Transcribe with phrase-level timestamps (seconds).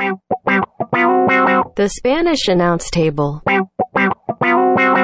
[0.00, 3.42] The Spanish Announce Table.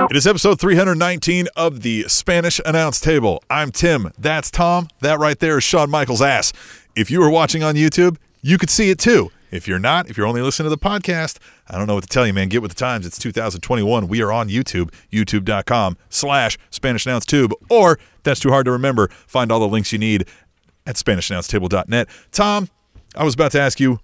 [0.09, 3.43] It is episode 319 of the Spanish Announce Table.
[3.51, 4.11] I'm Tim.
[4.19, 4.89] That's Tom.
[5.01, 6.55] That right there is Shawn Michaels' ass.
[6.95, 9.31] If you were watching on YouTube, you could see it too.
[9.51, 12.09] If you're not, if you're only listening to the podcast, I don't know what to
[12.09, 12.49] tell you, man.
[12.49, 13.05] Get with the times.
[13.05, 14.09] It's 2021.
[14.09, 17.53] We are on YouTube, youtube.com slash Spanish Announce Tube.
[17.69, 20.27] Or, if that's too hard to remember, find all the links you need
[20.87, 22.09] at SpanishAnnounceTable.net.
[22.33, 22.71] Tom,
[23.15, 24.01] I was about to ask you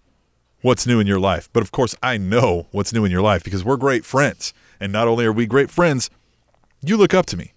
[0.62, 1.48] what's new in your life.
[1.52, 4.54] But of course, I know what's new in your life because we're great friends.
[4.80, 6.08] And not only are we great friends,
[6.80, 7.52] you look up to me.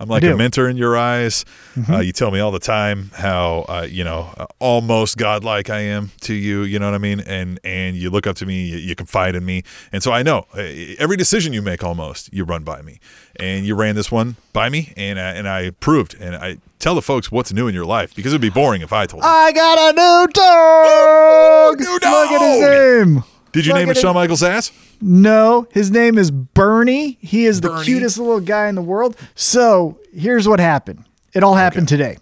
[0.00, 1.44] I'm like a mentor in your eyes.
[1.88, 5.80] Uh, you tell me all the time how uh, you know uh, almost godlike I
[5.80, 6.62] am to you.
[6.62, 7.20] You know what I mean?
[7.20, 8.64] And and you look up to me.
[8.64, 9.62] You, you confide in me.
[9.92, 10.62] And so I know uh,
[10.98, 12.98] every decision you make, almost you run by me.
[13.36, 16.16] And you ran this one by me, and I, and I approved.
[16.20, 18.92] And I tell the folks what's new in your life because it'd be boring if
[18.92, 19.30] I told them.
[19.32, 21.78] I got a new dog.
[21.78, 23.24] New Look at his name.
[23.52, 24.70] Did you Look name it Shawn Michaels' ass?
[25.00, 27.18] No, his name is Bernie.
[27.20, 29.16] He is the cutest little guy in the world.
[29.34, 31.04] So here's what happened.
[31.32, 32.18] It all happened today.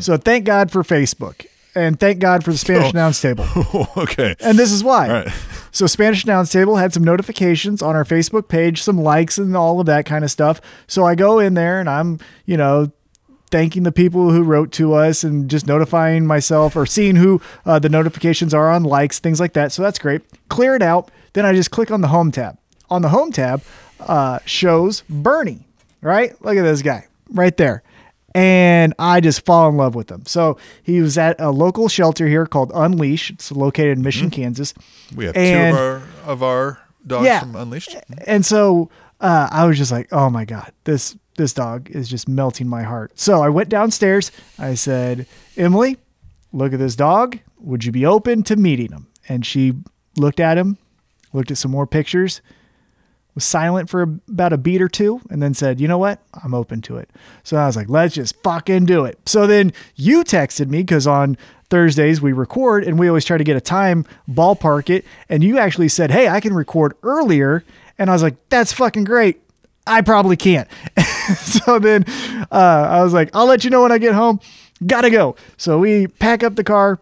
[0.00, 2.90] So thank God for Facebook and thank God for the Spanish Oh.
[2.90, 3.46] Announce Table.
[3.96, 4.34] okay.
[4.40, 5.08] And this is why.
[5.08, 5.32] All right.
[5.70, 9.78] So Spanish Announce Table had some notifications on our Facebook page, some likes and all
[9.80, 10.60] of that kind of stuff.
[10.86, 12.90] So I go in there and I'm, you know,
[13.48, 17.78] thanking the people who wrote to us and just notifying myself or seeing who uh,
[17.78, 19.72] the notifications are on likes, things like that.
[19.72, 20.22] So that's great.
[20.48, 21.10] Clear it out.
[21.32, 22.58] Then I just click on the home tab.
[22.90, 23.62] On the home tab
[24.00, 25.66] uh, shows Bernie,
[26.00, 26.32] right?
[26.44, 27.82] Look at this guy right there.
[28.34, 30.24] And I just fall in love with him.
[30.26, 33.30] So he was at a local shelter here called Unleash.
[33.30, 34.74] It's located in Mission, Kansas.
[35.16, 36.02] We have And- two of our
[36.32, 37.40] of our dogs Yeah.
[37.40, 37.96] from Unleashed.
[38.26, 38.90] And so
[39.20, 42.82] uh, I was just like, oh my God, this this dog is just melting my
[42.82, 43.18] heart.
[43.18, 44.30] So I went downstairs.
[44.58, 45.96] I said, Emily,
[46.52, 47.38] look at this dog.
[47.60, 49.06] Would you be open to meeting him?
[49.28, 49.72] And she
[50.16, 50.76] looked at him,
[51.32, 52.42] looked at some more pictures,
[53.34, 56.20] was silent for about a beat or two, and then said, you know what?
[56.42, 57.08] I'm open to it.
[57.44, 59.18] So I was like, let's just fucking do it.
[59.26, 61.36] So then you texted me because on
[61.70, 65.04] Thursdays we record and we always try to get a time, ballpark it.
[65.28, 67.64] And you actually said, hey, I can record earlier.
[67.98, 69.40] And I was like, that's fucking great.
[69.88, 70.68] I probably can't.
[71.36, 72.04] so then
[72.52, 74.40] uh, I was like, I'll let you know when I get home.
[74.86, 75.34] Gotta go.
[75.56, 77.00] So we pack up the car,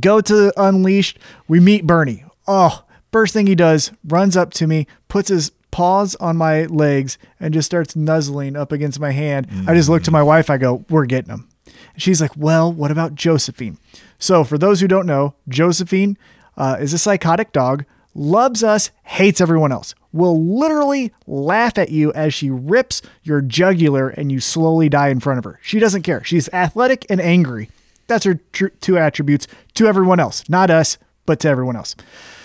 [0.00, 1.18] go to Unleashed.
[1.46, 2.24] We meet Bernie.
[2.46, 7.18] Oh, first thing he does, runs up to me, puts his paws on my legs,
[7.38, 9.46] and just starts nuzzling up against my hand.
[9.68, 10.50] I just look to my wife.
[10.50, 11.48] I go, We're getting him.
[11.94, 13.78] And she's like, Well, what about Josephine?
[14.18, 16.18] So, for those who don't know, Josephine
[16.56, 22.12] uh, is a psychotic dog, loves us, hates everyone else, will literally laugh at you
[22.12, 25.58] as she rips your jugular and you slowly die in front of her.
[25.62, 26.24] She doesn't care.
[26.24, 27.70] She's athletic and angry.
[28.06, 31.94] That's her tr- two attributes to everyone else, not us, but to everyone else.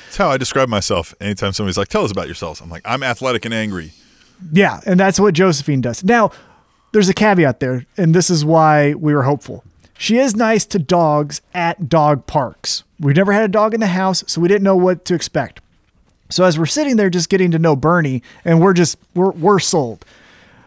[0.06, 1.16] That's how I describe myself.
[1.20, 3.94] Anytime somebody's like, "Tell us about yourselves," I'm like, "I'm athletic and angry."
[4.52, 6.04] Yeah, and that's what Josephine does.
[6.04, 6.32] Now,
[6.92, 9.64] there's a caveat there, and this is why we were hopeful.
[10.04, 12.84] She is nice to dogs at dog parks.
[13.00, 15.62] We've never had a dog in the house, so we didn't know what to expect.
[16.30, 19.60] So as we're sitting there just getting to know Bernie, and we're just we're we're
[19.60, 20.04] sold.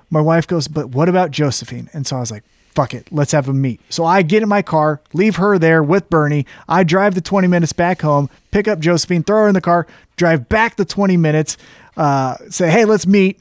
[0.08, 2.44] My wife goes, "But what about Josephine?" And so I was like,
[2.74, 5.82] "Fuck it, let's have a meet." So I get in my car, leave her there
[5.82, 6.46] with Bernie.
[6.66, 9.86] I drive the 20 minutes back home, pick up Josephine, throw her in the car,
[10.16, 11.58] drive back the 20 minutes,
[11.98, 13.38] uh, say, "Hey, let's meet."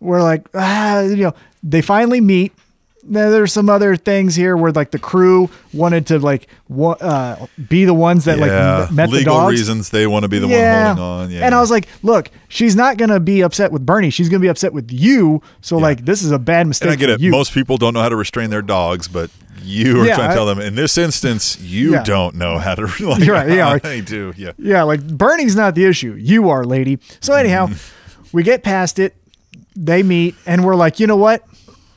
[0.00, 2.52] we're like, ah, you know, they finally meet.
[3.08, 7.84] There's some other things here where like the crew wanted to like wa- uh, be
[7.84, 9.52] the ones that like yeah, m- met the legal dogs.
[9.52, 11.30] reasons they want to be the one holding on.
[11.30, 14.10] Yeah, And I was like, look, she's not gonna be upset with Bernie.
[14.10, 15.40] She's gonna be upset with you.
[15.60, 16.86] So like, this is a bad mistake.
[16.88, 17.20] and I get it.
[17.20, 17.30] You.
[17.30, 19.30] Most people don't know how to restrain their dogs, but
[19.62, 20.58] you are Yeah, trying to tell them.
[20.60, 22.02] In this instance, you Yeah.
[22.02, 22.86] don't know how to.
[23.06, 24.32] Like, You're right, yeah, like- I do.
[24.36, 24.52] Yeah.
[24.58, 26.14] Yeah, like Bernie's not the issue.
[26.18, 26.98] You are, lady.
[27.20, 27.68] So anyhow,
[28.32, 29.14] we get past it.
[29.76, 31.44] They meet, and we're like, you know what?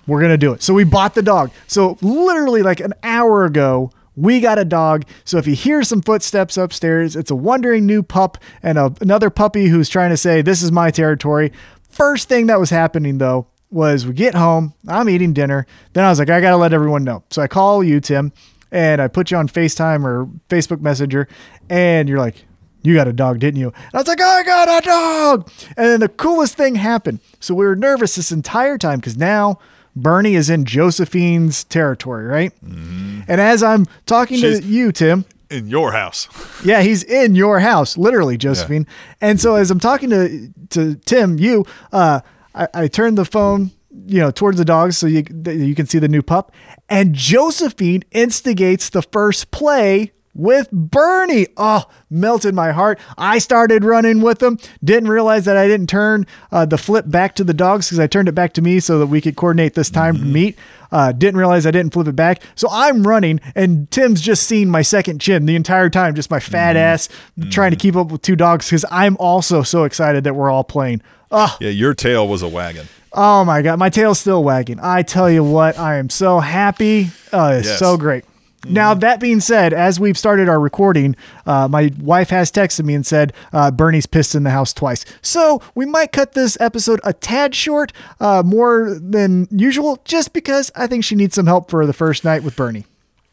[0.10, 0.62] We're gonna do it.
[0.62, 1.52] So we bought the dog.
[1.68, 5.06] So literally, like an hour ago, we got a dog.
[5.24, 9.30] So if you hear some footsteps upstairs, it's a wandering new pup and a, another
[9.30, 11.52] puppy who's trying to say, "This is my territory."
[11.90, 14.74] First thing that was happening though was we get home.
[14.88, 15.66] I'm eating dinner.
[15.94, 17.24] Then I was like, I gotta let everyone know.
[17.30, 18.34] So I call you, Tim,
[18.72, 21.28] and I put you on FaceTime or Facebook Messenger,
[21.70, 22.46] and you're like,
[22.82, 23.68] you got a dog, didn't you?
[23.68, 25.52] And I was like, I got a dog.
[25.76, 27.20] And then the coolest thing happened.
[27.40, 29.60] So we were nervous this entire time because now
[29.96, 32.54] Bernie is in Josephine's territory, right?
[32.62, 36.28] And as I'm talking She's- to you, Tim, In your house.
[36.64, 38.86] yeah, he's in your house, literally, Josephine.
[39.20, 42.22] And so as I'm talking to to Tim, you, uh,
[42.54, 43.72] I, I turned the phone,
[44.06, 46.52] you know, towards the dogs so you you can see the new pup.
[46.88, 51.48] And Josephine instigates the first play with Bernie.
[51.58, 53.00] Oh, melted my heart.
[53.18, 54.58] I started running with them.
[54.84, 58.08] Didn't realize that I didn't turn uh, the flip back to the dogs because I
[58.08, 60.34] turned it back to me so that we could coordinate this time to mm-hmm.
[60.34, 60.60] meet.
[60.92, 62.42] Uh, didn't realize I didn't flip it back.
[62.56, 66.40] So I'm running, and Tim's just seen my second chin the entire time, just my
[66.40, 66.78] fat mm-hmm.
[66.78, 67.10] ass
[67.52, 67.82] trying to mm-hmm.
[67.82, 71.02] keep up with two dogs because I'm also so excited that we're all playing.
[71.32, 72.88] Oh, Yeah, your tail was a wagon.
[73.14, 73.78] oh my God.
[73.78, 74.80] My tail's still wagging.
[74.82, 77.12] I tell you what, I am so happy.
[77.32, 77.80] Uh, oh, it's Yes.
[77.80, 78.24] so great.
[78.66, 81.16] Now, that being said, as we've started our recording,
[81.46, 85.06] uh, my wife has texted me and said uh, Bernie's pissed in the house twice.
[85.22, 90.72] So we might cut this episode a tad short, uh, more than usual, just because
[90.76, 92.86] I think she needs some help for the first night with Bernie.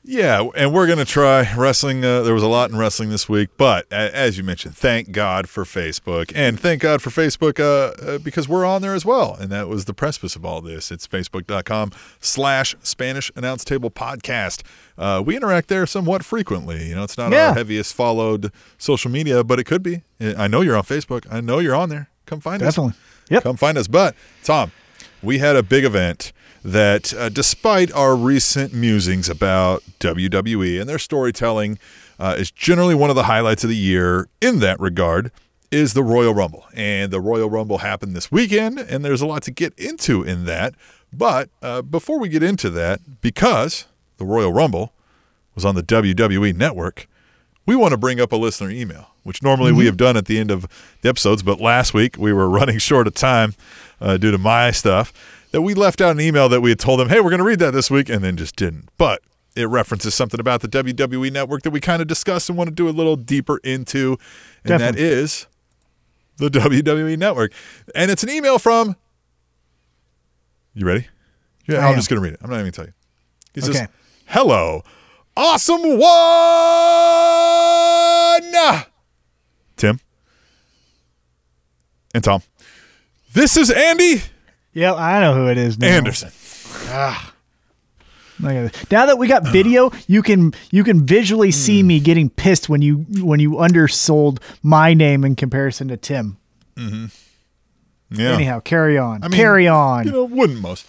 [0.08, 2.04] Yeah, and we're going to try wrestling.
[2.04, 5.10] Uh, there was a lot in wrestling this week, but a- as you mentioned, thank
[5.10, 6.30] God for Facebook.
[6.32, 9.34] And thank God for Facebook uh, uh, because we're on there as well.
[9.40, 10.92] And that was the precipice of all this.
[10.92, 14.62] It's facebook.com slash Spanish Announce Table Podcast.
[14.96, 16.86] Uh, we interact there somewhat frequently.
[16.88, 17.48] You know, it's not Yeah.
[17.48, 20.04] our heaviest followed social media, but it could be.
[20.20, 21.26] I know you're on Facebook.
[21.28, 22.10] I know you're on there.
[22.26, 22.76] Come find us.
[22.76, 22.96] Definitely.
[23.30, 23.42] Yep.
[23.42, 23.88] Come find us.
[23.88, 24.14] But,
[24.44, 24.70] Tom,
[25.20, 26.32] we had a big event
[26.66, 31.78] that, uh, despite our recent musings about WWE and their storytelling,
[32.18, 35.30] uh, is generally one of the highlights of the year in that regard.
[35.72, 36.64] Is the Royal Rumble.
[36.74, 40.44] And the Royal Rumble happened this weekend, and there's a lot to get into in
[40.44, 40.74] that.
[41.12, 43.86] But uh, before we get into that, because
[44.18, 44.92] the Royal Rumble
[45.56, 47.08] was on the WWE network,
[47.66, 50.38] we want to bring up a listener email, which normally we have done at the
[50.38, 50.66] end of
[51.02, 53.54] the episodes, but last week we were running short of time
[54.00, 55.12] uh, due to my stuff.
[55.56, 57.44] That we left out an email that we had told them, hey, we're going to
[57.46, 58.90] read that this week, and then just didn't.
[58.98, 59.22] But
[59.56, 62.74] it references something about the WWE network that we kind of discussed and want to
[62.74, 64.18] do a little deeper into,
[64.64, 65.02] and that Definitely.
[65.04, 65.46] is
[66.36, 67.54] the WWE network.
[67.94, 68.96] And it's an email from.
[70.74, 71.06] You ready?
[71.66, 72.40] Yeah, I'm just going to read it.
[72.42, 72.92] I'm not even going to tell you.
[73.54, 73.88] He says,
[74.26, 74.82] Hello,
[75.38, 76.02] awesome one.
[79.76, 80.00] Tim
[82.14, 82.42] and Tom.
[83.32, 84.20] This is Andy
[84.76, 85.86] Yeah, I know who it is now.
[85.86, 86.28] Anderson.
[86.28, 87.32] This.
[88.38, 91.86] Now that we got video, you can you can visually see Hmm.
[91.86, 96.36] me getting pissed when you when you undersold my name in comparison to Tim.
[96.76, 97.06] Mm-hmm.
[98.20, 98.32] Yeah.
[98.34, 99.24] Anyhow, carry on.
[99.24, 100.04] I mean, carry on.
[100.04, 100.86] You know, wouldn't most.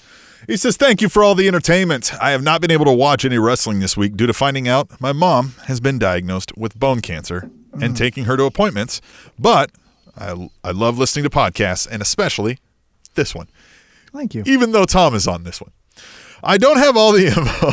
[0.48, 2.12] He says, Thank you for all the entertainment.
[2.22, 5.00] I have not been able to watch any wrestling this week due to finding out
[5.00, 7.50] my mom has been diagnosed with bone cancer
[7.82, 9.00] and taking her to appointments.
[9.40, 9.72] But
[10.18, 12.60] I, I love listening to podcasts and especially
[13.16, 13.48] this one,
[14.14, 14.44] Thank you.
[14.46, 15.72] even though Tom is on this one.
[16.44, 17.72] I don't have all the info.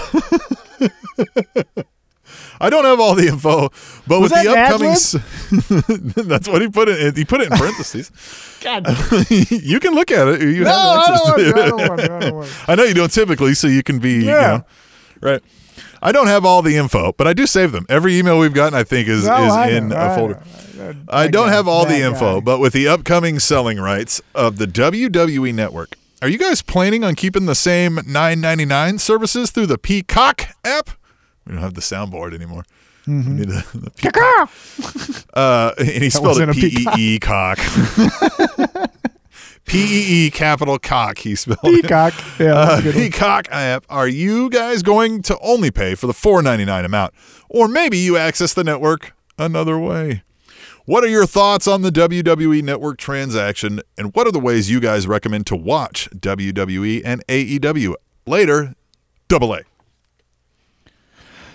[2.60, 3.70] I don't have all the info,
[4.06, 5.16] but Was with the upcoming, s-
[6.26, 7.14] that's what he put in.
[7.14, 8.10] He put it in parentheses.
[8.62, 8.86] God.
[9.28, 10.40] you can look at it.
[10.40, 11.56] You No, have I access don't to it.
[11.56, 12.14] I don't want to.
[12.14, 12.70] I don't want to.
[12.70, 14.64] I know you don't typically, so you can be, you know,
[15.20, 15.42] right.
[16.00, 17.86] I don't have all the info, but I do save them.
[17.88, 20.42] Every email we've gotten, I think, is, No, is I in know, a I folder.
[20.76, 20.94] know.
[21.08, 22.44] I That don't guy, have all the info, guy.
[22.44, 27.14] but with the upcoming selling rights of the WWE network, are you guys planning on
[27.14, 30.88] keeping the same 9.99 services through the Peacock app?
[31.46, 32.64] We don't have the soundboard anymore.
[33.06, 33.30] Mm-hmm.
[33.30, 34.50] We need the, the Peacock.
[35.34, 37.58] Uh, and he spelled it a P E E cock.
[39.66, 41.18] P E E capital cock.
[41.18, 41.82] He spelled it.
[41.82, 42.14] Peacock.
[42.38, 43.04] Yeah, Uh, that's a good one.
[43.04, 43.84] Peacock app.
[43.90, 47.12] Are you guys going to only pay for the four ninety nine amount,
[47.50, 50.22] or maybe you access the network another way?
[50.86, 54.80] What are your thoughts on the WWE network transaction, and what are the ways you
[54.80, 57.94] guys recommend to watch WWE and AEW
[58.26, 58.74] later?
[59.26, 59.60] Double A.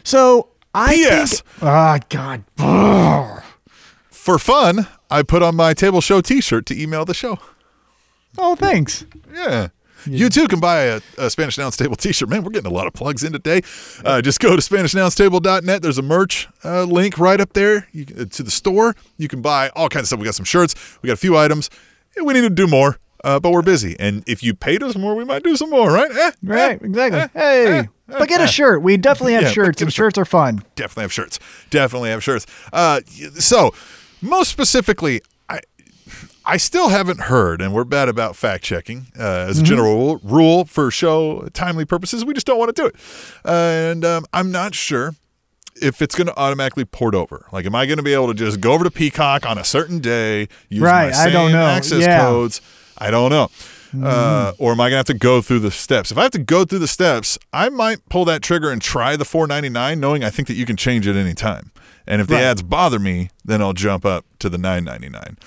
[0.03, 1.41] So I P.S.
[1.41, 1.63] think.
[1.63, 2.43] Ah, God.
[4.09, 7.37] For fun, I put on my table show T-shirt to email the show.
[8.37, 9.05] Oh, thanks.
[9.31, 9.69] Yeah.
[10.05, 12.29] You too can buy a, a Spanish Announce Table t-shirt.
[12.29, 13.61] Man, we're getting a lot of plugs in today.
[14.03, 15.81] Uh, just go to SpanishAnnounceTable.net.
[15.81, 18.95] There's a merch uh, link right up there you uh, to the store.
[19.17, 20.19] You can buy all kinds of stuff.
[20.19, 20.75] We got some shirts.
[21.01, 21.69] We got a few items.
[22.23, 23.95] We need to do more, uh, but we're busy.
[23.99, 26.11] And if you paid us more, we might do some more, right?
[26.11, 27.19] Eh, Right, eh, exactly.
[27.19, 28.45] eh, hey, eh, but get eh.
[28.45, 28.81] a shirt.
[28.81, 30.15] We definitely have Yeah, shirts, and shirt.
[30.15, 30.63] shirts are fun.
[30.75, 31.39] definitely have shirts.
[31.69, 32.45] Definitely have shirts.
[32.73, 33.01] Uh,
[33.37, 33.73] so,
[34.21, 35.21] most specifically,
[36.49, 40.17] I I still haven't heard, and we're bad about fact checking uh, as a general
[40.23, 42.25] rule for show timely purposes.
[42.25, 42.95] We just don't want to do it,
[43.45, 45.13] and um, I'm not sure
[45.81, 47.45] if it's going to automatically port over.
[47.51, 49.63] Like, am I going to be able to just go over to Peacock on a
[49.63, 51.67] certain day, use Right, my I same don't know.
[51.67, 52.19] access Yeah.
[52.19, 52.61] codes?
[52.97, 53.49] I don't know.
[54.05, 56.11] Uh, or am I gonna have to go through the steps?
[56.11, 59.15] If I have to go through the steps, I might pull that trigger and try
[59.15, 61.71] the 4.99, knowing I think that you can change it any time.
[62.05, 62.43] And if the Right.
[62.43, 65.37] ads bother me, then I'll jump up to the 9.99.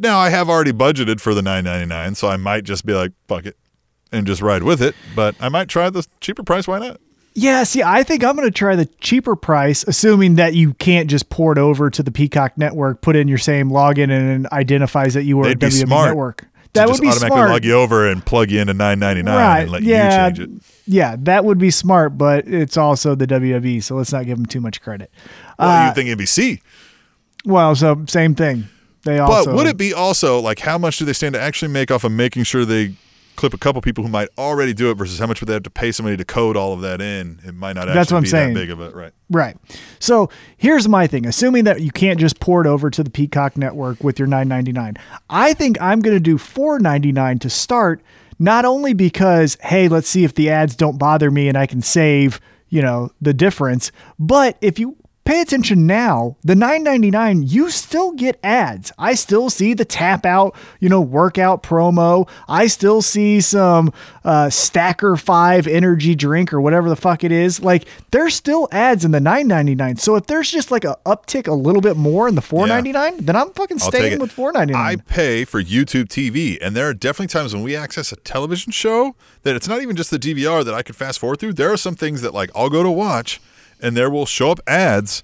[0.00, 3.44] Now I have already budgeted for the 9.99, so I might just be like, "Fuck
[3.46, 3.56] it,"
[4.10, 4.94] and just ride with it.
[5.14, 6.66] But I might try the cheaper price.
[6.66, 7.00] Why not?
[7.34, 11.08] Yeah, see, I think I'm going to try the cheaper price, assuming that you can't
[11.08, 15.14] just port over to the Peacock network, put in your same login, and it identifies
[15.14, 16.46] that you were They'd a smart network.
[16.72, 17.50] That would just be automatically smart.
[17.50, 19.60] log you over and plug you into 9.99 right?
[19.60, 20.50] and let yeah, you change it.
[20.86, 24.46] yeah, that would be smart, but it's also the WWE, so let's not give them
[24.46, 25.12] too much credit.
[25.58, 26.60] Well, Uh, you think NBC?
[27.44, 28.68] Well, so same thing.
[29.04, 31.90] They But would it be also like how much do they stand to actually make
[31.90, 32.94] off of making sure they
[33.40, 35.62] clip a couple people who might already do it versus how much would they have
[35.62, 37.40] to pay somebody to code all of that in?
[37.44, 38.54] It might not actually That's what I'm be saying.
[38.54, 39.12] that big of a right.
[39.30, 39.56] Right.
[39.98, 40.28] So
[40.58, 41.26] here's my thing.
[41.26, 44.98] Assuming that you can't just port over to the Peacock network with your 9.99,
[45.30, 48.02] I think I'm going to do 4.99 to start.
[48.38, 51.80] Not only because hey, let's see if the ads don't bother me and I can
[51.80, 58.12] save you know the difference, but if you pay attention now, the 9.99 you still
[58.12, 58.92] get ads.
[58.98, 62.28] I still see the tap out, you know, workout promo.
[62.48, 63.92] I still see some
[64.24, 67.60] uh, Stacker 5 energy drink or whatever the fuck it is.
[67.60, 70.00] Like there's still ads in the 9.99.
[70.00, 73.36] So if there's just like a uptick a little bit more in the 4.99, then
[73.36, 74.74] I'm fucking I'll staying with 4.99.
[74.74, 78.72] I pay for YouTube TV, and there are definitely times when we access a television
[78.72, 81.54] show that it's not even just the DVR that I can fast forward through.
[81.54, 83.40] There are some things that like I'll go to watch,
[83.82, 85.22] and there will show up ads,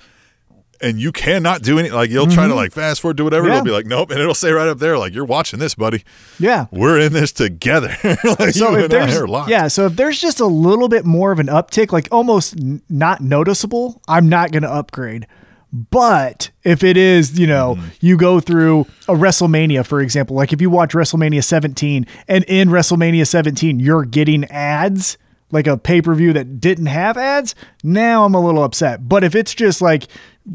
[0.80, 1.90] and you cannot do any.
[1.90, 3.44] Like you'll try to like fast forward, do whatever.
[3.44, 3.52] Mm-hmm.
[3.52, 3.58] Yeah.
[3.58, 6.04] It'll be like nope, and it'll say right up there like you're watching this, buddy.
[6.38, 6.66] yeah.
[6.70, 7.96] We're in this together.
[8.38, 9.14] like So if there's
[9.48, 12.82] yeah, so if there's just a little bit more of an uptick, like almost n-
[12.90, 15.26] not noticeable, I'm not going to upgrade.
[15.72, 17.86] But if it is, you know, Mm-hmm.
[18.00, 22.68] you go through a WrestleMania, for example, like if you watch WrestleMania 17 and in
[22.68, 25.18] WrestleMania 17 you're getting ads,
[25.50, 29.08] like a pay per view that didn't have ads, now I'm a little upset.
[29.08, 30.06] But if it's just like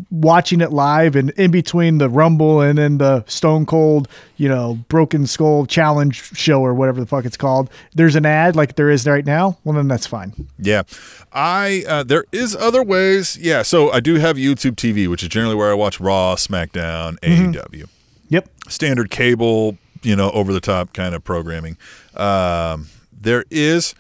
[0.10, 4.08] watching it live and in between the Rumble and then the Stone Cold,
[4.38, 8.56] you know, Broken Skull Challenge show or whatever the fuck it's called, there's an ad
[8.56, 10.48] like there is right now, well, then that's fine.
[10.58, 10.84] Yeah,
[11.34, 13.38] I uh, there is other ways.
[13.38, 17.20] Yeah, so I do have YouTube TV, which is generally where I watch Raw, SmackDown,
[17.20, 17.52] Mm-hmm.
[17.52, 17.88] AEW,
[18.30, 18.50] Yep.
[18.70, 21.76] standard cable, you know, over the top kind of programming.
[22.16, 23.94] Um, there is.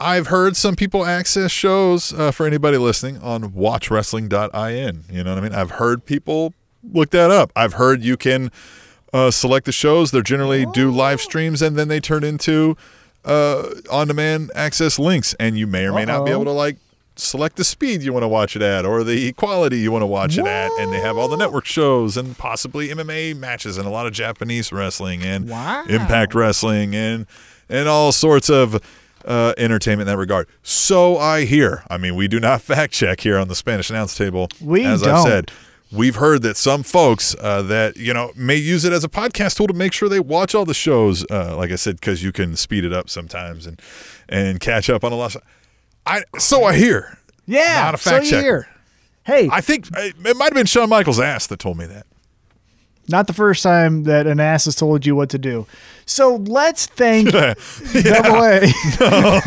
[0.00, 5.04] I've heard some people access shows uh, for anybody listening on watchwrestling.in.
[5.10, 5.54] You know what I mean?
[5.54, 7.52] I've heard people look that up.
[7.56, 8.50] I've heard you can
[9.12, 10.10] uh, select the shows.
[10.10, 12.76] They generally do live streams and then they turn into
[13.24, 15.34] uh, on demand access links.
[15.40, 16.76] And you may or may not be able to like
[17.16, 20.06] select the speed you want to watch it at or the quality you want to
[20.06, 20.72] watch it at.
[20.80, 24.12] And they have all the network shows and possibly MMA matches and a lot of
[24.12, 25.84] Japanese wrestling and Wow.
[25.88, 27.26] Impact Wrestling and
[27.68, 28.78] and all sorts of
[29.24, 30.46] uh, entertainment in that regard.
[30.62, 31.82] So I hear.
[31.88, 34.48] I mean, we do not fact check here on the Spanish announce table.
[34.60, 35.26] We as I've don't.
[35.26, 35.50] said,
[35.92, 39.56] we've heard that some folks uh, that you know may use it as a podcast
[39.56, 41.24] tool to make sure they watch all the shows.
[41.30, 43.80] Uh, like I said, because you can speed it up sometimes and
[44.28, 45.34] and catch up on a lot.
[45.36, 45.42] Of,
[46.06, 47.18] I so I hear.
[47.46, 47.82] Yeah.
[47.84, 48.68] not a fact so here.
[49.24, 52.06] Hey, I think it might have been Shawn Michaels' ass that told me that.
[53.08, 55.66] not the first time that an ass has told you what to do.
[56.06, 59.40] So let's thank Double A.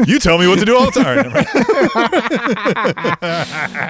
[0.06, 1.30] You tell me what to do all the time.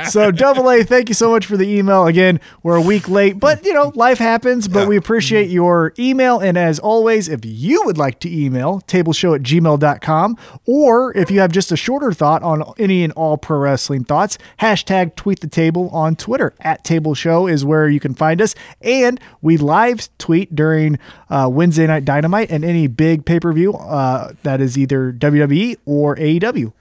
[0.11, 2.07] So double A, thank you so much for the email.
[2.07, 4.87] Again, we're a week late, but you know, life happens, but Yeah.
[4.89, 6.39] we appreciate your email.
[6.41, 10.37] And as always, if you would like to email, tableshow at gmail.com,
[10.67, 14.37] or if you have just a shorter thought on any and all pro wrestling thoughts,
[14.61, 18.55] hashtag tweet the table on Twitter at table show is where you can find us.
[18.81, 20.99] And we live tweet during
[21.29, 26.73] uh, Wednesday night dynamite and any big pay-per-view uh, that is either WWE or AEW.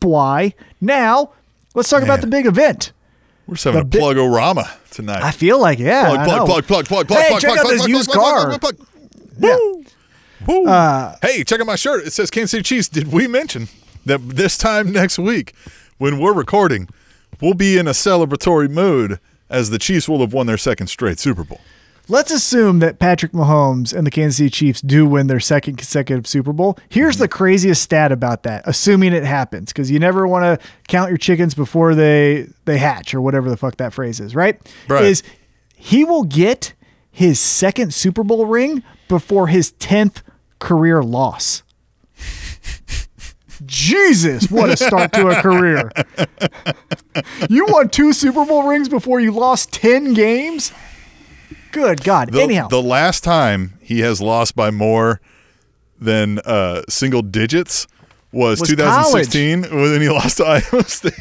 [0.00, 0.54] Why?
[0.80, 1.32] Now,
[1.74, 2.92] let's talk about the big event.
[3.46, 5.22] We're just having The a plug orama tonight.
[5.22, 6.24] I feel like yeah.
[6.24, 8.10] plug, plug, plug, plug, plug, plug, Hey, plug, check plug, out plug, this plug, used
[8.10, 8.58] plug, plug, car.
[8.58, 8.88] plug, plug,
[9.38, 9.84] plug.
[10.40, 10.46] Yeah.
[10.46, 10.66] Woo.
[10.66, 12.06] Uh, hey, check out my shirt.
[12.06, 12.88] It says Kansas City Chiefs.
[12.88, 13.68] Did we mention
[14.06, 15.52] that this time next week,
[15.98, 16.88] when we're recording,
[17.42, 21.18] we'll be in a celebratory mood as the Chiefs will have won their second straight
[21.18, 21.60] Super Bowl?
[22.10, 26.26] Let's assume that Patrick Mahomes and the Kansas City Chiefs do win their second consecutive
[26.26, 26.78] Super Bowl.
[26.88, 31.10] Here's the craziest stat about that, assuming it happens, because you never want to count
[31.10, 34.58] your chickens before they they hatch or whatever the fuck that phrase is, right?
[34.88, 35.04] Right.
[35.04, 35.22] Is
[35.76, 36.72] he will get
[37.10, 40.22] his second Super Bowl ring before his 10th
[40.58, 41.62] career loss.
[43.66, 45.90] Jesus, what a start to a career.
[47.50, 50.72] You won two Super Bowl rings before you lost 10 games?
[51.78, 52.32] Good God.
[52.32, 52.68] The, Anyhow.
[52.68, 55.20] the last time he has lost by more
[56.00, 57.86] than uh, single digits
[58.32, 61.14] was, Was 2016 when he lost to Iowa State.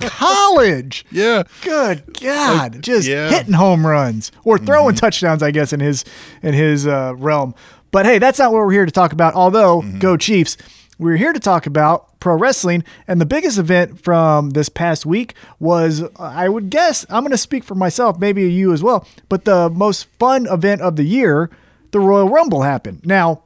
[0.00, 1.06] college.
[1.12, 1.44] yeah.
[1.62, 3.30] Good God, just yeah.
[3.30, 6.04] hitting home runs or throwing touchdowns, I guess, in his
[6.42, 7.54] in his uh, realm.
[7.90, 9.34] But hey, that's not what we're here to talk about.
[9.34, 10.56] Although, go Chiefs!
[10.98, 15.34] We're here to talk about pro wrestling, and the biggest event from this past week
[15.60, 19.44] was, I would guess, I'm going to speak for myself, maybe you as well, but
[19.44, 21.50] the most fun event of the year,
[21.92, 23.02] the Royal Rumble happened.
[23.04, 23.42] Now,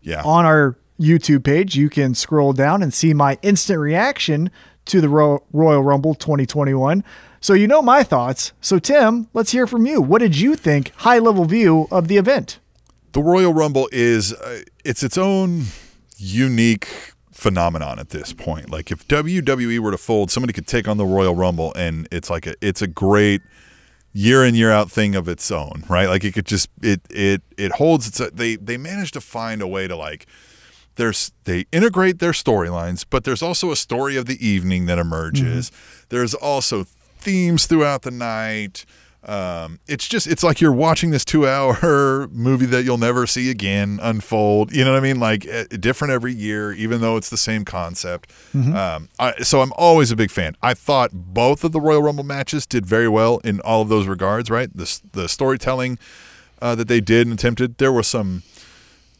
[0.00, 0.22] Yeah.
[0.24, 4.50] on our YouTube page, you can scroll down and see my instant reaction
[4.84, 7.02] to the Ro- Royal Rumble 2021.
[7.40, 8.52] So you know my thoughts.
[8.60, 10.00] So Tim, let's hear from you.
[10.00, 10.92] What did you think?
[10.98, 12.60] High level view of the event.
[13.12, 15.64] the Royal Rumble is uh, it's its own
[16.22, 18.70] unique phenomenon at this point.
[18.70, 22.30] Like if WWE were to fold, somebody could take on the Royal Rumble and it's
[22.30, 23.42] like a it's a great
[24.12, 26.08] year in year out thing of its own, right?
[26.08, 29.60] Like it could just it it it holds its a, they they managed to find
[29.60, 30.26] a way to like
[30.94, 35.70] there's they integrate their storylines, but there's also a story of the evening that emerges.
[35.70, 36.06] Mm-hmm.
[36.10, 38.84] There's also themes throughout the night.
[39.24, 43.50] Um, it's just it's like you're watching this two hour movie that you'll never see
[43.50, 44.72] again unfold.
[44.74, 45.20] You know what I mean?
[45.20, 48.32] Like eh, different every year, even though it's the same concept.
[48.54, 50.56] Um, I, so I'm always a big fan.
[50.60, 54.08] I thought both of the Royal Rumble matches did very well in all of those
[54.08, 54.50] regards.
[54.50, 55.98] Right, The the storytelling
[56.60, 57.78] uh, that they did and attempted.
[57.78, 58.42] There were some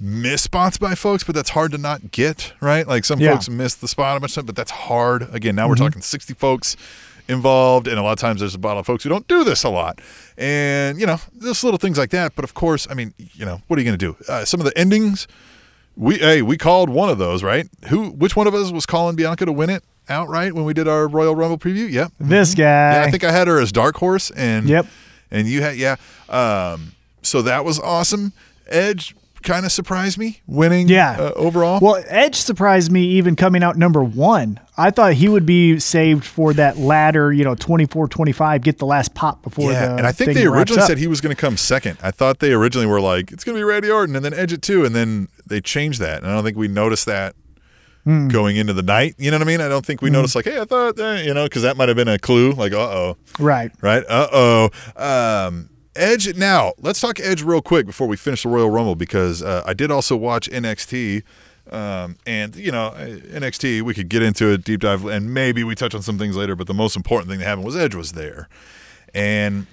[0.01, 2.89] miss spots by folks, but that's hard to not get, right?
[2.89, 3.35] Like some Yeah.
[3.35, 5.29] folks missed the spot a bunch but that's hard.
[5.33, 6.77] Again, now we're talking 60 folks
[7.33, 9.65] involved, and a lot of times there's a lot of folks who don't do this
[9.65, 10.01] a lot.
[10.39, 12.35] And, you know, just little things like that.
[12.37, 14.17] But of course, I mean, you know, what are you going to do?
[14.33, 15.27] Uh, some of the endings,
[15.97, 17.69] we, hey, we called one of those, right?
[17.89, 20.87] Who, which one of us was calling Bianca to win it outright when we did
[20.89, 21.91] our Royal Rumble preview?
[21.91, 22.13] Yep.
[22.21, 22.63] This guy.
[22.63, 24.87] Yeah, I think I had her as dark horse, and Yep.
[25.31, 25.97] and you had yeah.
[26.29, 28.33] Um, so that was awesome.
[28.67, 30.89] Edge kind of surprised me winning.
[30.89, 31.13] Yeah.
[31.19, 31.79] uh, overall.
[31.81, 34.61] Well, Edge surprised me even coming out number one.
[34.77, 38.87] I thought he would be saved for that ladder, you know, 24 25, get the
[38.87, 39.97] last pop before yeah, the.
[39.97, 41.99] and I think they originally said he was going to come second.
[42.03, 44.53] I thought they originally were like, it's going to be Randy Orton and then Edge
[44.53, 46.23] at two, and then they changed that.
[46.23, 47.35] And I don't think we noticed that
[48.05, 48.27] Hmm.
[48.27, 49.15] going into the night.
[49.17, 49.61] You know what I mean?
[49.61, 51.89] I don't think we noticed like, hey, I thought, eh, you know, because that might
[51.89, 52.51] have been a clue.
[52.51, 53.71] Like, uh oh, Right.
[53.81, 54.03] right?
[54.09, 54.71] Uh oh.
[54.97, 56.35] Um, Edge.
[56.37, 59.75] Now let's talk Edge real quick before we finish the Royal Rumble because uh, I
[59.75, 61.23] did also watch NXT.
[61.71, 65.63] Um, and you know uh, NXT, we could get into a deep dive, and maybe
[65.63, 66.57] we touch on some things later.
[66.57, 68.49] But the most important thing that happened was Edge was there,
[69.15, 69.67] and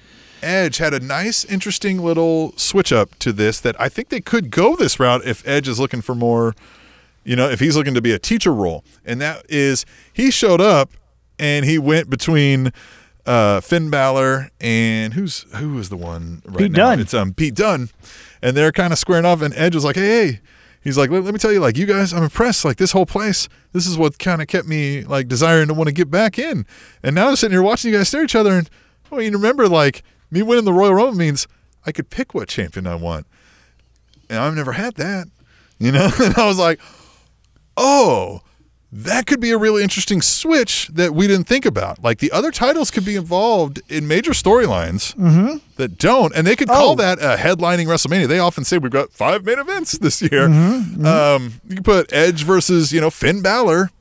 [0.43, 4.51] Edge had a nice, interesting little switch up to this that I think they could
[4.51, 6.53] go this route if Edge is looking for more
[7.23, 8.83] you know, if he's looking to be a teacher role.
[9.05, 10.91] And that is, he showed up
[11.37, 12.71] and he went between
[13.29, 16.89] uh, Finn Balor and who's who was the one right Pete now?
[16.89, 16.99] Dunne.
[16.99, 17.89] It's um Pete Dunne,
[18.41, 19.41] and they're kind of squaring off.
[19.41, 20.39] And Edge was like, "Hey, hey."
[20.81, 22.63] He's like, let, let me tell you, like, you guys, I'm impressed.
[22.63, 25.89] Like, this whole place, this is what kind of kept me, like, desiring to want
[25.89, 26.65] to get back in.
[27.03, 28.51] And now I'm sitting here watching you guys stare at each other.
[28.51, 28.69] And,
[29.11, 31.49] oh, you remember, like, me winning the Royal Rumble means
[31.85, 33.27] I could pick what champion I want.
[34.29, 35.27] And I've never had that,
[35.79, 36.09] you know?
[36.21, 36.79] And I was like,
[37.75, 38.39] oh,
[38.91, 42.01] that could be a really interesting switch that we didn't think about.
[42.03, 45.13] Like the other titles could be involved in major storylines
[45.75, 46.95] that don't, and they could call Oh.
[46.95, 48.27] that a headlining WrestleMania.
[48.27, 50.47] They often say we've got five main events this year.
[50.49, 51.05] Mm-hmm.
[51.05, 53.91] Um, you can put Edge versus you know Finn Balor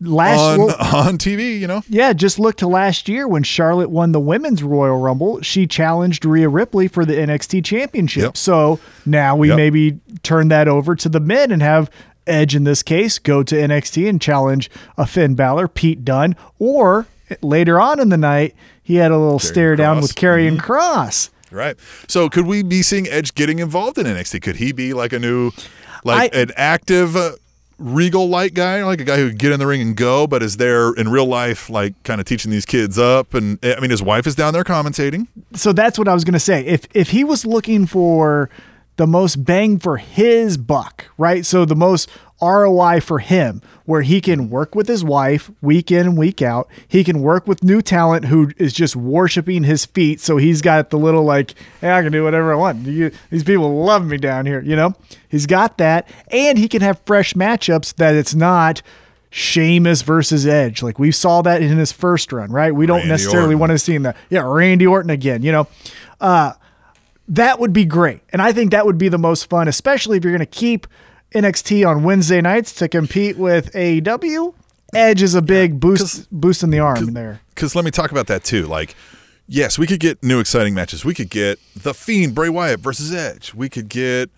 [0.00, 0.76] Last on well,
[1.08, 1.58] on TV.
[1.58, 5.40] You know, Yeah, just look to last year when Charlotte won the women's Royal Rumble.
[5.40, 8.22] She challenged Rhea Ripley for the NXT Championship.
[8.22, 8.36] Yep.
[8.36, 9.56] So now we Yep.
[9.56, 11.90] maybe turn that over to the men and have
[12.26, 17.06] Edge in this case go to NXT and challenge a Finn Balor, Pete Dunne, or
[17.42, 21.30] later on in the night he had a little stare down with Karrion Cross.
[21.50, 21.76] right?
[22.08, 24.42] So could we be seeing Edge getting involved in NXT?
[24.42, 25.50] Could he be like a new,
[26.04, 27.16] like I- an active?
[27.16, 27.32] Uh,
[27.76, 30.44] Regal like guy, like a guy who could get in the ring and go, but
[30.44, 33.34] is there in real life, like kind of teaching these kids up.
[33.34, 35.26] And I mean, his wife is down there commentating.
[35.54, 36.64] so that's what I was going to say.
[36.64, 38.48] If if he was looking for
[38.96, 41.44] the most bang for his buck, right?
[41.44, 42.08] So the most
[42.42, 46.68] ROI for him, where he can work with his wife week in and week out.
[46.86, 50.20] He can work with new talent who is just worshiping his feet.
[50.20, 52.86] So he's got the little like, hey, I can do whatever I want.
[52.86, 54.94] You, these people love me down here, you know.
[55.28, 58.82] He's got that, and he can have fresh matchups that it's not.
[59.36, 62.72] Sheamus versus Edge, like we saw that in his first run, right?
[62.72, 63.58] We don't Randy necessarily Orton.
[63.58, 64.16] want to see that.
[64.30, 65.66] Yeah, Randy Orton again, you know.
[66.20, 66.52] Uh,
[67.28, 68.20] that would be great.
[68.30, 70.86] And I think that would be the most fun, especially if you're going to keep
[71.34, 74.54] NXT on Wednesday nights to compete with AEW.
[74.94, 77.40] Edge is a big boost boost in the arm there.
[77.54, 78.66] Because let me talk about that too.
[78.66, 78.94] Like,
[79.48, 81.04] yes, we could get new exciting matches.
[81.04, 83.54] We could get the Fiend Bray Wyatt versus Edge.
[83.54, 84.30] We could get,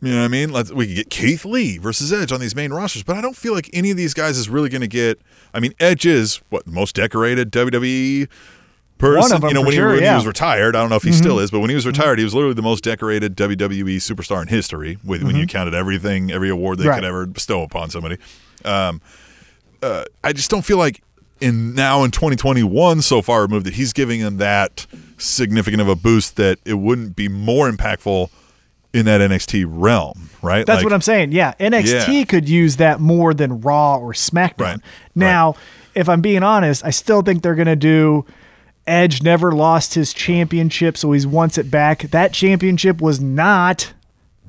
[0.00, 0.52] you know what I mean?
[0.52, 3.02] Let's we could get Keith Lee versus Edge on these main rosters.
[3.02, 5.20] But I don't feel like any of these guys is really going to get.
[5.52, 8.28] I mean, Edge is what the most decorated WWE
[9.00, 9.20] person.
[9.20, 10.10] One of them you know, when, sure, he, when yeah.
[10.12, 12.18] he was retired, I don't know if he still is, but when he was retired,
[12.18, 14.98] he was literally the most decorated WWE superstar in history.
[15.04, 16.96] With when you counted everything, every award they Right.
[16.96, 18.18] could ever bestow upon somebody.
[18.64, 19.00] Um,
[19.82, 21.02] uh, I just don't feel like
[21.40, 24.86] in now in 2021 so far removed that he's giving him that
[25.16, 28.28] significant of a boost that it wouldn't be more impactful
[28.92, 30.66] in that NXT realm, right?
[30.66, 31.32] That's Like- what I'm saying.
[31.32, 32.24] Yeah, NXT Yeah.
[32.24, 34.58] could use that more than Raw or SmackDown.
[34.58, 34.80] Right.
[35.14, 35.54] Now,
[35.94, 38.24] if I'm being honest, I still think they're going to do
[38.86, 42.02] Edge never lost his championship, so he's wants it back.
[42.10, 43.92] That championship was not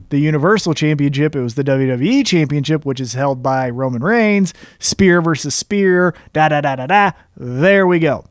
[0.09, 1.35] the Universal Championship.
[1.35, 4.53] It was the WWE Championship, which is held by Roman Reigns.
[4.79, 6.13] Spear versus Spear.
[6.33, 7.11] Da da da da da.
[7.37, 8.25] There we go.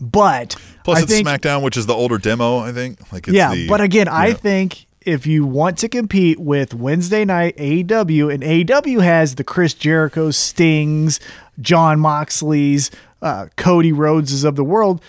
[0.00, 2.58] But Plus, I it's think, SmackDown, which is the older demo.
[2.58, 3.12] I think.
[3.12, 7.24] Like, it's yeah, the- but again, I think if you want to compete with Wednesday
[7.24, 11.18] night AEW, and AEW has the Chris Jericho Stings,
[11.58, 12.90] Jon Moxley's,
[13.22, 15.00] uh, Cody Rhodeses of the world.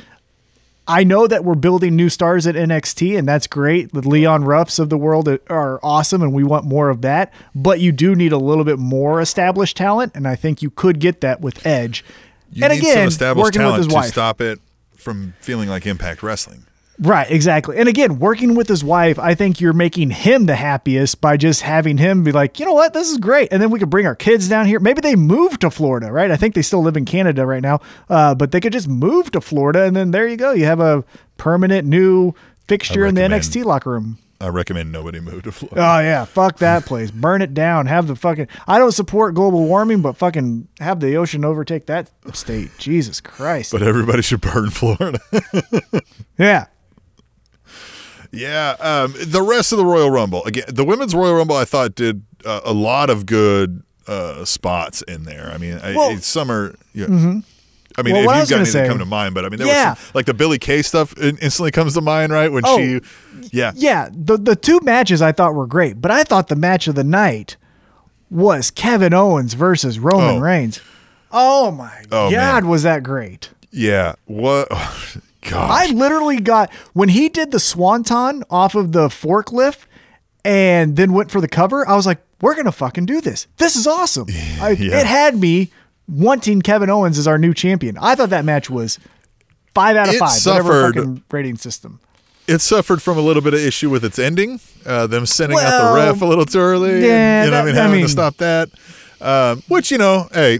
[0.88, 3.92] I know that we're building new stars at NXT, and that's great.
[3.92, 7.32] The Leon Ruffs of the world are awesome, and we want more of that.
[7.54, 11.00] But you do need a little bit more established talent, and I think you could
[11.00, 12.04] get that with Edge.
[12.52, 14.12] You and need again, some established working with talent his to wife.
[14.12, 14.60] stop it
[14.96, 16.64] from feeling like Impact Wrestling.
[17.02, 17.78] Right, exactly.
[17.78, 21.62] And again, working with his wife, I think you're making him the happiest by just
[21.62, 23.48] having him be like, you know what, this is great.
[23.54, 24.82] And then we could bring our kids down here.
[24.82, 26.30] Maybe they move to Florida, right?
[26.30, 29.32] I think they still live in Canada right now, uh, but they could just move
[29.32, 29.84] to Florida.
[29.84, 30.52] And then there you go.
[30.52, 31.06] You have a
[31.38, 32.34] permanent new
[32.68, 34.18] fixture in the NXT locker room.
[34.42, 35.82] I recommend nobody move to Florida.
[35.82, 37.12] Oh yeah, fuck that place.
[37.12, 37.88] Burn it down.
[37.88, 38.48] Have the fucking.
[38.68, 42.72] I don't support global warming, but fucking have the ocean overtake that state.
[42.78, 43.74] Jesus Christ.
[43.74, 45.20] but everybody should burn Florida.
[46.38, 46.68] yeah.
[48.32, 48.76] Yeah.
[48.80, 50.66] Um, the rest of the Royal Rumble again.
[50.68, 55.24] The women's Royal Rumble, I thought did uh, a lot of good uh, spots in
[55.24, 55.52] there.
[55.54, 56.76] I mean, I, Well- it's summer.
[56.94, 57.06] Yeah.
[57.98, 59.68] I mean, Well, if you've got anything say- come to mind, but I mean, there
[59.68, 59.90] Yeah.
[59.92, 62.50] was some, like the Billie Kay stuff instantly comes to mind, right?
[62.52, 63.02] When Oh, she,
[63.52, 66.88] yeah, Yeah, the the two matches I thought were great, but I thought the match
[66.88, 67.58] of the night
[68.30, 70.40] was Kevin Owens versus Roman Oh.
[70.40, 70.80] Reigns.
[71.32, 72.68] Oh my Oh, god, man.
[72.70, 73.50] was that great?
[73.72, 74.14] yeah.
[74.26, 74.68] What?
[75.50, 79.80] God, I literally got when he did the swanton off of the forklift
[80.46, 81.88] and then went for the cover.
[81.88, 83.48] I was like, "We're gonna fucking do this.
[83.58, 84.28] This is awesome."
[84.62, 85.00] I, Yeah.
[85.00, 85.72] It had me
[86.08, 87.98] wanting Kevin Owens as our new champion.
[88.00, 88.98] I thought that match was
[89.76, 92.00] five out of It five, whatever suffered- fucking rating system.
[92.48, 94.60] it suffered from a little bit of issue with its ending.
[94.86, 96.94] Uh, them sending out the ref a little too early.
[96.96, 98.70] and, yeah, you know, what I that- mean, I having mean- to stop that.
[99.22, 100.60] Um, which you know, hey,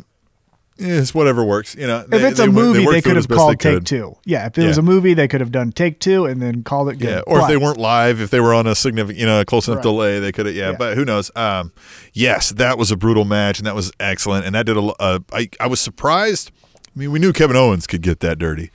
[0.80, 1.76] is whatever works.
[1.76, 3.86] You know, If it's a went- movie, worked they could have called they take could.
[3.86, 4.16] two.
[4.26, 6.90] Yeah, if it was a movie, they could have done take two and then called
[6.90, 7.10] it good.
[7.10, 9.68] Yeah, or if they weren't live, if they were on a significant, you know, close
[9.68, 9.84] enough Right.
[9.84, 10.56] delay, they could have.
[10.56, 10.76] Yeah, Yeah.
[10.78, 11.32] but who knows?
[11.36, 11.72] Um,
[12.14, 14.82] yes, that was a brutal match, and that was excellent, and that did a.
[15.00, 16.52] Uh, I I was surprised.
[16.88, 18.72] I mean, we knew Kevin Owens could get that dirty,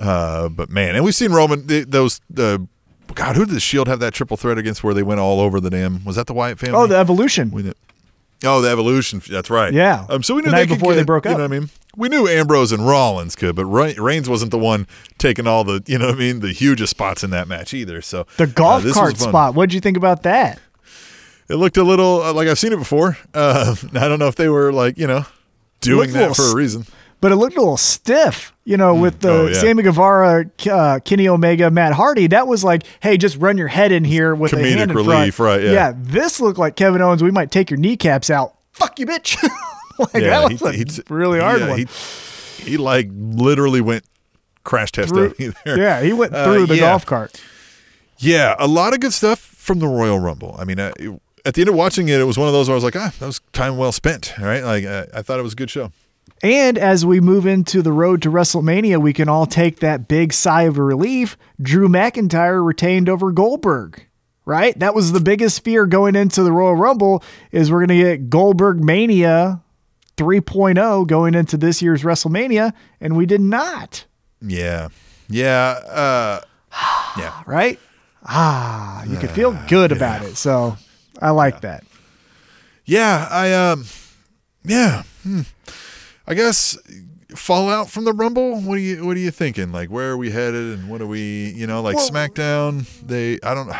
[0.00, 2.20] uh, but man, and we've seen Roman the, those.
[2.36, 2.58] Uh,
[3.14, 5.60] God, who did the Shield have that triple threat against where they went all over
[5.60, 6.04] the damn?
[6.04, 6.76] Was that the Wyatt family?
[6.78, 7.50] oh, the evolution.
[7.50, 7.72] We knew.
[8.44, 9.20] Oh, the evolution.
[9.28, 9.72] That's right.
[9.72, 10.06] Yeah.
[10.08, 10.22] Um.
[10.22, 11.70] So we knew The they before they broke broke You know what I mean?
[11.96, 14.86] We knew Ambrose and Rollins could, but Re- Reigns wasn't the one
[15.18, 18.00] taking all the, you know what I mean, the hugest spots in that match either.
[18.02, 19.54] So the uh, golf this cart spot.
[19.56, 20.60] What'd you think about that?
[21.48, 23.18] It looked a little uh, like I've seen it before.
[23.34, 25.24] Uh, I don't know if they were like, you know,
[25.80, 26.86] doing that for a reason.
[27.20, 29.60] But it looked a little stiff, you know, with the Oh, yeah.
[29.60, 32.28] Sammy Guevara, uh, Kenny Omega, Matt Hardy.
[32.28, 34.96] That was like, hey, just run your head in here with a Comedic hand in
[34.96, 35.62] relief, front.
[35.64, 35.92] right, yeah.
[35.96, 37.22] this looked like Kevin Owens.
[37.22, 38.54] We might take your kneecaps out.
[38.72, 39.36] Fuck you, bitch.
[39.98, 41.78] like Yeah, that was a he- he- really hard yeah, one.
[41.78, 41.86] He,
[42.70, 44.04] he like literally went
[44.62, 45.34] crash test Through-
[45.66, 46.80] yeah, he went Uh, through the yeah.
[46.82, 47.40] golf cart.
[48.18, 50.54] Yeah, a lot of good stuff from the Royal Rumble.
[50.58, 50.92] I mean, uh,
[51.44, 52.94] at the end of watching it, it was one of those where I was like,
[52.96, 54.34] ah, that was time well spent.
[54.40, 54.62] Right?
[54.62, 55.90] Like, uh, I thought it was a good show.
[56.42, 60.32] And as we move into the road to WrestleMania, we can all take that big
[60.32, 61.36] sigh of relief.
[61.60, 64.06] Drew McIntyre retained over Goldberg,
[64.44, 64.78] right?
[64.78, 68.30] That was the biggest fear going into the Royal Rumble is we're going to get
[68.30, 69.62] Goldberg Mania
[70.16, 74.04] 3.0 going into this year's WrestleMania, and we did not,
[74.40, 74.88] Yeah,
[75.28, 76.40] yeah, uh,
[77.16, 77.42] yeah.
[77.46, 77.78] right?
[78.24, 80.36] Ah, you could feel good about it.
[80.36, 80.76] So
[81.20, 81.84] I like that.
[82.84, 83.84] Yeah, I um,
[84.64, 85.02] yeah.
[85.22, 85.42] Hmm.
[86.28, 86.76] I guess
[87.34, 88.60] fallout from the Rumble.
[88.60, 89.72] What are you What are you thinking?
[89.72, 91.50] Like, where are we headed, and what are we?
[91.56, 92.86] You know, like Well- SmackDown.
[93.04, 93.72] They, I don't.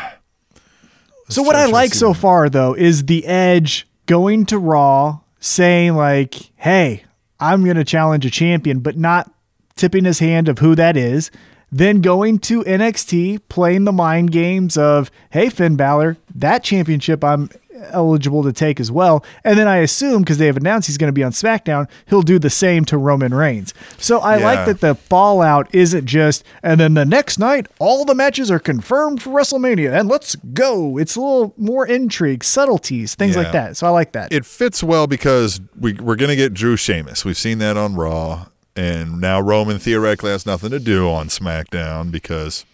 [1.28, 6.34] So what I like so far though is the Edge going to Raw saying like,
[6.56, 7.04] "Hey,
[7.38, 9.30] I'm going to challenge a champion," but not
[9.76, 11.30] tipping his hand of who that is.
[11.70, 17.50] Then going to NXT, playing the mind games of, "Hey, Finn Balor, that championship I'm
[17.90, 19.24] eligible to take as well.
[19.44, 22.22] And then I assume because they have announced he's going to be on SmackDown, he'll
[22.22, 23.74] do the same to Roman Reigns.
[23.98, 24.44] So I Yeah.
[24.44, 28.58] like that the fallout isn't just, and then the next night, all the matches are
[28.58, 30.98] confirmed for WrestleMania and let's go.
[30.98, 33.42] It's a little more intrigue, subtleties, things Yeah.
[33.42, 33.76] like that.
[33.76, 34.32] So I like that.
[34.32, 37.24] it fits well because we, we're going to get Drew Sheamus.
[37.24, 42.10] We've seen that on Raw, and now Roman theoretically has nothing to do on SmackDown
[42.10, 42.64] because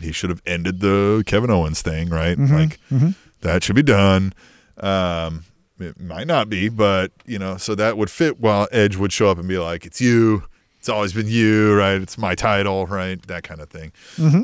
[0.00, 2.36] he should have ended the Kevin Owens thing, right?
[2.36, 2.54] Mm-hmm.
[2.54, 3.10] Like mm-hmm.
[3.44, 4.34] That should be done.
[4.78, 5.44] Um,
[5.78, 8.40] it might not be, but you know, so that would fit.
[8.40, 10.44] While Edge would show up and be like, "It's you.
[10.78, 12.00] It's always been you, right?
[12.00, 13.20] It's my title, right?
[13.28, 13.92] That kind of thing."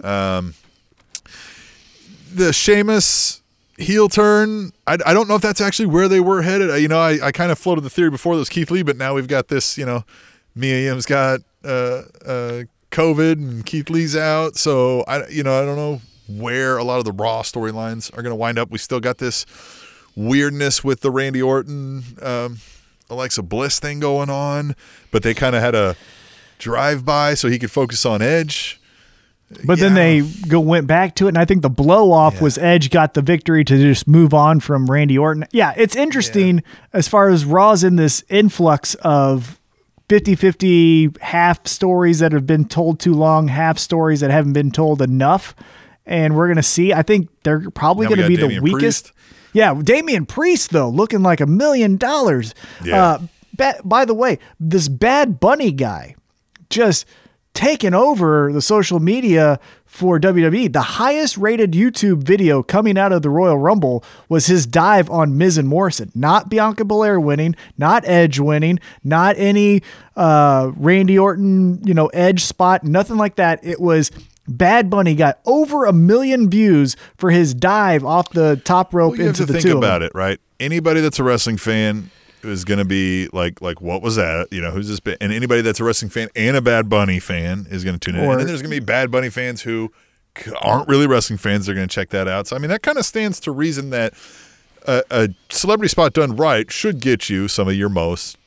[0.04, 0.54] Um,
[2.32, 3.42] the Sheamus
[3.76, 6.80] heel turn, I, I don't know if that's actually where they were headed.
[6.80, 8.96] You know, I, I kind of floated the theory before that was Keith Lee, but
[8.96, 10.04] now we've got this, you know,
[10.54, 14.56] Mia Yim's got uh, uh, COVID and Keith Lee's out.
[14.56, 16.00] So, I, you know, I don't know
[16.38, 18.70] where a lot of the Raw storylines are going to wind up.
[18.70, 19.46] We still got this
[20.16, 22.58] weirdness with the Randy Orton, um,
[23.08, 24.74] Alexa Bliss thing going on,
[25.10, 25.96] but they kind of had a
[26.58, 28.80] drive by so he could focus on Edge.
[29.64, 32.42] But then they go went back to it, and I think the blow off Yeah.
[32.42, 35.44] was Edge got the victory to just move on from Randy Orton.
[35.50, 36.62] Yeah, it's interesting
[36.92, 39.58] as far as Raw's in this influx of
[40.08, 45.02] 50-50 half stories that have been told too long, half stories that haven't been told
[45.02, 45.54] enough.
[46.10, 46.92] And we're gonna see.
[46.92, 49.04] I think they're probably Now gonna be the weakest.
[49.06, 49.12] Priest.
[49.52, 52.52] Yeah, Damian Priest though, looking like a million dollars.
[52.84, 53.02] Yeah.
[53.04, 53.18] Uh,
[53.56, 56.16] ba- by the way, this Bad Bunny guy
[56.68, 57.06] just
[57.54, 60.72] taking over the social media for WWE.
[60.72, 65.36] The highest rated YouTube video coming out of the Royal Rumble was his dive on
[65.36, 66.12] Miz and Morrison.
[66.14, 69.82] Not Bianca Belair winning, not Edge winning, not any
[70.16, 73.58] uh, Randy Orton, you know, Edge spot, nothing like that.
[73.64, 74.12] It was
[74.50, 79.28] Bad Bunny got over a million views for his dive off the top rope Well,
[79.28, 79.78] into to the think two.
[79.78, 80.38] about it, right?
[80.58, 82.10] Anybody that's a wrestling fan
[82.42, 84.48] is going to be like, like, what was that?
[84.50, 85.00] You know, who's this?
[85.20, 88.16] And anybody that's a wrestling fan and a Bad Bunny fan is going to tune
[88.20, 88.24] in.
[88.26, 89.92] Or- and then there's going to be Bad Bunny fans who
[90.62, 91.66] aren't really wrestling fans.
[91.66, 92.46] They're going to check that out.
[92.46, 94.14] So I mean, that kind of stands to reason that
[94.86, 98.38] a, a celebrity spot done right should get you some of your most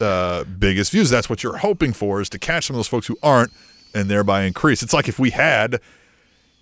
[0.00, 1.10] uh, biggest views.
[1.10, 3.50] That's what you're hoping for is to catch some of those folks who aren't
[3.96, 4.82] and thereby increase.
[4.82, 5.80] It's like if we had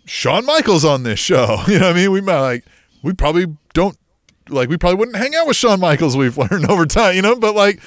[0.07, 1.63] Shawn Michaels on this show.
[1.69, 2.13] You know what I mean?
[2.13, 2.65] We might like
[3.03, 3.97] we probably don't
[4.49, 7.37] like we probably wouldn't hang out with Shawn Michaels we've learned over time, you know,
[7.37, 7.81] but like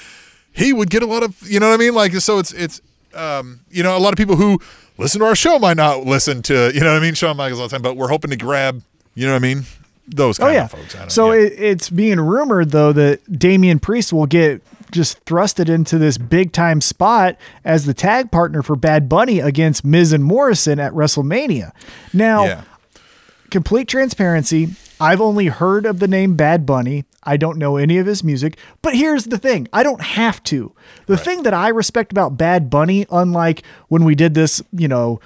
[0.52, 1.94] he would get a lot of you know what I mean?
[1.96, 2.82] Like so it's it's
[3.14, 4.60] um you know, a lot of people who
[4.98, 7.60] listen to our show might not listen to, you know what I mean, Shawn Michaels
[7.60, 8.82] all the time, but we're hoping to grab,
[9.16, 9.64] you know what I mean?
[10.08, 10.66] Those Oh yeah.
[10.66, 10.96] of folks.
[10.96, 11.42] I don't, So yeah.
[11.46, 16.52] it, it's being rumored though that Damian Priest will get just thrusted into this big
[16.52, 21.72] time spot as the tag partner for Bad Bunny against Miz and Morrison at WrestleMania.
[22.14, 22.64] Now, yeah.
[23.50, 27.06] complete transparency, I've only heard of the name Bad Bunny.
[27.24, 30.74] I don't know any of his music, but here's the thing I don't have to.
[31.06, 35.20] The thing that I respect about Bad Bunny, unlike when we did this, you know,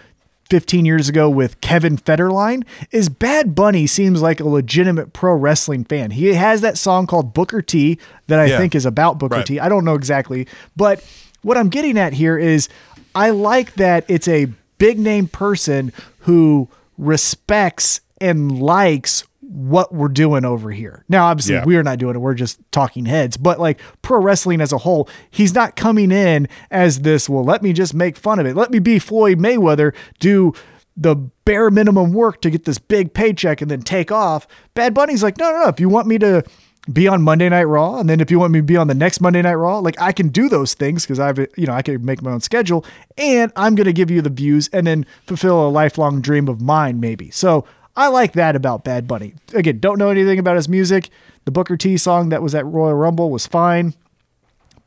[0.51, 5.85] 15 years ago with Kevin Federline, is Bad Bunny seems like a legitimate pro wrestling
[5.85, 6.11] fan.
[6.11, 8.57] He has that song called Booker T that I Yeah.
[8.57, 9.45] think is about Booker Right.
[9.45, 9.59] T.
[9.61, 11.01] I don't know exactly, but
[11.41, 12.67] what I'm getting at here is
[13.15, 20.45] I like that it's a big name person who respects and likes what we're doing
[20.45, 21.03] over here.
[21.09, 21.65] Now, obviously, Yeah.
[21.65, 22.19] we're not doing it.
[22.19, 23.35] We're just talking heads.
[23.35, 27.61] But like pro wrestling as a whole, he's not coming in as this, well, let
[27.61, 28.55] me just make fun of it.
[28.55, 30.53] Let me be Floyd Mayweather, do
[30.95, 34.47] the bare minimum work to get this big paycheck and then take off.
[34.73, 35.67] Bad Bunny's like, no, no, no.
[35.67, 36.43] If you want me to
[36.91, 38.93] be on Monday Night Raw, and then if you want me to be on the
[38.95, 41.81] next Monday Night Raw, like I can do those things because I've, you know, I
[41.81, 42.85] can make my own schedule,
[43.17, 46.99] and I'm gonna give you the views and then fulfill a lifelong dream of mine,
[46.99, 47.29] maybe.
[47.31, 49.33] So I like that about Bad Bunny.
[49.53, 51.09] Again, don't know anything about his music.
[51.45, 53.93] The Booker T song that was at Royal Rumble was fine,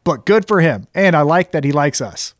[0.04, 2.34] but good for him, and I like that he likes us.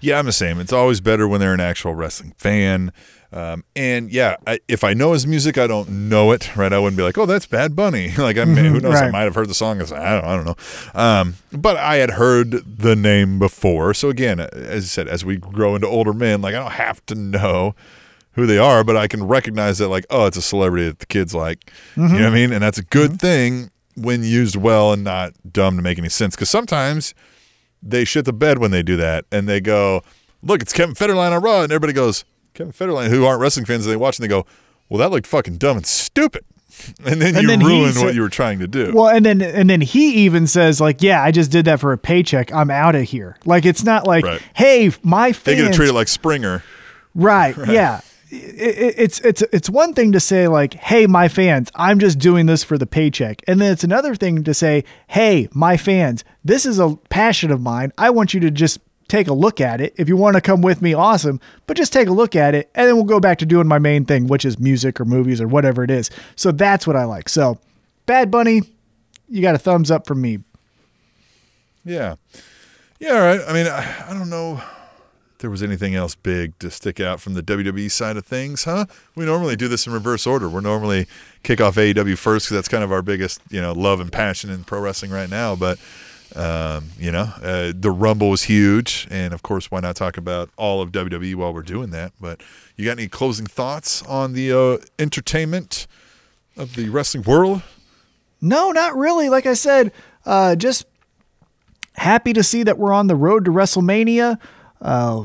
[0.00, 0.60] Yeah, I'm the same.
[0.60, 2.92] It's always better when they're an actual wrestling fan.
[3.32, 6.72] Um, and yeah, I, if I know his music, I don't know it, right?
[6.72, 8.12] I wouldn't be like, oh, that's Bad Bunny.
[8.18, 8.94] like, I mean, who knows?
[8.94, 9.78] I might have heard the song.
[9.78, 10.56] Like, I, don't, I don't know.
[10.94, 13.94] Um, but I had heard the name before.
[13.94, 17.04] So again, as I said, as we grow into older men, like I don't have
[17.06, 17.74] to know
[18.36, 21.06] who they are, but I can recognize that, like, oh, it's a celebrity that the
[21.06, 21.72] kids like.
[21.96, 22.34] You know what I mm-hmm.
[22.34, 22.52] mean?
[22.52, 23.16] And that's a good mm-hmm.
[23.16, 26.36] thing when used well and not dumb to make any sense.
[26.36, 27.14] Because sometimes
[27.82, 30.02] they shit the bed when they do that and they go,
[30.42, 31.62] look, it's Kevin Federline on Raw.
[31.62, 34.46] And everybody goes, Kevin Federline, who aren't wrestling fans, and they watch and they go,
[34.88, 36.44] well, that looked fucking dumb and stupid.
[37.06, 38.92] And then And you then he ruin said- what you were trying to do.
[38.94, 41.90] Well, and then and then he even says like, "Yeah, I just did that for
[41.92, 42.52] a paycheck.
[42.52, 44.42] I'm out of here." Like it's not like, Right.
[44.54, 46.62] "Hey, my fans." they fans." get treated like Springer.
[47.14, 48.02] right, Yeah.
[48.30, 52.46] It, it's it's it's one thing to say like, "Hey, my fans, I'm just doing
[52.46, 56.66] this for the paycheck," and then it's another thing to say, "Hey, my fans, this
[56.66, 57.92] is a passion of mine.
[57.96, 59.94] I want you to just take a look at it.
[59.96, 62.70] If you want to come with me, awesome, but just take a look at it,
[62.74, 65.40] and then we'll go back to doing my main thing, which is music or movies
[65.40, 67.28] or whatever it is." So that's what I like.
[67.28, 67.58] So,
[68.06, 68.62] Bad Bunny,
[69.28, 70.38] you got a thumbs up from me.
[71.84, 72.16] Yeah.
[72.98, 73.40] Yeah, all right.
[73.46, 74.60] I mean, I, I don't know
[75.38, 78.86] there was anything else big to stick out from the WWE side of things, huh?
[79.14, 80.48] We normally do this in reverse order.
[80.48, 81.06] We're normally
[81.42, 84.50] kick off AEW first because that's kind of our biggest, you know, love and passion
[84.50, 85.54] in pro wrestling right now.
[85.54, 85.78] But,
[86.34, 89.06] um, you know, uh, the Rumble was huge.
[89.10, 92.12] And of course, why not talk about all of WWE while we're doing that?
[92.20, 92.42] But
[92.76, 95.86] you got any closing thoughts on the uh, entertainment
[96.56, 97.62] of the wrestling world?
[98.40, 99.28] No, not really.
[99.28, 99.92] Like I said,
[100.24, 100.86] uh, just
[101.94, 104.38] happy to see that we're on the road to WrestleMania.
[104.80, 105.24] Uh,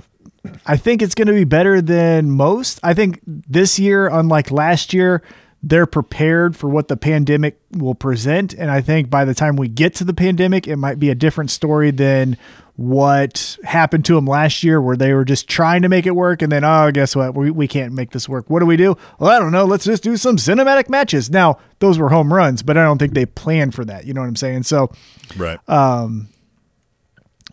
[0.65, 2.79] I think it's going to be better than most.
[2.83, 5.21] I think this year, unlike last year,
[5.63, 8.53] they're prepared for what the pandemic will present.
[8.53, 11.15] And I think by the time we get to the pandemic, it might be a
[11.15, 12.37] different story than
[12.77, 16.41] what happened to them last year, where they were just trying to make it work.
[16.41, 17.35] And then, oh, guess what?
[17.35, 18.49] We, we can't make this work.
[18.49, 18.97] What do we do?
[19.19, 19.65] Well, I don't know.
[19.65, 21.29] Let's just do some cinematic matches.
[21.29, 24.05] Now, those were home runs, but I don't think they planned for that.
[24.05, 24.63] You know what I'm saying?
[24.63, 24.91] So,
[25.37, 25.59] Right.
[25.67, 26.07] yeah,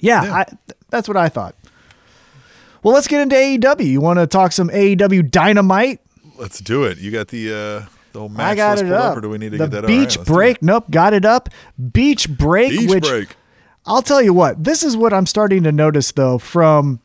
[0.01, 0.35] Yeah.
[0.35, 0.59] I, th-
[0.89, 1.55] that's what I thought.
[2.83, 3.85] Well, let's get into AEW.
[3.87, 6.01] You want to talk some AEW Dynamite?
[6.37, 6.99] Let's do it.
[6.99, 9.17] You got the uh, the whole match I got list it pulled up.
[9.17, 9.87] or do we need to the get that?
[9.87, 10.62] Beach right, Break.
[10.62, 11.49] Nope, got it up.
[11.93, 12.71] Beach Break.
[12.71, 13.37] Beach which break.
[13.87, 14.62] I'll tell you what.
[14.64, 17.01] This is what I'm starting to notice though from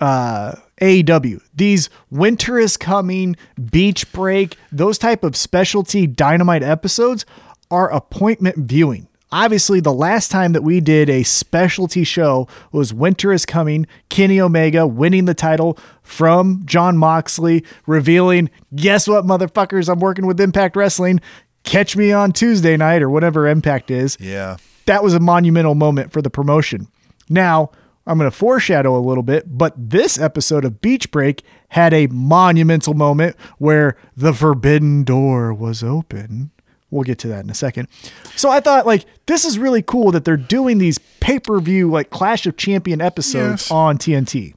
[0.00, 1.40] uh, AEW.
[1.54, 3.36] These winter is coming,
[3.70, 7.26] Beach Break, those type of specialty Dynamite episodes
[7.70, 9.08] are appointment viewing.
[9.32, 14.40] Obviously, the last time that we did a specialty show was Winter is Coming, Kenny
[14.40, 20.74] Omega winning the title from Jon Moxley, revealing, guess what, motherfuckers, I'm working with Impact
[20.74, 21.20] Wrestling.
[21.62, 24.56] Catch me on Tuesday night or whatever Impact is Yeah.
[24.86, 26.88] that was a monumental moment for the promotion.
[27.28, 27.70] Now,
[28.06, 32.08] I'm going to foreshadow a little bit, but this episode of Beach Break had a
[32.08, 36.50] monumental moment where the forbidden door was open.
[36.90, 37.88] We'll get to that in a second.
[38.36, 42.46] So I thought like this is really cool that they're doing these pay-per-view like Clash
[42.46, 43.70] of Champion episodes Yes.
[43.70, 44.54] on TNT.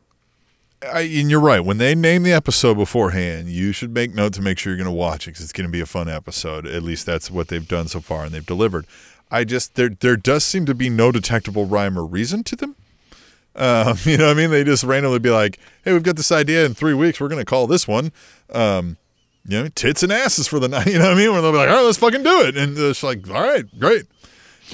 [0.92, 1.62] I, and you're right.
[1.62, 4.86] When they name the episode beforehand, you should make note to make sure you're going
[4.86, 6.68] to watch it because it's going to be a fun episode.
[6.68, 8.86] At least that's what they've done so far, and they've delivered.
[9.32, 12.76] I just there there does seem to be no detectable rhyme or reason to them.
[13.56, 14.50] Um, you know what I mean?
[14.52, 17.22] They just randomly be like, "Hey, we've got this idea in three weeks.
[17.22, 18.12] We're going to call this one."
[18.52, 18.98] Um,
[19.48, 20.88] you know, tits and asses for the night.
[20.94, 21.32] You know what I mean?
[21.32, 23.66] Where they'll be like, "All right, let's fucking do it," and it's like, "All right,
[23.80, 24.04] great,"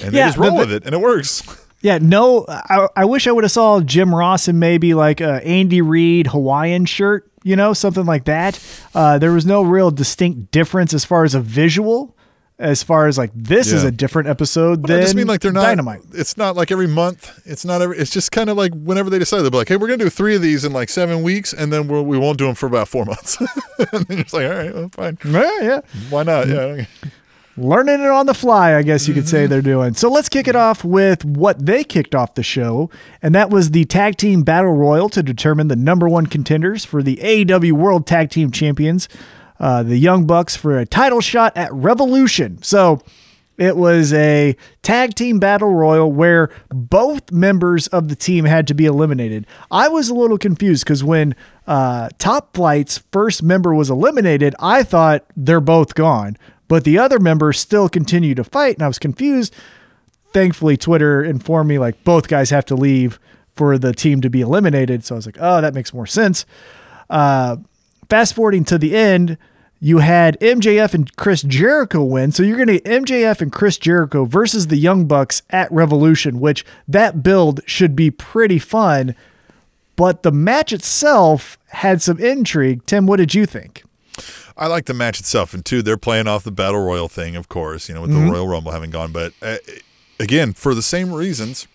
[0.02, 1.42] and they just roll the- with it, and it works.
[1.82, 5.42] Yeah, no, I, I wish I would have saw Jim Ross in maybe like a
[5.42, 8.62] Andy Reid Hawaiian shirt, you know, something like that.
[8.94, 12.14] Uh, there was no real distinct difference as far as a visual,
[12.60, 15.40] as far as like this is a different episode But than I just mean like
[15.40, 16.02] they're not Dynamite.
[16.12, 17.40] It's not like every month.
[17.46, 17.96] It's not every.
[17.98, 20.10] It's just kind of like whenever they decide they'll be like, "Hey, we're gonna do
[20.10, 22.66] three of these in like seven weeks, and then we'll, we won't do them for
[22.66, 23.40] about four months."
[23.92, 25.18] and then you're like, "All right, well, fine.
[25.24, 25.80] Yeah, yeah.
[26.10, 26.84] Why not?" Yeah.
[27.56, 29.28] Learning it on the fly, I guess you could Mm-hmm.
[29.30, 29.92] say they're doing.
[29.94, 32.88] So let's kick it off with what they kicked off the show,
[33.20, 37.02] and that was the tag team battle royal to determine the number one contenders for
[37.02, 39.08] the AEW World Tag Team Champions,
[39.60, 42.60] uh, the Young Bucks, for a title shot at Revolution.
[42.62, 43.00] So
[43.60, 48.74] it was a tag team battle royal where both members of the team had to
[48.74, 49.46] be eliminated.
[49.70, 54.82] I was a little confused because when uh, Top Flight's first member was eliminated, I
[54.82, 58.98] thought they're both gone, but the other members still continue to fight, and I was
[58.98, 59.54] confused.
[60.32, 63.20] Thankfully, Twitter informed me like both guys have to leave
[63.56, 65.04] for the team to be eliminated.
[65.04, 66.46] So I was like, oh, that makes more sense.
[67.10, 67.56] Uh,
[68.10, 69.38] fast forwarding to the end,
[69.80, 72.32] you had MJF and Chris Jericho win.
[72.32, 76.38] So you're going to get MJF and Chris Jericho versus the Young Bucks at Revolution,
[76.40, 79.14] which that build should be pretty fun.
[79.96, 82.84] But the match itself had some intrigue.
[82.86, 83.82] Tim, what did you think?
[84.56, 87.48] I like the match itself, and two, they're playing off the battle royal thing, of
[87.48, 87.88] course.
[87.88, 88.26] You know, with Mm-hmm.
[88.26, 89.56] the Royal Rumble having gone, but uh,
[90.18, 91.66] again, for the same reasons,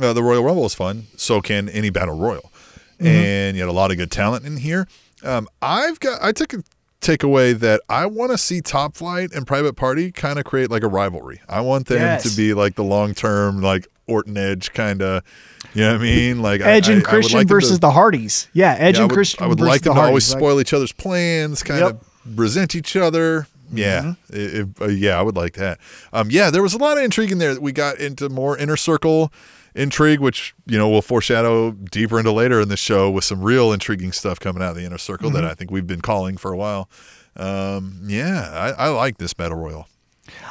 [0.00, 1.06] uh, the Royal Rumble is fun.
[1.16, 2.50] So can any battle royal,
[2.98, 3.06] Mm-hmm.
[3.06, 4.86] and you had a lot of good talent in here.
[5.24, 6.62] Um, I've got I took a
[7.00, 10.82] takeaway that I want to see Top Flight and Private Party kind of create like
[10.82, 11.40] a rivalry.
[11.48, 12.28] I want them Yes.
[12.30, 15.22] to be like the long term, like Orton Edge kind of.
[15.74, 16.42] You know what I mean?
[16.42, 18.48] Like Edge I, I- I and would Christian like them to- versus the Hardys.
[18.52, 20.34] Yeah, Edge yeah, and would, Christian I would versus like them the to always Hardys.
[20.34, 21.90] Like, spoil each other's plans, kind Yep.
[21.92, 23.46] of resent each other.
[23.72, 25.78] Yeah, It- it- uh, yeah, I would like that.
[26.12, 27.54] Um, yeah, there was a lot of intrigue in there.
[27.54, 29.32] That we got into more inner circle
[29.74, 33.72] intrigue, which you know we'll foreshadow deeper into later in the show with some real
[33.72, 35.42] intriguing stuff coming out of the inner circle Mm-hmm.
[35.42, 36.88] that I think we've been calling for a while.
[37.36, 39.86] Um, yeah, I, I like this battle royal.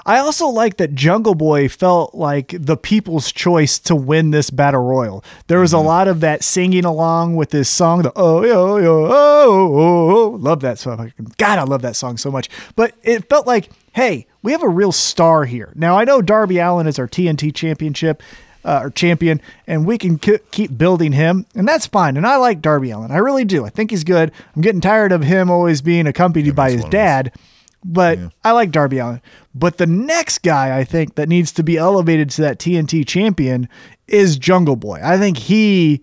[0.05, 4.81] I also like that Jungle Boy felt like the people's choice to win this battle
[4.83, 5.23] royal.
[5.47, 9.05] There was a lot of that singing along with this song, the oh yo yo
[9.05, 10.29] oh, oh, oh.
[10.39, 11.13] love that song.
[11.37, 12.49] God, I love that song so much.
[12.75, 15.71] But it felt like, hey, we have a real star here.
[15.75, 18.21] Now I know Darby Allin is our TNT championship.
[18.65, 22.17] Uh, or champion, and we can k- keep building him, and that's fine.
[22.17, 23.65] And I like Darby Allin, I really do.
[23.65, 24.33] I think he's good.
[24.55, 26.99] I'm getting tired of him always being accompanied by his one of those.
[26.99, 27.31] dad
[27.85, 29.21] but I like Darby Allin.
[29.55, 33.69] But the next guy I think that needs to be elevated to that TNT champion
[34.05, 34.99] is Jungle Boy.
[35.01, 36.01] I think he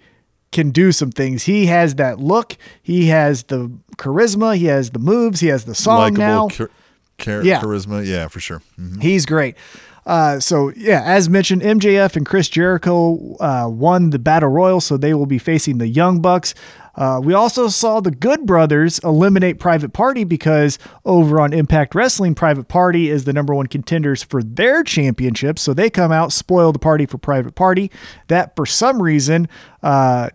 [0.50, 1.42] can do some things.
[1.42, 5.74] He has that look, he has the charisma, he has the moves, he has the
[5.74, 6.48] song now.
[6.48, 6.70] Char-
[7.18, 7.60] char- Yeah.
[7.60, 8.62] charisma, yeah, for sure.
[8.80, 9.02] Mhm.
[9.02, 9.54] He's great.
[10.06, 14.96] Uh, so yeah, as mentioned, MJF and Chris Jericho uh, won the battle royal, so
[14.96, 16.54] they will be facing the Young Bucks.
[16.94, 22.34] Uh, we also saw the Good Brothers eliminate Private Party because over on Impact Wrestling,
[22.34, 25.58] Private Party is the number one contenders for their championship.
[25.58, 27.90] So they come out, spoil the party for Private Party.
[28.28, 29.48] That for some reason
[29.82, 30.30] uh,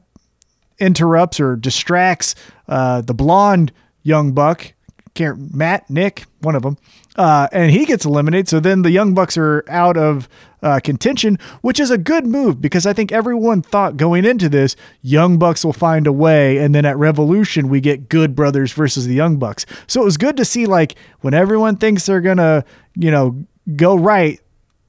[0.79, 2.35] interrupts or distracts
[2.67, 3.71] uh, the blonde
[4.03, 4.73] young buck,
[5.19, 6.77] Matt, Nick, one of them,
[7.21, 8.47] uh, and he gets eliminated.
[8.49, 10.27] So then the young bucks are out of
[10.63, 14.75] uh, contention, which is a good move because I think everyone thought going into this,
[15.01, 19.05] young bucks will find a way, and then at Revolution we get Good Brothers versus
[19.07, 19.65] the young bucks.
[19.87, 22.63] So it was good to see like when everyone thinks they're gonna,
[22.95, 23.43] you know,
[23.75, 24.39] go right,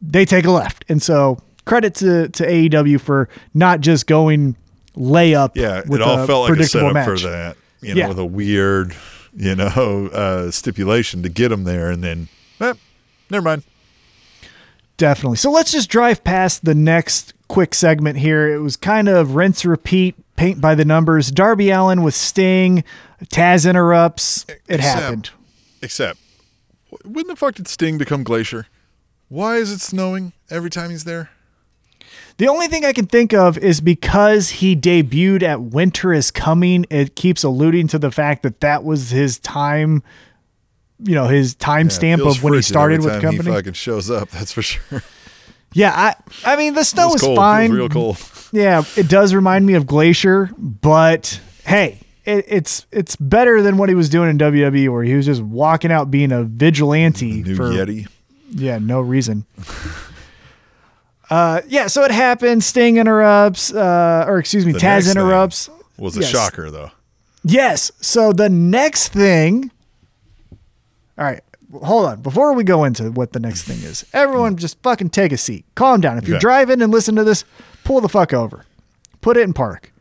[0.01, 4.57] they take a left, and so credit to to AEW for not just going
[4.97, 5.53] layup.
[5.55, 7.07] Yeah, with it all a felt like a predictable setup match.
[7.21, 7.57] for that.
[7.81, 8.09] You know, Yeah.
[8.09, 8.95] with a weird,
[9.37, 12.29] you know, uh, stipulation to get them there, and then,
[12.61, 12.75] eh,
[13.31, 13.63] never mind.
[14.97, 15.39] Definitely.
[15.39, 18.53] So let's just drive past the next quick segment here.
[18.53, 21.31] It was kind of rinse repeat, paint by the numbers.
[21.31, 22.85] Darby Allin with Sting,
[23.27, 24.45] Taz interrupts.
[24.49, 25.31] It Except- happened.
[25.81, 26.19] Except,
[27.05, 28.67] when the fuck did Sting become Glacier?
[29.29, 31.31] Why is it snowing every time he's there?
[32.43, 36.85] The only thing I can think of is because he debuted at Winter is Coming,
[36.91, 40.03] it keeps alluding to the fact that that was his time,
[40.99, 43.49] you know, his time Yeah, stamp of when he started with the company.
[43.49, 44.31] He fucking shows up.
[44.31, 45.05] That's for sure.
[45.73, 47.71] yeah, I I mean the snow is fine.
[47.71, 48.19] Real cold.
[48.51, 53.89] Yeah, it does remind me of Glacier, but hey, it, it's it's better than what
[53.89, 57.55] he was doing in WWE, where he was just walking out being a vigilante New
[57.55, 58.09] for Yeti.
[58.51, 59.47] yeah no reason.
[61.33, 62.67] Uh, yeah, so it happens.
[62.67, 65.71] Sting interrupts, uh, or excuse me, The Taz interrupts.
[65.99, 66.31] Was a Yes.
[66.31, 66.91] shocker though.
[67.45, 67.91] Yes.
[68.01, 69.71] So the next thing.
[71.19, 71.41] All right.
[71.83, 72.21] Hold on.
[72.21, 75.65] Before we go into what the next thing is, everyone just fucking take a seat.
[75.75, 76.19] Calm down.
[76.19, 77.45] If you're driving and listen to this,
[77.85, 78.67] pull the fuck over.
[79.23, 79.93] Put it in park.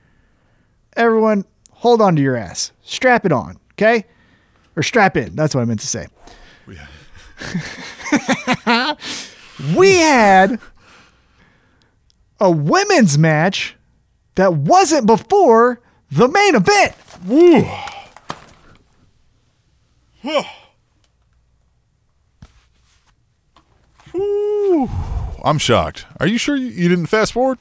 [0.98, 2.72] Everyone, hold on to your ass.
[2.84, 3.58] Strap it on.
[3.74, 4.06] Okay?
[4.76, 5.36] Or strap in.
[5.36, 6.08] That's what I meant to say.
[9.76, 10.60] we had
[12.42, 13.76] a women's match
[14.36, 15.80] that wasn't before
[16.10, 16.96] the main event.
[17.26, 17.68] Woo!
[25.44, 26.06] I'm shocked.
[26.20, 27.60] Are you sure you, didn't fast forward?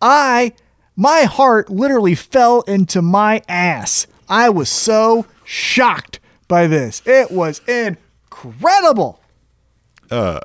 [0.00, 0.52] I,
[0.96, 4.06] my heart literally fell into my ass.
[4.28, 7.02] I was so shocked by this.
[7.04, 9.20] It was incredible.
[10.10, 10.40] Uh,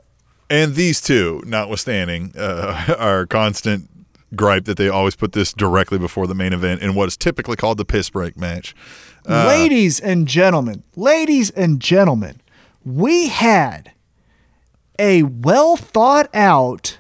[0.49, 3.89] And these two, notwithstanding uh, our constant
[4.35, 7.55] gripe that they always put this directly before the main event in what is typically
[7.55, 8.75] called the piss break match.
[9.27, 12.41] ladies and gentlemen, ladies and gentlemen,
[12.83, 13.91] we had
[14.99, 16.99] a well thought out,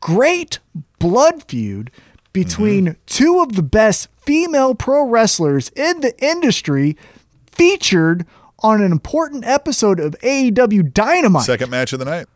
[0.00, 0.58] great
[0.98, 1.90] blood feud
[2.32, 6.96] between two of the best female pro wrestlers in the industry
[7.50, 8.24] featured
[8.62, 11.44] on an important episode of AEW Dynamite.
[11.44, 12.26] Second match of the night.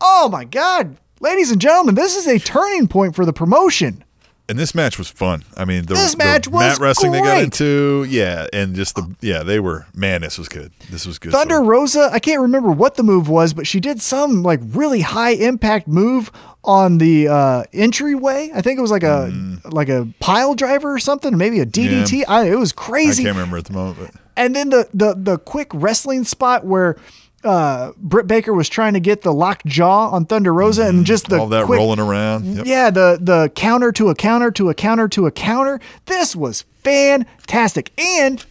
[0.00, 0.96] Oh my God.
[1.20, 4.04] Ladies and gentlemen, this is a turning point for the promotion.
[4.46, 5.42] And this match was fun.
[5.56, 8.94] I mean, the, This the match was mat wrestling they got into, yeah, and just
[8.94, 10.70] the yeah, they were man, this was good.
[10.90, 11.32] This was good.
[11.32, 11.62] Thunder.
[11.62, 15.30] Rosa, I can't remember what the move was, but she did some like really high
[15.30, 16.30] impact move
[16.62, 18.50] on the uh, entryway.
[18.54, 19.32] I think it was like a
[19.64, 22.24] like a pile driver or something, maybe a DDT.
[22.28, 23.22] I, it was crazy.
[23.22, 26.64] I can't remember at the moment, but And then the the the quick wrestling spot
[26.64, 26.96] where
[27.44, 31.38] uh, Britt Baker was trying to get the Lockjaw on Thunder Rosa, and just the
[31.38, 32.44] all that quick- rolling around.
[32.56, 32.66] Yep.
[32.66, 35.78] yeah, the the counter to a counter to a counter to a counter.
[36.06, 37.90] This was fantastic.
[37.98, 38.44] And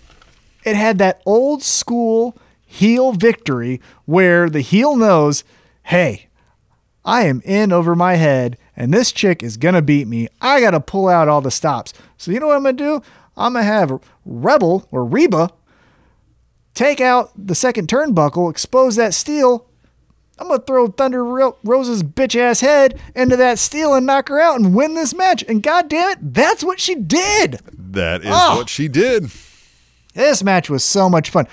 [0.63, 5.43] it had that old school heel victory where the heel knows,
[5.83, 6.27] hey,
[7.05, 10.27] I am in over my head and this chick is going to beat me.
[10.41, 11.93] I got to pull out all the stops.
[12.17, 13.01] So, you know what I'm going to do?
[13.37, 15.51] I'm going to have Rebel or Reba
[16.73, 19.67] take out the second turnbuckle, expose that steel.
[20.39, 24.29] I'm going to throw Thunder Ro- Rosa's bitch ass head into that steel and knock
[24.29, 25.43] her out and win this match.
[25.47, 27.59] And god damn it, that's what she did.
[27.71, 28.57] That is Oh.
[28.57, 29.29] what she did.
[30.15, 31.47] This match was so much fun.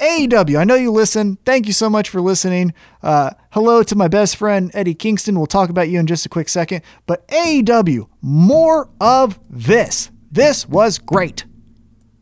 [0.00, 1.38] AEW, I know you listen.
[1.44, 2.74] Thank you so much for listening.
[3.02, 5.36] Uh, hello to my best friend Eddie Kingston.
[5.36, 6.82] We'll talk about you in just a quick second.
[7.06, 10.10] But AEW, more of this.
[10.32, 11.44] This was great.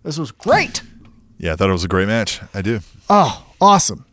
[0.02, 0.82] This was great.
[1.42, 2.40] Yeah, I thought it was a great match.
[2.54, 2.80] I do.
[3.10, 4.06] Oh, awesome.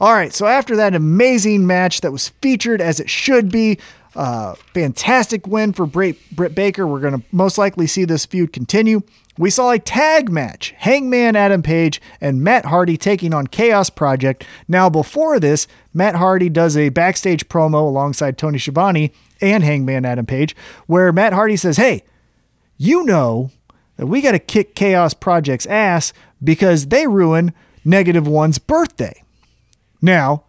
[0.00, 3.78] All right, so after that amazing match that was featured as it should be,
[4.14, 6.86] uh, fantastic win for Britt, Britt Baker.
[6.86, 9.02] We're going to most likely see this feud continue.
[9.36, 14.44] We saw a tag match Hangman Adam Page and Matt Hardy taking on Chaos Project.
[14.68, 20.26] Now, before this, Matt Hardy does a backstage promo alongside Tony Schiavone and Hangman Adam
[20.26, 20.54] Page,
[20.86, 22.04] where Matt Hardy says, Hey,
[22.76, 23.50] you know
[23.96, 26.12] that we got to kick Chaos Project's ass
[26.42, 27.52] because they ruin
[27.84, 29.22] Negative One's birthday.
[30.02, 30.44] Now,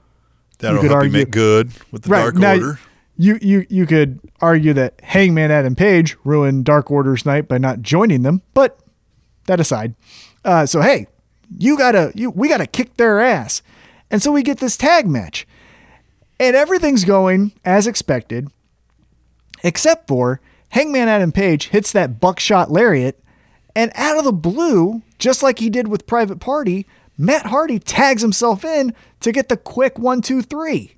[0.59, 2.79] That'll could help argue- you make good with the right Dark now, Order.
[3.17, 7.81] you you you could argue that Hangman Adam Page ruined Dark Order's night by not
[7.81, 8.77] joining them, but
[9.47, 9.95] that aside,
[10.45, 11.07] uh, so hey,
[11.57, 13.61] you gotta you we gotta kick their ass,
[14.11, 15.47] and so we get this tag match,
[16.39, 18.49] and everything's going as expected,
[19.63, 23.17] except for Hangman Adam Page hits that buckshot lariat,
[23.75, 28.21] and out of the blue, just like he did with Private Party, Matt Hardy tags
[28.21, 30.95] himself in to get the quick one two three.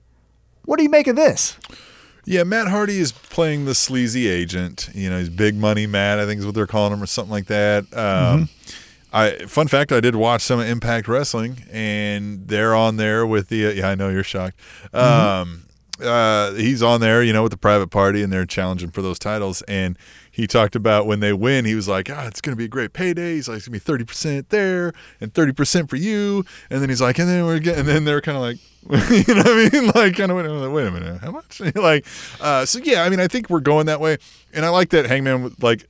[0.65, 1.57] What do you make of this?
[2.23, 4.89] Yeah, Matt Hardy is playing the sleazy agent.
[4.93, 7.31] You know, he's Big Money Matt, I think is what they're calling him, or something
[7.31, 7.85] like that.
[7.97, 8.49] Um,
[9.11, 13.73] I fun fact, I did watch some Impact Wrestling, and they're on there with the.
[13.75, 14.59] Yeah, I know you're shocked.
[14.93, 15.63] Um,
[16.01, 19.19] uh, he's on there, you know, with the private party, and they're challenging for those
[19.19, 19.63] titles.
[19.63, 19.97] And
[20.31, 22.69] he talked about when they win, he was like, "Ah, it's going to be a
[22.69, 23.35] great payday.
[23.35, 26.81] He's like, it's going to be thirty percent there and thirty percent for you." And
[26.81, 28.57] then he's like, and then we're getting, and then they're kind of like,
[29.27, 29.91] you know what I mean?
[29.95, 31.59] Like, kind of wait, a- wait a minute, how much?
[31.75, 32.05] like,
[32.39, 34.17] uh, so yeah, I mean, I think we're going that way,
[34.53, 35.85] and I like that Hangman, like,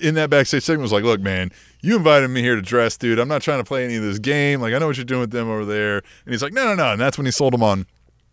[0.00, 3.18] in that backstage segment was like, look, man, you invited me here to dress, dude.
[3.18, 4.60] I'm not trying to play any of this game.
[4.60, 5.98] Like, I know what you're doing with them over there.
[5.98, 6.92] And he's like, no, no, no.
[6.92, 7.86] And that's when he sold him on,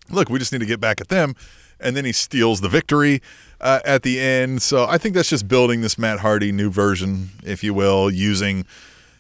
[0.10, 1.36] look, we just need to get back at them.
[1.80, 3.22] And then he steals the victory
[3.62, 4.62] uh, at the end.
[4.62, 8.66] So I think that's just building this Matt Hardy new version, if you will, using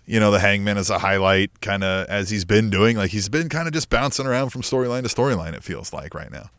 [0.05, 2.97] you know the Hangman as a highlight, kind of as he's been doing.
[2.97, 5.53] Like he's been kind of just bouncing around from storyline to storyline.
[5.53, 6.49] It feels like right now.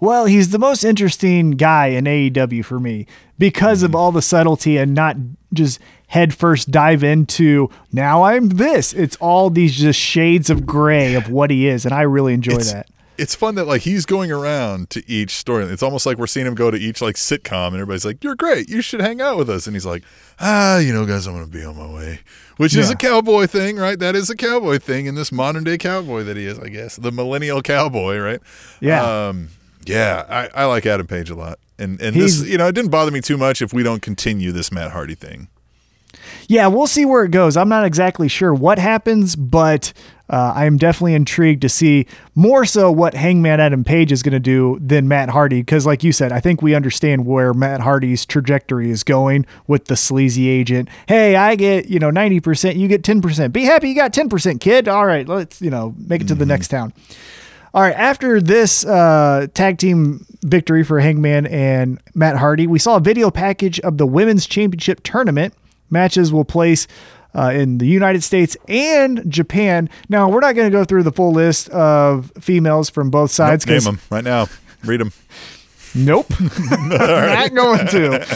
[0.00, 3.06] Well, he's the most interesting guy in AEW for me
[3.38, 5.16] because of all the subtlety and not
[5.52, 8.94] just head first dive into now I'm this.
[8.94, 12.54] It's all these just shades of gray of what he is, and I really enjoy
[12.54, 12.88] it's, that.
[13.20, 15.64] It's fun that like he's going around to each story.
[15.66, 18.34] It's almost like we're seeing him go to each like sitcom, and everybody's like, "You're
[18.34, 18.68] great.
[18.70, 20.02] You should hang out with us." And he's like,
[20.40, 22.20] "Ah, you know, guys, I'm to be on my way,"
[22.56, 23.98] which is a cowboy thing, right?
[23.98, 26.96] That is a cowboy thing in this modern day cowboy that he is, I guess,
[26.96, 28.40] the millennial cowboy, right?
[28.80, 29.28] Yeah.
[29.28, 29.48] Um,
[29.84, 32.74] yeah, I, I like Adam Page a lot, and and this, He's- you know, it
[32.74, 35.48] didn't bother me too much if we don't continue this Matt Hardy thing.
[36.48, 37.56] Yeah, we'll see where it goes.
[37.56, 39.92] I'm not exactly sure what happens, but
[40.30, 42.06] uh, I am definitely intrigued to see
[42.36, 45.60] more so what Hangman Adam Page is going to do than Matt Hardy.
[45.60, 49.86] Because, like you said, I think we understand where Matt Hardy's trajectory is going with
[49.86, 50.88] the sleazy agent.
[51.08, 53.52] Hey, I get you know 90%, you get 10%.
[53.52, 54.86] Be happy you got 10%, kid.
[54.86, 56.92] All right, let's you know make it to the next town.
[57.74, 62.96] All right, after this uh, tag team victory for Hangman and Matt Hardy, we saw
[62.96, 65.54] a video package of the Women's Championship Tournament.
[65.88, 66.86] Matches will place
[67.34, 69.88] uh, in the United States and Japan.
[70.08, 73.66] Now, we're not going to go through the full list of females from both sides.
[73.66, 74.46] Name 'cause- them right now.
[74.84, 75.12] Read them.
[75.94, 76.26] Nope.
[76.70, 78.26] Not going to.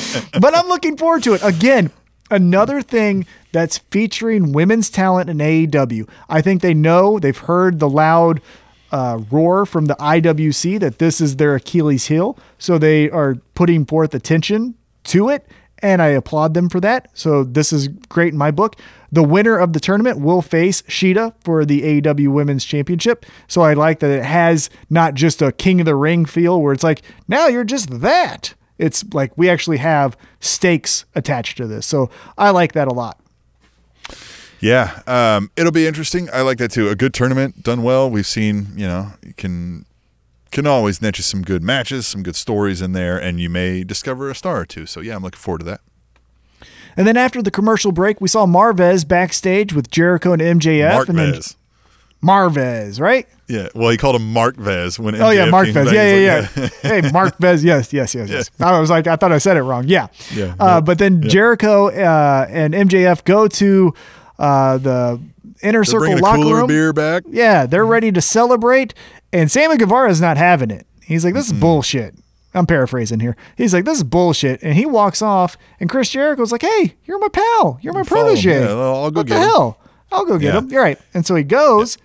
[0.41, 1.41] But I'm looking forward to it.
[1.45, 1.91] Again,
[2.31, 6.09] another thing that's featuring women's talent in AEW.
[6.29, 8.41] I think they know, they've heard the loud
[8.91, 12.37] uh, roar from the IWC that this is their Achilles heel.
[12.59, 14.75] So they are putting forth attention
[15.05, 15.47] to it.
[15.81, 17.09] And I applaud them for that.
[17.15, 18.77] So this is great in my book.
[19.13, 23.27] The winner of the tournament will face Shida for the AEW Women's Championship.
[23.49, 26.73] So I like that it has not just a King of the Ring feel where
[26.73, 28.55] it's like, now you're just that.
[28.79, 31.87] It's like we actually have stakes attached to this.
[31.87, 33.21] So I like that a lot.
[34.61, 36.29] Yeah, um, it'll be interesting.
[36.33, 36.89] I like that too.
[36.89, 38.11] A good tournament done well.
[38.11, 39.85] We've seen, you know, you can
[40.55, 43.85] can always net you some good matches, some good stories in there, and you may
[43.85, 44.87] discover a star or two.
[44.87, 45.81] So yeah, I'm looking forward to that.
[46.97, 51.09] And then after the commercial break, we saw Marvez backstage with Jericho and MJF.
[51.09, 51.41] And then
[52.23, 53.27] Marvez, right?
[53.49, 53.69] Yeah.
[53.75, 55.21] Well, he called him Mark Vez when.
[55.21, 55.93] Oh yeah, Mark Vez.
[55.93, 57.01] Yeah, yeah, like, yeah.
[57.03, 57.63] hey, Mark Vez.
[57.63, 58.51] Yes, yes, yes, yes.
[58.61, 59.85] I was like, I thought I said it wrong.
[59.87, 60.07] Yeah.
[60.33, 63.93] Yeah, Uh, yeah, but then Jericho uh, and MJF go to
[64.39, 65.21] uh, the
[65.63, 66.67] inner They're circle locker cooler room.
[66.69, 67.25] beer back.
[67.29, 68.95] Yeah, they're ready to celebrate,
[69.35, 70.87] and Sammy Guevara is not having it.
[71.05, 72.15] He's like, "This is bullshit."
[72.55, 73.37] I'm paraphrasing here.
[73.57, 75.57] He's like, "This is bullshit," and he walks off.
[75.81, 77.79] And Chris Jericho's like, "Hey, you're my pal.
[77.83, 78.61] You're my protege.
[78.65, 79.79] Yeah, I'll go what get the him." hell?
[80.13, 80.59] I'll go get Yeah.
[80.61, 80.69] him.
[80.71, 81.99] You're right." And so he goes,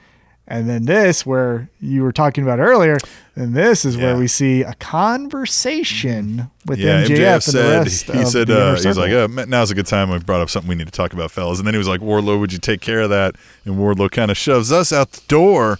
[0.48, 2.98] and then this, where you were talking about earlier,
[3.36, 4.74] and this is where we see a
[5.44, 9.28] conversation with Yeah, MJF, MJF and the said rest he said uh, he's like, uh,
[9.48, 10.10] now's a good time.
[10.10, 11.60] We brought up something we need to talk about, fellas.
[11.60, 13.36] And then he was like, Wardlow, would you take care of that?
[13.66, 15.78] And Wardlow kind of shoves us out the door.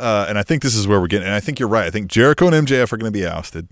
[0.00, 1.26] Uh, and I think this is where we're getting.
[1.26, 1.86] And I think you're right.
[1.86, 3.68] I think Jericho and MJF are going to be ousted.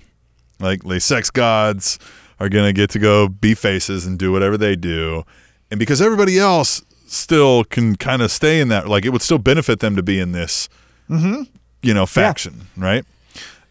[0.61, 1.99] Like the sex gods
[2.41, 5.25] are going to get to go be faces and do whatever they do.
[5.71, 9.39] And because everybody else still can kind of stay in that, like it would still
[9.39, 10.69] benefit them to be in this,
[11.09, 13.05] you know, faction, right?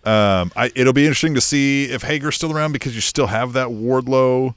[0.04, 3.54] Um, I, it'll be interesting to see if Hager's still around because you still have
[3.54, 4.56] that Wardlow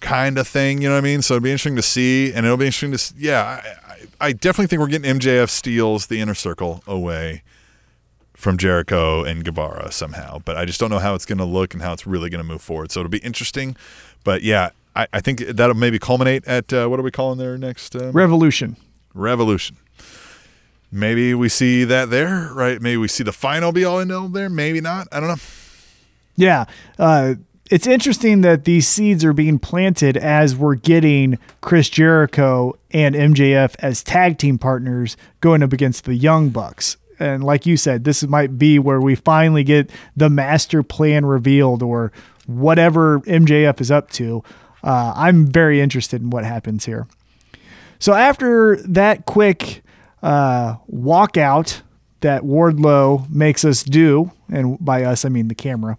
[0.00, 0.82] kind of thing.
[0.82, 1.22] You know what I mean?
[1.22, 3.62] So it'll be interesting to see, and it'll be interesting to, s- yeah.
[3.86, 3.87] I,
[4.20, 7.42] I, definitely think we're getting MJF steals the inner circle away
[8.34, 11.74] from Jericho and Guevara somehow, but I just don't know how it's going to look
[11.74, 12.92] and how it's really going to move forward.
[12.92, 13.76] So it'll be interesting,
[14.24, 17.58] but yeah, I, I think that'll maybe culminate at uh, what are we calling their
[17.58, 18.76] next um, Revolution.
[19.14, 19.76] Revolution.
[20.90, 22.80] Maybe we see that there, right?
[22.80, 24.48] Maybe we see the final be all in all there.
[24.48, 25.06] Maybe not.
[25.12, 25.42] I don't know.
[26.36, 26.64] Yeah.
[26.98, 27.34] Uh,
[27.70, 33.74] it's interesting that these seeds are being planted as we're getting Chris Jericho and MJF
[33.80, 36.96] as tag team partners going up against the Young Bucks.
[37.18, 41.82] And like you said, this might be where we finally get the master plan revealed
[41.82, 42.12] or
[42.46, 44.42] whatever MJF is up to.
[44.82, 47.06] Uh, I'm very interested in what happens here.
[47.98, 49.82] So after that quick
[50.22, 51.82] uh, walkout
[52.20, 55.98] that Wardlow makes us do, and by us I mean the camera,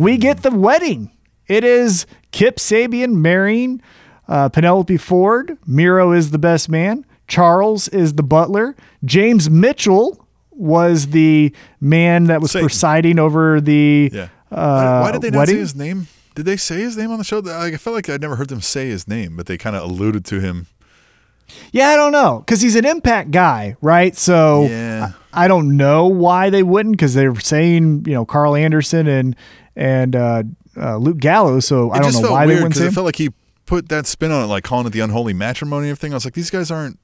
[0.00, 1.10] we get the wedding.
[1.46, 3.82] It is Kip Sabian marrying
[4.28, 5.58] uh, Penelope Ford.
[5.66, 7.04] Miro is the best man.
[7.28, 8.76] Charles is the butler.
[9.04, 12.66] James Mitchell was the man that was Satan.
[12.68, 14.28] presiding over the Yeah.
[14.50, 15.54] uh, Why did they not wedding.
[15.56, 16.06] say his name?
[16.34, 17.38] Did they say his name on the show?
[17.40, 19.82] Like, I felt like I'd never heard them say his name, but they kind of
[19.82, 20.66] alluded to him.
[21.72, 24.16] Yeah, I don't know because he's an impact guy, right?
[24.16, 25.12] So Yeah.
[25.32, 29.06] I, I don't know why they wouldn't because they were saying you know Karl Anderson
[29.08, 29.34] and
[29.80, 30.42] and uh,
[30.76, 31.66] uh, Luke Gallows.
[31.66, 32.80] So I don't know why they weird wouldn't say.
[32.82, 33.30] because it felt like he
[33.66, 36.12] put that spin on it, like calling it the unholy matrimony and everything.
[36.12, 36.98] I was like, these guys aren't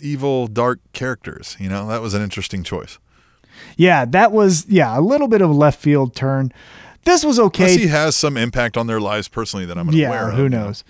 [0.00, 1.56] evil, dark characters.
[1.58, 2.98] You know, that was an interesting choice.
[3.76, 6.52] yeah, that was yeah a little bit of a left field turn.
[7.04, 7.64] This was okay.
[7.64, 10.34] Plus, he has some impact on their lives personally that I'm unaware yeah, of.
[10.34, 10.66] who you know?
[10.66, 10.84] knows?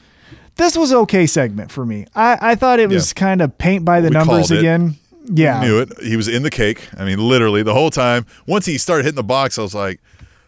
[0.56, 2.04] This was okay segment for me.
[2.14, 3.20] I, I thought it was Yeah.
[3.20, 4.58] kind of paint by the We numbers called it.
[4.58, 4.96] again.
[5.24, 5.90] Yeah, knew it.
[6.02, 6.88] He was in the cake.
[6.98, 8.26] I mean, literally the whole time.
[8.46, 10.00] Once he started hitting the box, I was like,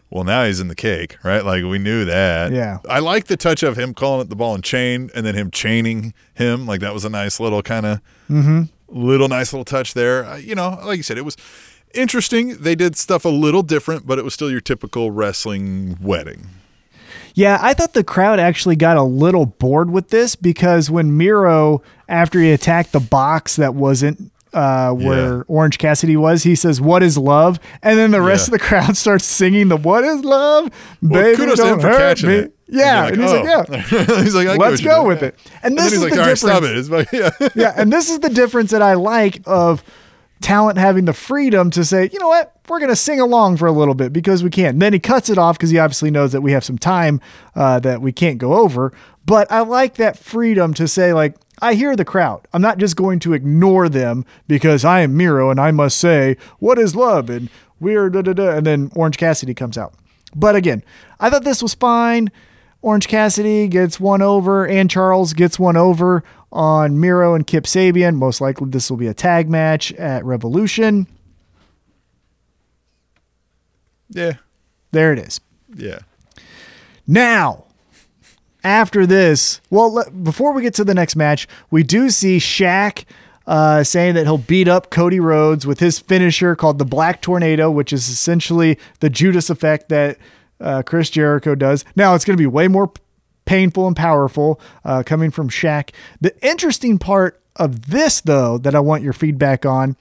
[0.09, 1.43] well, now he's in the cake, right?
[1.43, 2.51] Like we knew that.
[2.51, 2.77] Yeah.
[2.89, 5.51] I like the touch of him calling it the ball and chain and then him
[5.51, 6.65] chaining him.
[6.65, 8.63] Like that was a nice little kind of Mm-hmm.
[8.87, 10.25] little nice little touch there.
[10.25, 11.37] Uh, you know, like you said, it was
[11.93, 12.57] interesting.
[12.57, 16.47] They did stuff a little different, but it was still your typical wrestling wedding.
[17.33, 21.81] Yeah, I thought the crowd actually got a little bored with this because when Miro,
[22.07, 25.43] after he attacked the box that wasn't uh, where Yeah.
[25.47, 28.55] Orange Cassidy was, he says, "What is love?" And then the rest Yeah.
[28.55, 32.35] of the crowd starts singing the "What is love?" Well, Baby, don't hurt catching me.
[32.35, 32.51] it.
[32.67, 34.21] Yeah, And and he's you're like, like, "Yeah." oh.
[34.23, 35.35] he's like, Let's go with it.
[35.61, 36.89] And And this is like, the all right, stop difference.
[36.89, 36.95] it.
[36.95, 37.49] It's like, yeah.
[37.55, 39.83] yeah, and this is the difference that I like of
[40.41, 43.67] talent having the freedom to say, you know what, we're going to sing along for
[43.67, 44.71] a little bit because we can.
[44.71, 47.21] And then he cuts it off because he obviously knows that we have some time
[47.55, 48.91] uh, that we can't go over.
[49.25, 52.47] But I like that freedom to say, like, I hear the crowd.
[52.53, 56.37] I'm not just going to ignore them because I am Miro and I must say,
[56.59, 57.29] what is love?
[57.29, 58.57] And we're da da da.
[58.57, 59.93] And then Orange Cassidy comes out.
[60.35, 60.83] But again,
[61.19, 62.29] I thought this was fine.
[62.85, 68.15] Orange Cassidy gets one over, and Charles gets one over on Miro and Kip Sabian.
[68.15, 71.07] Most likely, this will be a tag match at Revolution.
[74.11, 74.33] yeah.
[74.91, 75.41] There it is.
[75.75, 75.97] Yeah.
[77.07, 77.63] Now,
[78.63, 83.05] after this, well, before we get to the next match, we do see Shaq
[83.47, 87.71] uh, saying that he'll beat up Cody Rhodes with his finisher called the Black Tornado,
[87.71, 90.19] which is essentially the Judas effect that
[90.59, 91.85] uh, Chris Jericho does.
[91.95, 92.91] Now, it's going to be way more
[93.45, 95.91] painful and powerful uh, coming from Shaq.
[96.21, 99.95] The interesting part of this, though, that I want your feedback on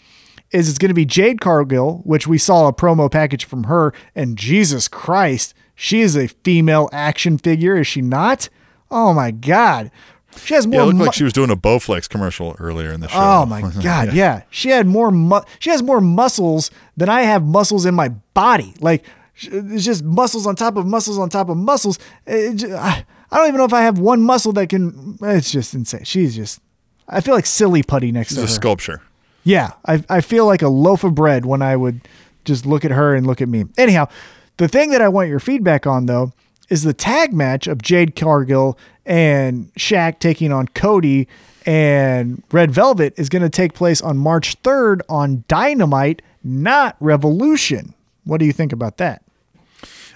[0.51, 3.93] is it's going to be Jade Cargill, which we saw a promo package from her,
[4.15, 8.49] and Jesus Christ, she is a female action figure, is she not?
[8.91, 9.91] Oh my God.
[10.37, 10.77] She has more.
[10.77, 13.19] Yeah, it looked mu- like she was doing a Bowflex commercial earlier in the show.
[13.21, 14.43] Oh my god, yeah.
[14.51, 18.75] She had more mu- she has more muscles than I have muscles in my body.
[18.81, 19.05] Like
[19.37, 21.99] it's just muscles on top of muscles on top of muscles.
[22.26, 26.05] I, I don't even know if I have one muscle that can it's just insane.
[26.05, 26.61] She's just
[27.09, 28.53] I feel like silly putty next She's to a her.
[28.53, 29.03] sculpture.
[29.43, 32.01] Yeah, I I feel like a loaf of bread when I would
[32.45, 33.64] just look at her and look at me.
[33.76, 34.09] Anyhow,
[34.57, 36.32] the thing that I want your feedback on though
[36.70, 41.28] is the tag match of Jade Cargill and Shaq taking on Cody
[41.66, 47.95] and Red Velvet is going to take place on March 3rd on Dynamite, not Revolution.
[48.24, 49.22] What do you think about that?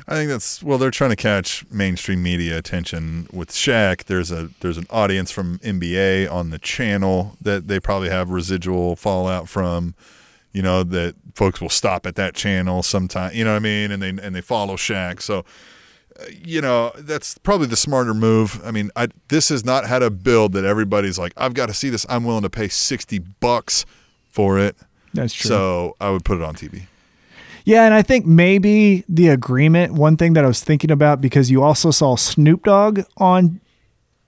[0.08, 0.78] I think that's well.
[0.78, 4.04] They're trying to catch mainstream media attention with Shaq.
[4.04, 8.96] There's a there's an audience from NBA on the channel that they probably have residual
[8.96, 9.94] fallout from.
[10.50, 13.34] You know that folks will stop at that channel sometime.
[13.34, 13.92] You know what I mean?
[13.92, 15.20] And they and they follow Shaq.
[15.20, 15.44] So
[16.18, 18.62] uh, you know that's probably the smarter move.
[18.64, 21.74] I mean, I this has not had a build that everybody's like, I've got to
[21.74, 22.06] see this.
[22.08, 23.84] I'm willing to pay sixty bucks
[24.24, 24.74] for it.
[25.12, 25.48] That's true.
[25.48, 26.86] So I would put it on TV.
[27.68, 31.50] Yeah, and I think maybe the agreement, one thing that I was thinking about because
[31.50, 33.60] you also saw Snoop Dogg on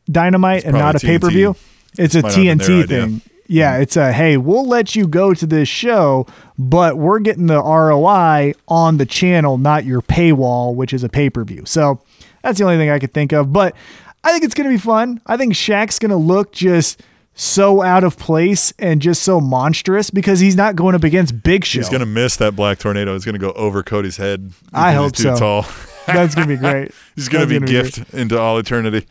[0.04, 1.56] Dynamite and not a pay per view.
[1.96, 3.22] It's a Might not have been their TNT thing.
[3.46, 6.26] Yeah, it's a hey, we'll let you go to this show,
[6.58, 11.30] but we're getting the ROI on the channel, not your paywall, which is a pay
[11.30, 11.62] per view.
[11.64, 12.02] So
[12.42, 13.54] that's the only thing I could think of.
[13.54, 13.74] But
[14.22, 15.18] I think it's going to be fun.
[15.24, 17.00] I think Shaq's going to look just
[17.40, 21.64] so out of place and just so monstrous because he's not going up against Big
[21.64, 21.78] Show.
[21.78, 23.14] He's gonna miss that black tornado.
[23.14, 24.52] It's gonna go over Cody's head.
[24.74, 25.62] I hope he's too so.
[25.62, 25.66] tall.
[26.06, 26.92] That's gonna be great.
[27.14, 29.06] He's gonna That's be gift into all eternity.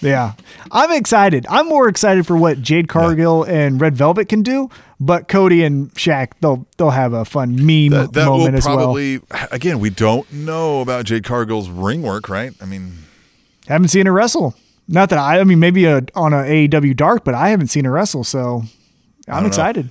[0.00, 0.32] Yeah,
[0.72, 1.46] I'm excited.
[1.48, 5.92] I'm more excited for what Jade Cargill and Red Velvet can do, but Cody and
[5.94, 8.76] Shaq they'll they'll have a fun meme That, that will moment as well.
[8.76, 9.20] probably
[9.52, 9.78] again.
[9.78, 12.52] We don't know about Jade Cargill's ring work, right?
[12.60, 12.92] I mean,
[13.68, 14.54] Haven't seen her wrestle.
[14.92, 15.38] Not that I.
[15.38, 18.64] I mean, maybe a, on a AEW Dark, but I haven't seen her wrestle, so
[19.28, 19.48] I'm don't know.
[19.48, 19.90] excited.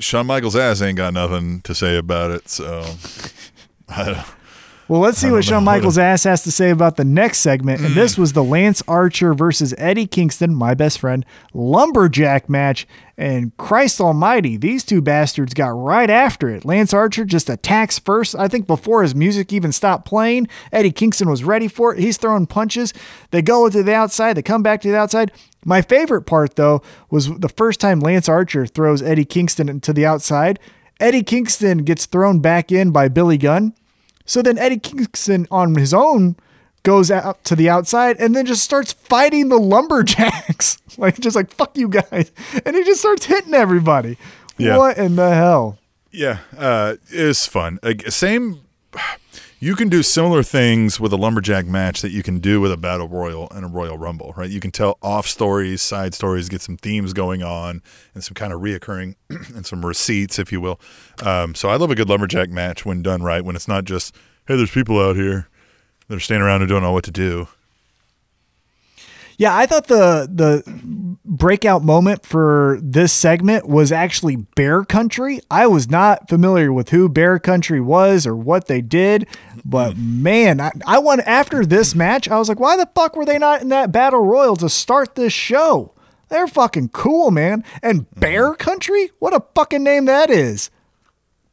[0.00, 2.48] Shawn Michaels' ass ain't got nothing to say about it.
[2.48, 2.96] So
[3.88, 4.26] I don't,
[4.92, 5.64] Well, let's see what Shawn.
[5.64, 7.80] Michaels' ass has to say about the next segment.
[7.80, 11.24] And this was the Lance Archer versus Eddie Kingston, my best friend,
[11.54, 12.86] lumberjack match.
[13.16, 16.66] And Christ Almighty, these two bastards got right after it.
[16.66, 18.34] Lance Archer just attacks first.
[18.34, 21.98] I think before his music even stopped playing, Eddie Kingston was ready for it.
[21.98, 22.92] He's throwing punches.
[23.30, 25.32] They go to the outside, they come back to the outside.
[25.64, 30.04] My favorite part, though, was the first time Lance Archer throws Eddie Kingston to the
[30.04, 30.58] outside.
[31.00, 33.72] Eddie Kingston gets thrown back in by Billy Gunn.
[34.24, 36.36] So then Eddie Kingston on his own
[36.82, 40.78] goes out to the outside and then just starts fighting the lumberjacks.
[40.98, 42.32] like just like fuck you guys.
[42.64, 44.18] And he just starts hitting everybody.
[44.58, 44.78] Yeah.
[44.78, 45.78] What in the hell?
[46.12, 47.78] yeah, uh, it's fun.
[47.82, 48.60] Like, same.
[49.62, 52.76] You can do similar things with a lumberjack match that you can do with a
[52.76, 54.50] battle royal and a royal rumble, right?
[54.50, 57.80] You can tell off stories, side stories, get some themes going on,
[58.12, 59.14] and some kind of reoccurring
[59.54, 60.80] and some receipts, if you will.
[61.24, 63.44] Um, so I love a good lumberjack match when done right.
[63.44, 64.16] When it's not just
[64.48, 65.46] hey, there's people out here
[66.08, 67.46] that are standing around and don't know what to do.
[69.42, 70.62] Yeah, I thought the the
[71.24, 75.40] breakout moment for this segment was actually Bear Country.
[75.50, 79.26] I was not familiar with who Bear Country was or what they did,
[79.64, 80.22] but hmm.
[80.22, 83.36] man, I, I want after this match, I was like, why the fuck were they
[83.36, 85.92] not in that battle royal to start this show?
[86.28, 87.64] They're fucking cool, man.
[87.82, 88.20] And hmm.
[88.20, 89.10] Bear Country?
[89.18, 90.70] What a fucking name that is.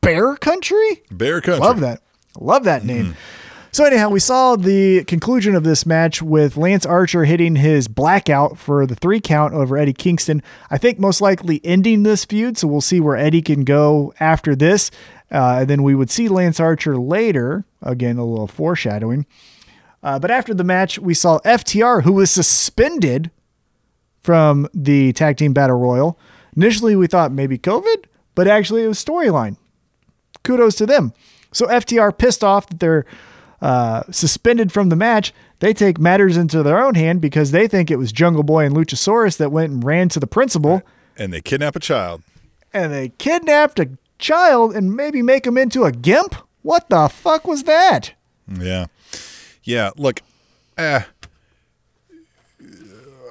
[0.02, 1.02] Bear Country?
[1.10, 1.66] Bear country.
[1.66, 2.04] Love that.
[2.40, 3.14] Love that name.
[3.14, 3.39] Hmm.
[3.72, 8.58] So anyhow, we saw the conclusion of this match with Lance Archer hitting his blackout
[8.58, 10.42] for the three count over Eddie Kingston.
[10.72, 14.56] I think most likely ending this feud, so we'll see where Eddie can go after
[14.56, 14.90] this.
[15.32, 17.64] Uh, and then we would see Lance Archer later.
[17.84, 19.28] Again, a little foreshadowing.
[20.02, 23.30] Uh, but after the match, we saw FTR, who was suspended
[24.24, 26.20] from the tag team battle royal.
[26.56, 29.58] Initially, we thought maybe COVID, but actually it was storyline
[30.44, 31.14] kudos to them.
[31.52, 33.06] So FTR pissed off that they're
[33.62, 35.34] uh, suspended from the match.
[35.60, 38.76] They take matters into their own hand because they think it was Jungle Boy and
[38.76, 40.82] Luchasaurus that went and ran to the principal
[41.18, 42.22] And they kidnap a child.
[42.74, 43.90] and they kidnapped a
[44.20, 46.36] child and maybe make him into a gimp.
[46.62, 48.14] What the fuck was that?
[48.48, 48.86] Yeah.
[49.64, 49.92] Yeah.
[49.98, 50.22] Look,
[50.78, 51.02] eh,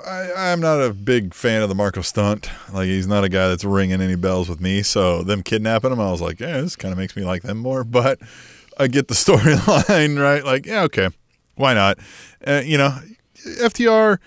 [0.07, 2.51] I, I'm not a big fan of the Marco stunt.
[2.73, 4.83] Like, he's not a guy that's ringing any bells with me.
[4.83, 7.59] So, them kidnapping him, I was like, yeah, this kind of makes me like them
[7.59, 7.85] more.
[7.89, 8.19] But
[8.79, 10.45] I get the storyline, right?
[10.45, 11.09] Like, yeah, okay.
[11.57, 11.99] Why not?
[12.47, 12.97] Uh, you know,
[13.45, 14.19] FTR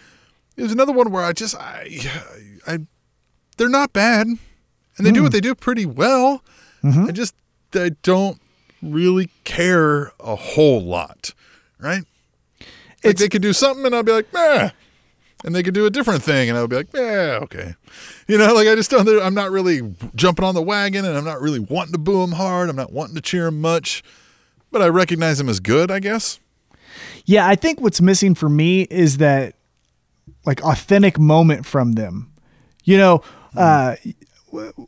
[0.58, 2.00] is another one where I just, I,
[2.68, 2.80] I,
[3.58, 4.28] they're not bad.
[4.98, 6.44] And they do what they do pretty well.
[6.84, 7.34] I just,
[7.74, 8.40] I don't
[8.82, 11.34] really care a whole lot,
[11.80, 12.04] right?
[12.60, 12.68] Like
[13.04, 14.70] It's- they could do something, and I'll be like, eh.
[15.46, 17.76] and they could do a different thing, and I would be like, yeah, okay.
[18.28, 19.08] You know, like I just don't.
[19.22, 22.34] I'm not really jumping on the wagon, and I'm not really wanting to boo him
[22.34, 22.70] hard.
[22.70, 24.04] I'm not wanting to cheer him much,
[24.72, 25.92] but I recognize him as good.
[25.92, 26.40] I guess.
[27.26, 29.56] Yeah, I think what's missing for me is that
[30.46, 32.32] like authentic moment from them.
[32.84, 33.24] You know,
[33.56, 33.96] uh,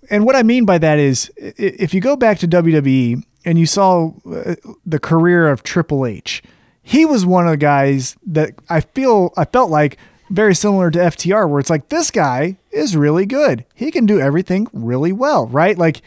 [0.10, 3.66] and what I mean by that is if you go back to WWE and you
[3.66, 4.56] saw uh,
[4.86, 6.42] the career of Triple H,
[6.82, 9.98] he was one of the guys that I feel I felt like
[10.30, 13.66] very similar to FTR where it's like this guy is really good.
[13.76, 15.78] He can do everything really well, right?
[15.78, 16.02] Like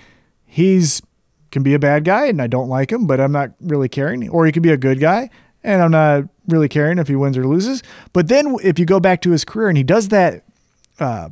[0.45, 1.01] he's
[1.57, 4.29] can be a bad guy and I don't like him, but I'm not really caring.
[4.29, 5.31] Or he could be a good guy
[5.65, 7.83] and I'm not really caring if he wins or loses.
[8.13, 10.45] But then if you go back to his career and he does that
[11.01, 11.31] uh,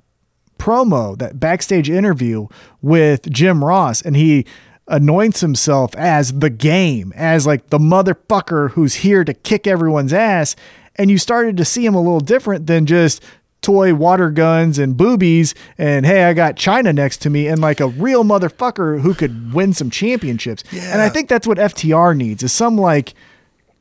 [0.59, 2.47] promo, that backstage interview
[2.81, 4.47] with Jim Ross, and he
[4.89, 10.57] anoints himself as the game, as like the motherfucker who's here to kick everyone's ass.
[10.97, 13.23] And you started to see him a little different than just
[13.65, 17.81] toy water guns and boobies and hey i got Chyna next to me and like
[17.81, 22.43] a real motherfucker who could win some championships and i think that's what ftr needs
[22.43, 23.15] is some like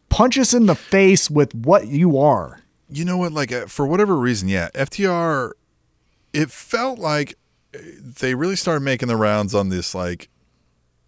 [0.10, 2.64] punch us in the face with what you are
[2.94, 3.32] you know what?
[3.34, 5.52] Like uh, for whatever reason, yeah, FTR.
[6.32, 7.36] It felt like
[7.76, 7.80] uh,
[8.20, 10.30] they really started making the rounds on this, like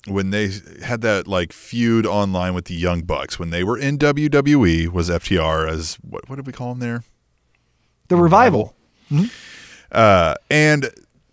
[0.08, 0.52] when they
[0.84, 4.90] had that like feud online with the Young Bucks when they were in WWE.
[4.90, 6.28] Was FTR as what?
[6.30, 7.04] What did we call them there?
[8.08, 8.76] The revival
[9.92, 10.90] Uh, and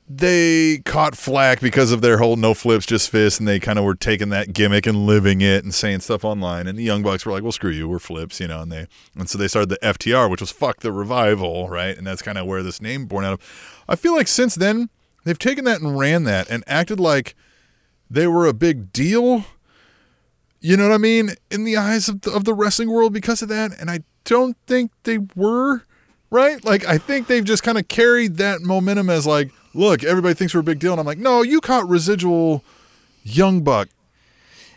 [0.08, 3.84] they caught flack because of their whole no flips, just fists, and they kind of
[3.84, 6.66] were taking that gimmick and living it and saying stuff online.
[6.66, 8.60] And the Young Bucks were like, "Well, screw you, we're flips," you know.
[8.60, 11.96] And they and so they started the FTR, which was fuck the revival, right?
[11.96, 13.82] And that's kind of where this name born out of.
[13.88, 14.90] I feel like since then
[15.24, 17.34] they've taken that and ran that and acted like
[18.10, 19.46] they were a big deal.
[20.60, 21.30] You know what I mean?
[21.50, 24.56] In the eyes of the, of the wrestling world because of that, and I don't
[24.66, 25.84] think they were
[26.32, 26.64] right.
[26.64, 30.52] Like I think they've just kind of carried that momentum as like, look, everybody thinks
[30.54, 32.64] we're a big deal, and I'm like, no, you caught residual
[33.22, 33.88] young buck.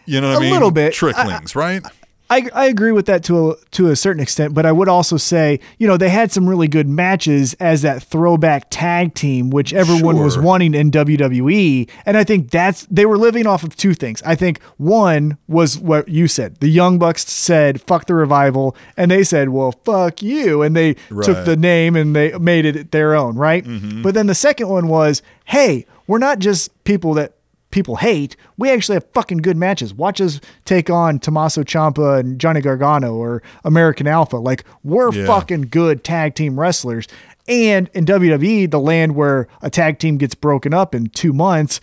[0.06, 0.54] You know what I A mean?
[0.54, 0.94] little bit.
[0.94, 1.82] tricklings, right?
[2.30, 5.16] I, I agree with that to a to a certain extent, but I would also
[5.18, 9.74] say, you know, they had some really good matches as that throwback tag team, which
[9.74, 11.88] everyone was wanting in WWE.
[12.06, 14.24] And I think that's they were living off of two things.
[14.24, 16.56] I think one was what you said.
[16.62, 20.62] The Young Bucks said, fuck the revival, and they said, Well, fuck you.
[20.64, 21.28] And they took Right.
[21.28, 21.46] Mm-hmm.
[21.46, 23.64] the name and they made it their own, right?
[24.02, 27.34] But then the second one was, hey, we're not just people that
[27.76, 29.94] people hate, we actually have fucking good matches.
[29.94, 34.38] Watch us take on Tommaso Ciampa and Johnny Gargano or American Alpha.
[34.38, 35.26] Like we're Yeah.
[35.28, 37.06] fucking good tag team wrestlers.
[37.50, 41.82] And in WWE, the land where a tag team gets broken up in two months,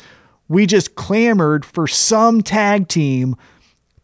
[0.48, 3.36] we just clamored for some tag team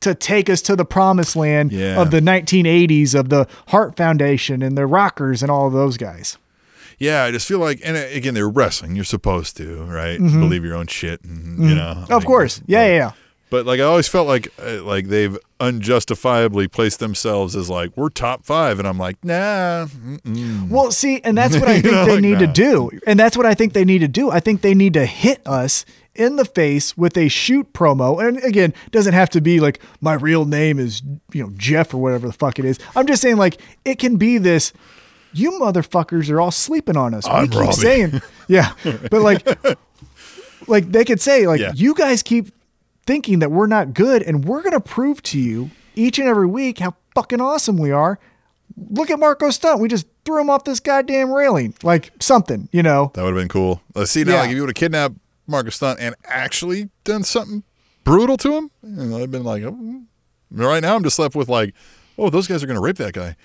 [0.01, 2.01] to take us to the promised land Yeah.
[2.01, 6.36] of the 1980s of the Hart Foundation and the Rockers and all of those guys.
[6.99, 8.96] Yeah, I just feel like, and uh, again, they're wrestling.
[8.96, 10.18] You're supposed to, right?
[10.18, 11.94] Believe your own shit, and, you know.
[11.94, 12.03] Mm-hmm.
[12.05, 12.61] Of like, course.
[12.66, 13.12] Yeah, yeah, yeah.
[13.51, 18.11] But like I always felt like uh, like they've unjustifiably placed themselves as like we're
[18.11, 19.86] top five, and I'm like, nah.
[19.86, 20.68] mm-mm.
[20.68, 22.90] Well, see, and that's what I think know, they like, need to do.
[23.07, 24.30] And that's what I think they need to do.
[24.30, 28.26] I think they need to hit us in the face with a shoot promo.
[28.26, 31.01] And again, doesn't have to be like my real name is,
[31.32, 32.78] you know, Jeff or whatever the fuck it is.
[32.94, 34.72] I'm just saying like it can be this
[35.33, 37.26] you motherfuckers are all sleeping on us.
[37.26, 37.72] I'm we keep Robbie.
[37.72, 38.72] saying, yeah,
[39.11, 39.47] but like,
[40.66, 41.72] like they could say, like, Yeah.
[41.74, 42.53] you guys keep
[43.07, 46.79] thinking that we're not good, and we're gonna prove to you each and every week
[46.79, 48.18] how fucking awesome we are.
[48.91, 49.81] Look at Marco Stunt.
[49.81, 53.11] We just threw him off this goddamn railing, like something, you know.
[53.14, 53.81] That would have been cool.
[53.95, 54.41] Let's see now, Yeah.
[54.43, 55.16] like if you would have kidnapped
[55.47, 57.64] Marco Stunt and actually done something
[58.05, 60.03] brutal to him, and I'd been like, oh.
[60.51, 61.74] right now I'm just left with like,
[62.18, 63.37] oh, those guys are gonna rape that guy.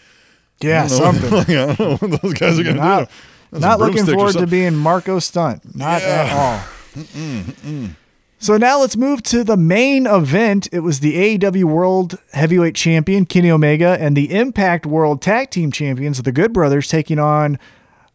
[0.62, 1.30] Yeah, I something.
[1.32, 3.16] like, I don't know what those guys are gonna Not, do.
[3.52, 5.76] That's not looking forward to being Marco Stunt.
[5.76, 6.64] Not at Yeah.
[6.96, 7.90] all.
[8.40, 10.68] So now let's move to the main event.
[10.74, 15.72] It was the AEW World Heavyweight Champion Kenny Omega and the Impact World Tag Team
[15.72, 17.58] Champions, the Good Brothers, taking on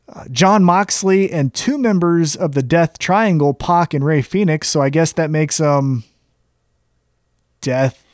[0.06, 4.68] uh, Jon Moxley and two members of the Death Triangle, Pac and Rey Fenix.
[4.68, 6.04] So I guess that makes them
[7.62, 8.04] Death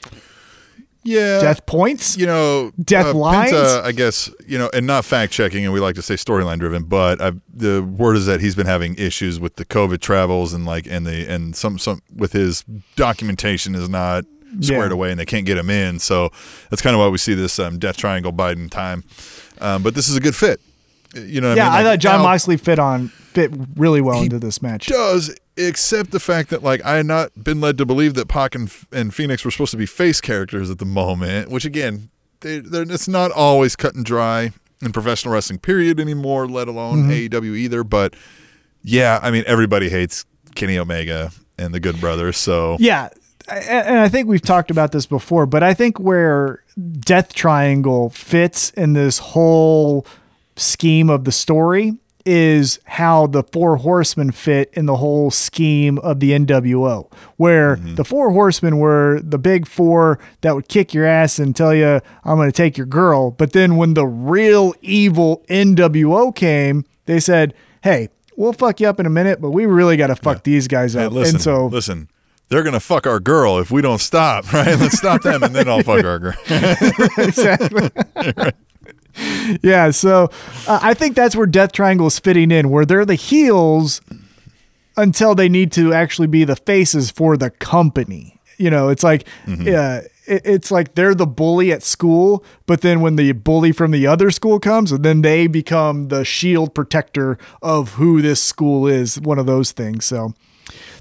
[1.04, 2.16] Yeah, Death points.
[2.16, 3.52] you know, Death uh, lines?
[3.52, 6.58] Penta, I guess, you know, and not fact checking, and we like to say storyline
[6.58, 10.52] driven, but i the word is that he's been having issues with the COVID travels
[10.54, 12.64] and like, and the and some some with his
[12.96, 14.24] documentation is not
[14.60, 14.94] squared Yeah.
[14.94, 15.98] away, and they can't get him in.
[15.98, 16.30] So
[16.70, 19.04] that's kind of why we see this um, Death Triangle Biden time.
[19.60, 20.60] Um, but this is a good fit.
[21.14, 21.86] You know, what yeah, I, mean?
[21.86, 24.86] I thought Jon Moxley fit on fit really well into this match.
[24.86, 28.54] does, except the fact that like I had not been led to believe that Pac
[28.54, 32.58] and, and Fenix were supposed to be face characters at the moment, which again, they,
[32.58, 34.52] they're, it's not always cut and dry.
[34.82, 37.36] in professional wrestling period anymore, let alone Mm-hmm.
[37.36, 37.84] AEW either.
[37.84, 38.14] But
[38.82, 40.24] yeah, I mean everybody hates
[40.54, 43.08] Kenny Omega and the Good Brothers, so Yeah.
[43.46, 46.62] And I think we've talked about this before, but I think where
[47.00, 50.06] Death Triangle fits in this whole
[50.56, 51.92] scheme of the story
[52.26, 57.94] is how the Four Horsemen fit in the whole scheme of the NWO, where mm-hmm.
[57.96, 62.00] the Four Horsemen were the big four that would kick your ass and tell you,
[62.24, 63.30] I'm going to take your girl.
[63.30, 68.98] But then when the real evil NWO came, they said, Hey, we'll fuck you up
[68.98, 71.12] in a minute, but we really got to fuck these guys Hey, up.
[71.12, 72.08] listen, and so listen.
[72.50, 74.78] They're gonna fuck our girl if we don't stop, right?
[74.78, 76.34] Let's stop them, and then I'll fuck our girl.
[77.18, 77.90] exactly.
[79.62, 80.30] yeah, so
[80.66, 84.00] uh, I think that's where Death Triangle is fitting in, where they're the heels
[84.96, 88.40] until they need to actually be the faces for the company.
[88.58, 93.00] You know, it's like, uh, it, it's like they're the bully at school, but then
[93.00, 97.94] when the bully from the other school comes, then they become the shield protector of
[97.94, 99.20] who this school is.
[99.20, 100.04] One of those things.
[100.04, 100.34] So.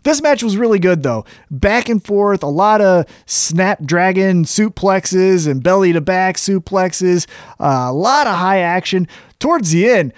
[0.03, 1.25] This match was really good though.
[1.49, 7.27] Back and forth, a lot of snapdragon suplexes and belly to back suplexes,
[7.59, 9.07] uh, a lot of high action.
[9.39, 10.13] Towards the end,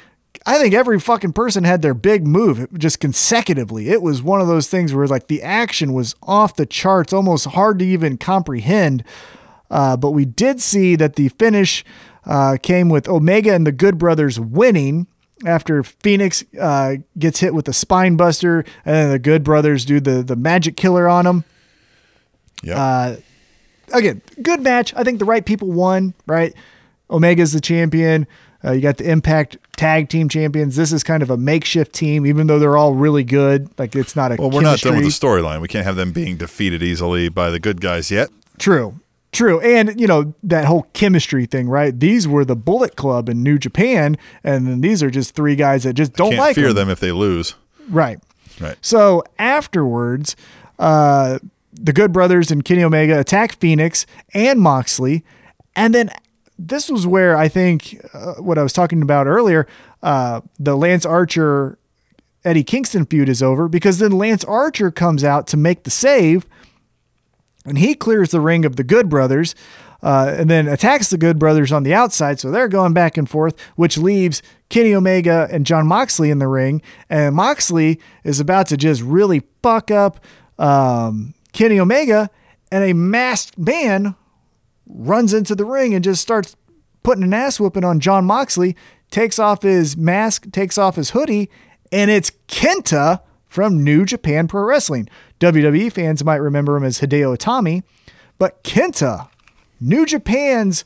[0.46, 3.90] I think every fucking person had their big move just consecutively.
[3.90, 7.46] It was one of those things where like the action was off the charts, almost
[7.48, 9.04] hard to even comprehend.
[9.72, 11.84] Uh, but we did see that the finish
[12.26, 15.08] uh, came with Omega and the Good Brothers winning
[15.46, 20.00] after Fenix uh, gets hit with the spine buster, and then the Good Brothers do
[20.00, 21.44] the the magic killer on him.
[22.64, 23.16] Yeah, Uh,
[23.94, 24.94] again, good match.
[24.96, 26.14] I think the right people won.
[26.26, 26.54] Right,
[27.10, 28.28] Omega's the champion.
[28.64, 30.76] Uh, you got the Impact Tag Team Champions.
[30.76, 33.70] This is kind of a makeshift team, even though they're all really good.
[33.78, 35.62] Like it's not a well, we're not done with the storyline.
[35.62, 38.30] We can't have them being defeated easily by the good guys yet.
[38.58, 39.00] True.
[39.36, 39.60] True.
[39.60, 41.98] And, you know, that whole chemistry thing, right?
[42.00, 45.84] These were the Bullet Club in New Japan, and then these are just three guys
[45.84, 46.88] that just don't Can't like fear them.
[46.88, 47.56] them if they lose.
[47.90, 48.20] Right.
[48.62, 48.78] Right.
[48.82, 50.38] So afterwards,
[50.80, 51.40] uh,
[51.74, 55.26] the Good Brothers and Kenny Omega attack Fenix and Moxley.
[55.76, 56.10] And then
[56.58, 59.68] this was where I think uh, what I was talking about earlier,
[60.02, 61.78] uh, the Lance Archer
[62.46, 66.46] Eddie Kingston feud is over because then Lance Archer comes out to make the save
[67.66, 69.56] and he clears the ring of the Good Brothers.
[70.04, 73.28] Uh, and then attacks the Good Brothers on the outside, so they're going back and
[73.28, 76.84] forth, which leaves Kenny Omega and Jon Moxley in the ring.
[77.10, 80.20] And Moxley is about to just really fuck up
[80.60, 82.30] um, Kenny Omega,
[82.72, 84.14] and a masked man
[84.86, 86.56] runs into the ring and just starts
[87.02, 88.76] putting an ass whooping on Jon Moxley,
[89.10, 91.50] takes off his mask, takes off his hoodie,
[91.92, 95.08] and it's Kenta from New Japan Pro Wrestling.
[95.40, 97.84] WWE fans might remember him as Hideo Itami,
[98.38, 99.30] but Kenta,
[99.80, 100.86] New Japan's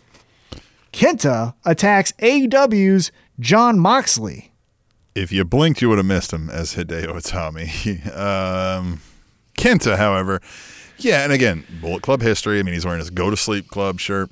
[0.92, 4.52] Kenta, attacks AEW's Jon Moxley.
[5.16, 8.18] If you blinked, you would have missed him as Hideo Itami.
[8.18, 9.02] um,
[9.58, 10.42] Kenta, however,
[10.98, 12.60] yeah, and again, Bullet Club history.
[12.60, 14.30] I mean, he's wearing his Go to Sleep Club shirt.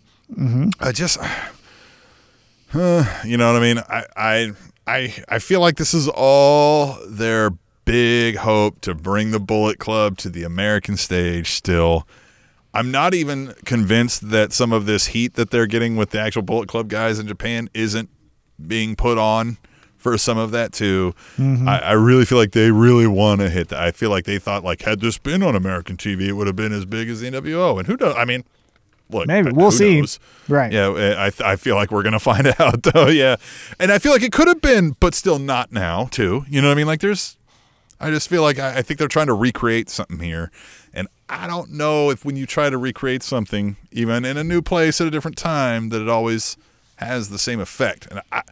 [0.79, 1.17] I just,
[2.73, 3.77] uh, you know what I mean?
[3.89, 4.51] I, I,
[4.85, 7.51] I, I feel like this is all their
[7.87, 11.51] big hope to bring the Bullet Club to the American stage.
[11.51, 12.07] Still,
[12.73, 16.41] I'm not even convinced that some of this heat that they're getting with the actual
[16.41, 18.09] Bullet Club guys in Japan isn't
[18.65, 19.57] being put on
[19.97, 21.13] for some of that too.
[21.37, 21.67] Mm-hmm.
[21.67, 23.81] I, I really feel like they really want to hit that.
[23.81, 26.55] I feel like they thought like had this been on American TV, it would have
[26.55, 27.79] been as big as the NWO.
[27.79, 28.15] And who knows?
[28.15, 28.43] I mean,
[29.09, 29.49] look, Maybe.
[29.49, 30.01] Uh, we'll see.
[30.01, 30.19] knows?
[30.47, 30.71] Right.
[30.71, 33.07] Yeah, eh, I I feel like we're gonna find out though.
[33.07, 33.37] Yeah,
[33.79, 36.45] and I feel like it could have been, but still not now too.
[36.49, 36.87] You know what I mean?
[36.87, 37.36] Like there's,
[37.99, 40.51] I just feel like I, I think they're trying to recreate something here,
[40.93, 44.61] and I don't know if when you try to recreate something, even in a new
[44.61, 46.57] place at a different time, that it always
[46.97, 48.07] has the same effect.
[48.09, 48.43] And I,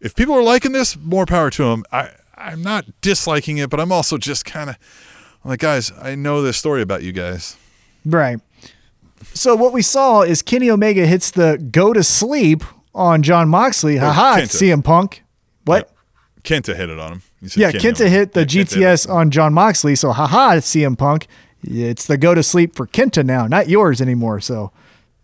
[0.00, 1.84] if people are liking this, more power to them.
[1.92, 2.10] I
[2.40, 4.76] I'm not disliking it, but I'm also just kind of
[5.44, 7.56] like, guys, I know this story about you guys.
[8.04, 8.40] Right.
[9.34, 12.64] So what we saw is Kenny Omega hits the go to sleep
[12.94, 13.98] on Jon Moxley.
[13.98, 14.72] Oh, Haha, Kenta.
[14.72, 15.22] CM Punk.
[15.64, 15.92] What?
[16.42, 17.22] Kenta hit it on him.
[17.42, 18.68] Yeah, Kenny Kenta hit the Yeah, Kenta hit.
[18.68, 19.94] GTS on Jon Moxley.
[19.96, 21.26] So haha, CM Punk.
[21.62, 24.40] It's the go to sleep for Kenta now, not yours anymore.
[24.40, 24.72] So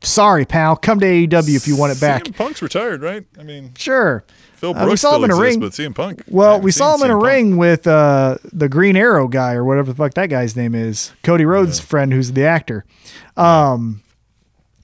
[0.03, 0.77] sorry, pal.
[0.77, 2.25] Come to AEW if you want it back.
[2.25, 3.25] CM Punk's retired, right?
[3.39, 4.25] I mean, Sure.
[4.55, 5.61] Phil Uh, we saw still him in a ring.
[5.61, 6.23] but CM Punk.
[6.29, 7.27] Well, we saw him in a Punk.
[7.27, 11.13] ring with uh, the Green Arrow guy or whatever the fuck that guy's name is.
[11.23, 12.87] Cody Rhodes' friend, who's the actor.
[13.37, 14.03] Um,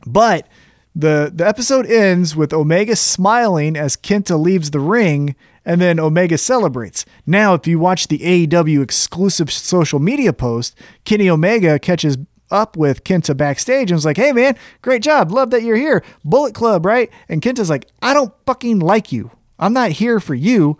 [0.06, 0.46] but
[0.94, 5.34] the the episode ends with Omega smiling as Kenta leaves the ring,
[5.64, 7.04] and then Omega celebrates.
[7.26, 12.18] Now, if you watch the AEW exclusive social media post, Kenny Omega catches
[12.50, 15.32] up with Kenta backstage and was like, "Hey man, great job.
[15.32, 16.02] Love that you're here.
[16.24, 19.30] Bullet Club, right?" And Kenta's like, "I don't fucking like you.
[19.58, 20.78] I'm not here for you."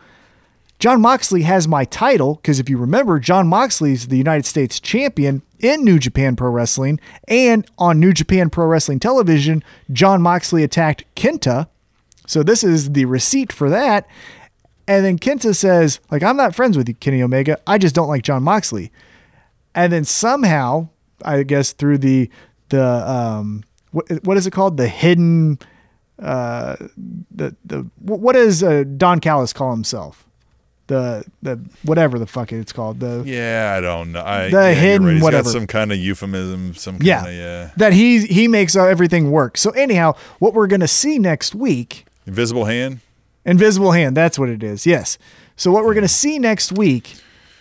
[0.78, 4.80] Jon Moxley has my title because if you remember, Jon Moxley is the United States
[4.80, 9.62] champion in New Japan Pro Wrestling and on New Japan Pro Wrestling television,
[9.92, 11.68] Jon Moxley attacked Kenta.
[12.26, 14.08] So this is the receipt for that.
[14.88, 17.58] And then Kenta says, like, I'm not friends with you, Kenny Omega.
[17.66, 18.90] I just don't like Jon Moxley.
[19.74, 20.88] And then somehow,
[21.24, 22.28] I guess through the
[22.68, 23.62] the um
[23.92, 24.76] what what is it called?
[24.76, 25.58] The hidden
[26.20, 26.76] uh
[27.34, 30.26] the the what does uh, Don Callis call himself?
[30.88, 33.00] The the whatever the fuck it's called.
[33.00, 34.22] The Yeah, I don't know.
[34.22, 35.22] I, The yeah, hidden right.
[35.22, 35.48] Whatever.
[35.48, 36.74] some kind of euphemism.
[36.74, 37.70] Some kind yeah, of yeah.
[37.76, 39.56] that he he makes everything work.
[39.56, 43.00] So anyhow, what we're gonna see next week Invisible hand.
[43.44, 44.86] Invisible Hand, that's what it is.
[44.86, 45.18] Yes.
[45.56, 47.16] So what we're going to see next week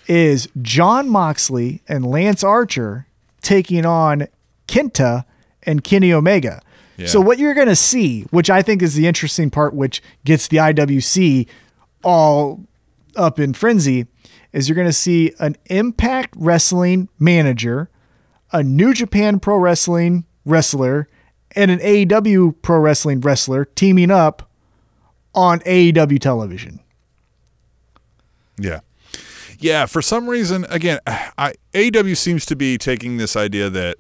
[0.08, 3.08] is Jon Moxley and Lance Archer
[3.42, 4.28] taking on
[4.68, 5.26] Kenta
[5.64, 6.62] and Kenny Omega.
[6.98, 7.08] Yeah.
[7.08, 10.48] So what you're going to see, which I think is the interesting part which gets
[10.48, 11.48] the IWC
[12.04, 12.62] all
[13.16, 14.08] up in frenzy,
[14.54, 17.90] is you're going to see an Impact Wrestling manager,
[18.52, 21.08] a New Japan Pro Wrestling wrestler,
[21.56, 24.50] and an AEW Pro Wrestling wrestler teaming up
[25.34, 26.80] on AEW television.
[28.60, 28.82] Yeah.
[29.60, 33.98] Yeah, for some reason, again, I, AW seems to be taking this idea that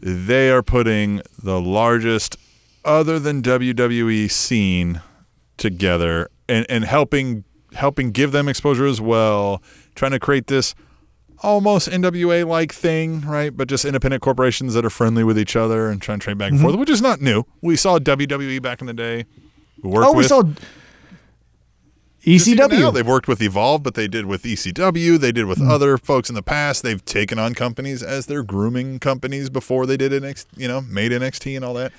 [0.00, 2.36] they are putting the largest,
[2.84, 5.00] other than WWE scene
[5.56, 9.62] together and, and helping helping give them exposure as well,
[9.94, 10.74] trying to create this
[11.42, 13.54] almost NWA like thing, right?
[13.54, 16.50] But just independent corporations that are friendly with each other and trying to trade back
[16.50, 16.68] and mm-hmm.
[16.68, 17.44] forth, which is not new.
[17.60, 19.26] We saw WWE back in the day.
[19.82, 20.40] Worked Oh, we with saw
[22.24, 22.92] even now, ECW.
[22.94, 25.16] they've worked with Evolve, but they did with ECW.
[25.18, 25.70] They did with Hmm.
[25.70, 26.82] other folks in the past.
[26.82, 31.12] They've taken on companies as their grooming companies before they did NXT, you know, made
[31.12, 31.92] NXT and all that.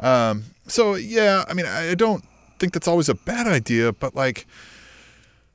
[0.00, 2.24] Um, so yeah, I mean, I I don't
[2.58, 4.46] think that's always a bad idea, but like,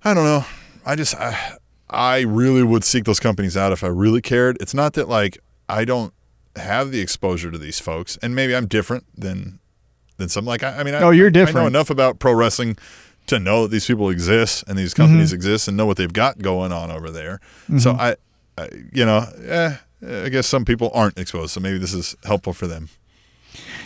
[0.03, 0.45] I don't know.
[0.85, 1.57] I just, I,
[1.89, 4.57] I really would seek those companies out if I really cared.
[4.59, 6.13] It's not that like I don't
[6.55, 9.59] have the exposure to these folks, and maybe I'm different than
[10.21, 10.45] than some.
[10.45, 11.57] Like, I, I mean, I, Oh, you're different.
[11.57, 12.77] I know enough about pro wrestling
[13.27, 15.03] to know that these people exist and these Mm-hmm.
[15.03, 17.39] companies exist and know what they've got going on over there.
[17.77, 17.99] So Mm-hmm.
[18.01, 18.15] I,
[18.57, 19.75] I, you know, eh,
[20.25, 22.89] I guess some people aren't exposed, so maybe this is helpful for them.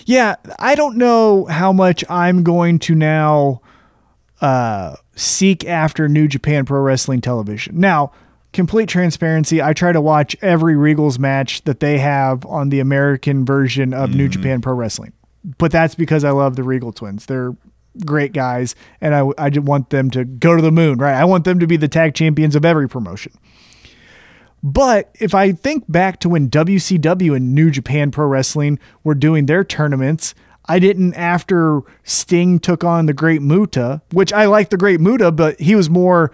[0.05, 3.61] Yeah, I don't know how much I'm going to now
[4.41, 7.79] uh, seek after New Japan Pro Wrestling television.
[7.79, 8.11] Now,
[8.53, 13.43] complete transparency, I try to watch every Regals match that they have on the American
[13.45, 15.13] version of New Japan Pro Wrestling.
[15.57, 17.25] But that's because I love the Regal twins.
[17.25, 17.55] They're
[18.05, 21.13] great guys, and I, I just want them to go to the moon, right?
[21.13, 23.33] I want them to be the tag champions of every promotion.
[24.63, 29.45] But if I think back to when WCW and New Japan Pro Wrestling were doing
[29.45, 30.33] their tournaments,
[30.65, 35.31] I didn't after Sting took on the Great Muta, which I like the Great Muta,
[35.31, 36.31] but he was more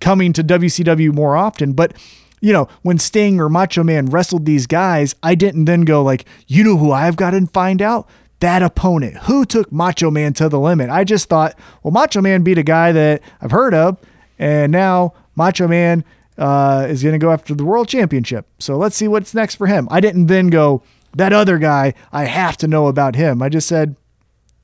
[0.00, 1.74] coming to WCW more often.
[1.74, 1.94] But
[2.40, 6.26] you know, when Sting or Macho Man wrestled these guys, I didn't then go like,
[6.46, 8.08] you know who I've got to find out?
[8.40, 9.16] That opponent.
[9.24, 10.90] Who took Macho Man to the limit?
[10.90, 13.98] I just thought, well, Macho Man beat a guy that I've heard of,
[14.38, 16.04] and now Macho Man
[16.36, 18.46] uh, is going to go after the world championship.
[18.58, 19.88] So let's see what's next for him.
[19.90, 20.82] I didn't then go,
[21.14, 23.40] that other guy, I have to know about him.
[23.40, 23.96] I just said,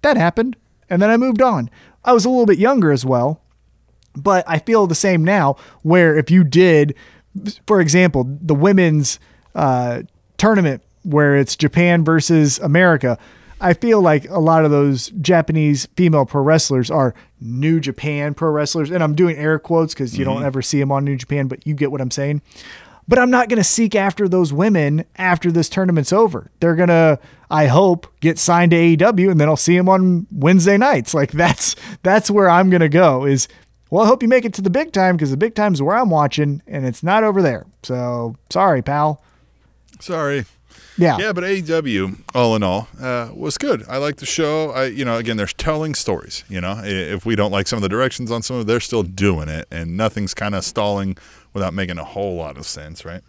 [0.02, 0.56] that happened.
[0.88, 1.70] And then I moved on.
[2.04, 3.40] I was a little bit younger as well,
[4.16, 6.96] but I feel the same now where if you did,
[7.66, 9.20] for example, the women's
[9.54, 10.02] uh,
[10.36, 13.18] tournament where it's Japan versus America,
[13.60, 18.50] I feel like a lot of those Japanese female pro wrestlers are New Japan pro
[18.50, 18.90] wrestlers.
[18.90, 20.46] And I'm doing air quotes because you don't mm-hmm.
[20.46, 22.42] ever see them on New Japan, but you get what I'm saying.
[23.06, 26.50] But I'm not going to seek after those women after this tournament's over.
[26.60, 27.18] They're going to,
[27.50, 31.12] I hope, get signed to AEW and then I'll see them on Wednesday nights.
[31.12, 33.48] Like that's that's where I'm going to go is
[33.90, 35.96] well, I hope you make it to the big time because the big time's where
[35.96, 37.66] I'm watching and it's not over there.
[37.82, 39.20] So, sorry, pal.
[39.98, 40.44] Sorry.
[41.00, 41.16] Yeah.
[41.18, 43.84] Yeah, but AEW, all in all, uh, was good.
[43.88, 44.70] I like the show.
[44.70, 46.44] I, you know, again, they're telling stories.
[46.48, 48.80] You know, if we don't like some of the directions on some of, it, they're
[48.80, 51.16] still doing it, and nothing's kind of stalling
[51.54, 53.22] without making a whole lot of sense, right?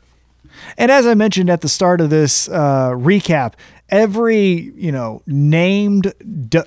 [0.77, 3.53] And as I mentioned at the start of this uh, recap,
[3.89, 6.14] every you know named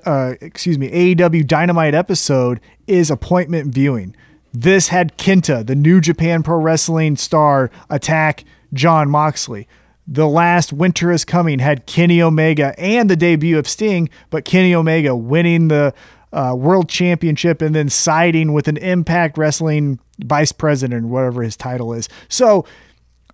[0.04, 4.14] uh, excuse me AEW Dynamite episode is appointment viewing.
[4.52, 9.66] This had Kenta, the New Japan Pro Wrestling star, attack Jon Moxley.
[10.06, 14.74] The last Winter is Coming had Kenny Omega and the debut of Sting, but Kenny
[14.74, 15.94] Omega winning the
[16.32, 21.92] uh, World Championship and then siding with an Impact Wrestling vice president, whatever his title
[21.94, 22.08] is.
[22.28, 22.66] So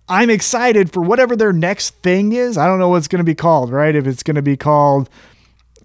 [0.07, 2.57] I'm excited for whatever their next thing is.
[2.57, 3.95] I don't know what's going to be called, right?
[3.95, 5.09] If it's going to be called,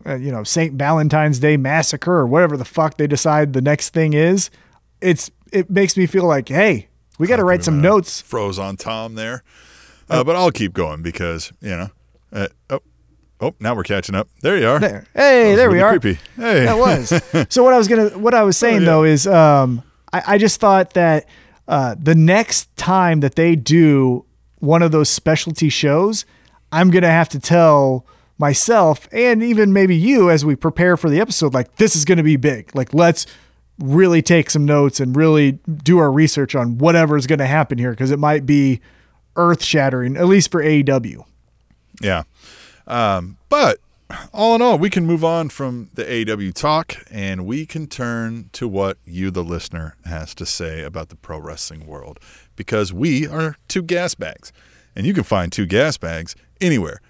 [0.05, 0.75] uh, you know, St.
[0.75, 4.51] Valentine's Day Massacre or whatever the fuck they decide the next thing is,
[5.01, 6.89] it's it makes me feel like, hey,
[7.19, 8.21] we got to write some We might have notes.
[8.21, 9.43] Froze on Tom there.
[10.09, 11.89] Uh, but I'll keep going because, you know.
[12.33, 12.81] Uh, oh,
[13.41, 14.28] oh, now we're catching up.
[14.43, 14.78] There you are.
[14.78, 15.07] There.
[15.15, 15.91] Hey, there we are.
[15.99, 16.20] creepy.
[16.37, 16.65] Hey.
[16.65, 17.09] That was.
[17.53, 18.87] so what I was gonna, what I was saying yeah.
[18.87, 21.27] though is, um, I, I just thought that
[21.69, 24.24] uh, the next time that they do
[24.61, 26.24] one of those specialty shows,
[26.73, 28.07] I'm gonna have to tell
[28.39, 32.23] myself and even maybe you as we prepare for the episode, like this is gonna
[32.23, 32.74] be big.
[32.74, 33.27] Like let's
[33.78, 37.91] really take some notes and really do our research on whatever is gonna happen here
[37.91, 38.81] because it might be
[39.37, 41.25] earth shattering, at least for AEW.
[42.01, 42.25] Yeah.
[42.87, 43.79] Um, but
[44.33, 48.51] all in all, we can move on from the AW talk and we can turn
[48.53, 52.21] to what you, the listener, has to say about the pro wrestling world
[52.55, 54.53] because we are two gas bags
[54.95, 57.01] and you can find two gas bags anywhere.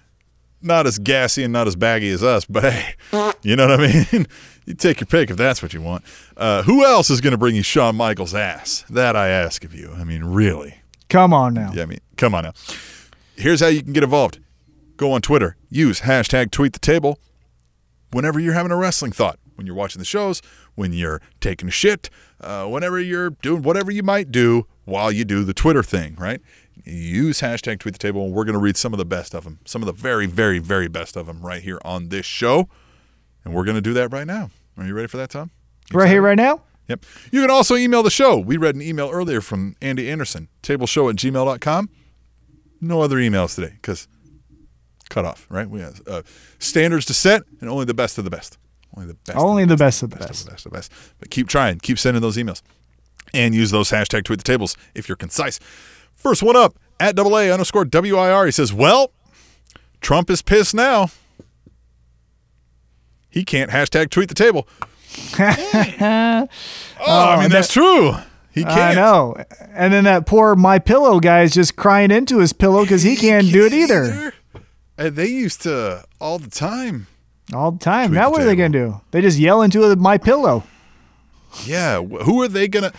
[0.59, 2.95] Not as gassy and not as baggy as us, but hey,
[3.43, 4.27] you know what I mean?
[4.65, 6.03] you take your pick if that's what you want.
[6.35, 8.83] Uh, who else is going to bring you Shawn Michaels' ass?
[8.89, 9.93] That I ask of you.
[9.95, 10.81] I mean, really.
[11.09, 11.71] Come on now.
[11.73, 12.53] Yeah, I mean, come on now.
[13.35, 14.39] Here's how you can get involved.
[14.97, 15.55] Go on Twitter.
[15.69, 17.19] Use hashtag tweet the table
[18.11, 19.39] whenever you're having a wrestling thought.
[19.55, 20.41] When you're watching the shows,
[20.75, 22.11] when you're taking a shit,
[22.41, 26.41] uh, whenever you're doing whatever you might do while you do the Twitter thing, right?
[26.85, 29.45] Use hashtag tweet the table, and we're going to read some of the best of
[29.45, 32.69] them, some of the very, very, very best of them right here on this show.
[33.43, 34.51] And we're going to do that right now.
[34.77, 35.49] Are you ready for that, Tom?
[35.91, 36.61] You Right here, right now.
[36.87, 37.03] Yep.
[37.31, 38.37] You can also email the show.
[38.37, 41.89] We read an email earlier from Andy Anderson, tableshow at gmail.com.
[42.79, 44.07] No other emails today because
[45.09, 45.69] cut off, right?
[45.69, 46.21] We have uh,
[46.59, 48.57] standards to set and only the best of the best.
[48.95, 49.37] Only the best.
[49.37, 50.41] Only of the best of the best, best.
[50.41, 50.91] of the best of the best.
[51.19, 51.79] But keep trying.
[51.79, 52.61] Keep sending those emails.
[53.33, 55.59] And use those hashtag tweet the tables if you're concise.
[56.13, 58.45] First one up at double A underscore WIR.
[58.45, 59.11] He says, Well,
[60.01, 61.09] Trump is pissed now.
[63.29, 64.67] He can't hashtag tweet the table.
[66.99, 68.15] Oh, I mean, and that's true.
[68.57, 68.77] He can't.
[68.77, 69.35] I know.
[69.69, 73.15] And then that poor My Pillow guy is just crying into his pillow because he
[73.15, 74.33] can't do it either.
[74.97, 77.07] And they used to all the time.
[77.53, 78.09] all the time.
[78.09, 79.01] Tweet now the what are they gonna do?
[79.11, 80.63] They just yell into My Pillow.
[81.65, 82.01] Yeah.
[82.01, 82.91] Who are they gonna?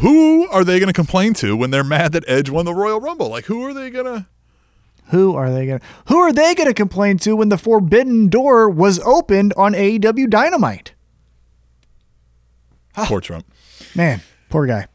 [0.00, 3.28] Who are they gonna complain to when they're mad that Edge won the Royal Rumble?
[3.28, 4.28] Like, who are they gonna?
[5.06, 5.80] Who are they gonna?
[6.06, 10.92] Who are they gonna complain to when the forbidden door was opened on AEW Dynamite?
[12.94, 13.46] Poor Trump.
[13.94, 14.20] Man,
[14.52, 14.86] poor guy.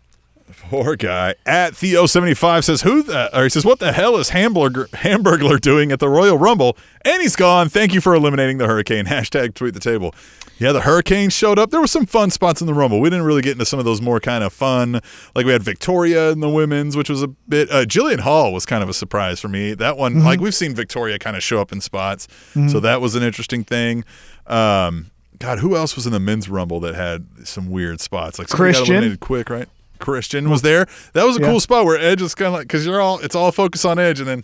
[0.69, 1.35] Poor guy.
[1.45, 5.91] At Theo75 says, Who the, or he says, What the hell is Hamburger, Hamburglar doing
[5.91, 6.77] at the Royal Rumble?
[7.03, 7.67] And he's gone.
[7.67, 9.05] Thank you for eliminating the hurricane.
[9.07, 10.13] Hashtag tweet the table.
[10.59, 11.69] Yeah, the hurricane showed up.
[11.69, 12.99] There were some fun spots in the Rumble.
[12.99, 15.01] We didn't really get into some of those more kind of fun.
[15.35, 17.69] Like we had Victoria in the women's, which was a bit.
[17.69, 19.73] Uh, Jillian Hall was kind of a surprise for me.
[19.73, 22.27] That one, like we've seen Victoria kind of show up in spots.
[22.69, 24.03] So that was an interesting thing.
[24.47, 28.39] Um, God, who else was in the men's Rumble that had some weird spots?
[28.39, 28.85] Like Christian.
[28.95, 29.67] eliminated quick, right?
[29.99, 30.87] Christian was there.
[31.13, 31.47] That was a Yeah.
[31.47, 33.97] cool spot where Edge was kind of like because you're all it's all focused on
[33.99, 34.43] Edge, and then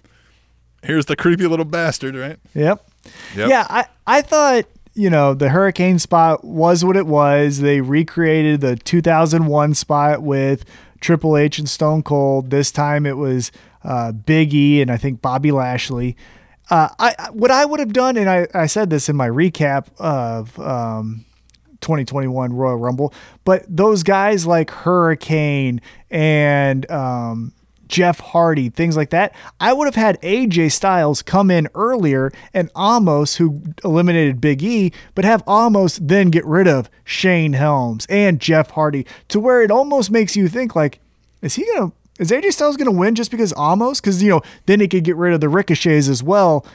[0.83, 2.37] here's the creepy little bastard, right?
[2.55, 2.89] Yep.
[3.35, 3.49] Yep.
[3.49, 7.59] Yeah, I, I thought, you know, the hurricane spot was what it was.
[7.59, 10.65] They recreated the 2001 spot with
[11.01, 12.49] Triple H and Stone Cold.
[12.49, 13.51] This time it was
[13.83, 16.15] uh, Big E and I think Bobby Lashley.
[16.69, 19.87] Uh, I what I would have done, and I, I said this in my recap
[19.99, 21.25] of um,
[21.81, 23.13] 2021 Royal Rumble,
[23.43, 27.53] but those guys like Hurricane and um,
[27.87, 29.35] Jeff Hardy, things like that.
[29.59, 34.91] I would have had AJ Styles come in earlier and Omos, who eliminated Big E,
[35.13, 39.69] but have Omos then get rid of Shane Helms and Jeff Hardy to where it
[39.69, 40.99] almost makes you think like,
[41.41, 41.91] is he gonna?
[42.19, 44.01] Is AJ Styles gonna win just because Omos?
[44.01, 46.65] Because you know, then he could get rid of the ricochets as well.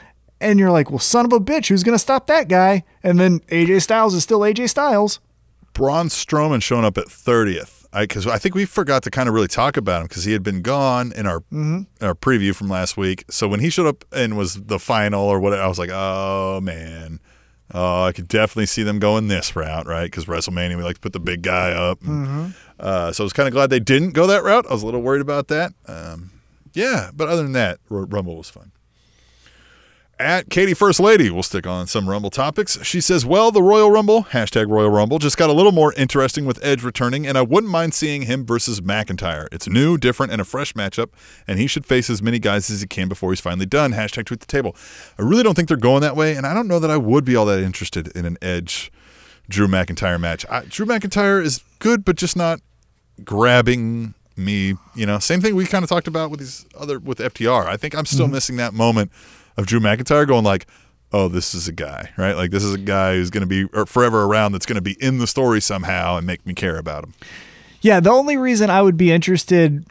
[0.41, 2.83] And you're like, well, son of a bitch, who's gonna stop that guy?
[3.03, 5.19] And then AJ Styles is still AJ Styles.
[5.73, 7.85] Braun Strowman showing up at 30th.
[7.97, 10.43] Because I, think we forgot to kind of really talk about him because he had
[10.43, 11.81] been gone in our mm-hmm.
[11.99, 13.25] in our preview from last week.
[13.31, 16.59] So when he showed up and was the final or what, I was like, oh
[16.61, 17.19] man,
[17.73, 20.05] oh I could definitely see them going this route, right?
[20.05, 22.01] Because WrestleMania we like to put the big guy up.
[22.03, 24.65] And, uh, so I was kind of glad they didn't go that route.
[24.69, 25.73] I was a little worried about that.
[25.87, 26.31] Um,
[26.73, 28.68] yeah, but other than that, R- Rumble was fun.
[30.19, 32.77] At Katie First Lady, we'll stick on some Rumble topics.
[32.85, 36.43] She says, Well, the Royal Rumble, hashtag Royal Rumble, just got a little more interesting
[36.43, 39.47] with Edge returning, and I wouldn't mind seeing him versus McIntyre.
[39.49, 41.11] It's new, different, and a fresh matchup,
[41.47, 43.93] and he should face as many guys as he can before he's finally done.
[43.93, 44.75] Hashtag tweet the table.
[45.17, 47.23] I really don't think they're going that way, and I don't know that I would
[47.23, 48.91] be all that interested in an Edge
[49.47, 50.45] Drew McIntyre match.
[50.49, 52.59] I, Drew McIntyre is good, but just not
[53.23, 57.19] grabbing me, you know, same thing we kind of talked about with these other with
[57.19, 57.67] FTR.
[57.67, 58.33] I think I'm still mm-hmm.
[58.33, 59.13] missing that moment
[59.59, 60.65] of Drew McIntyre going like,
[61.11, 62.35] "Oh, this is a guy, right?
[62.35, 64.53] Like this is a guy who's going to be or forever around.
[64.53, 67.13] That's going to be in the story somehow and make me care about him."
[67.81, 69.85] Yeah, the only reason I would be interested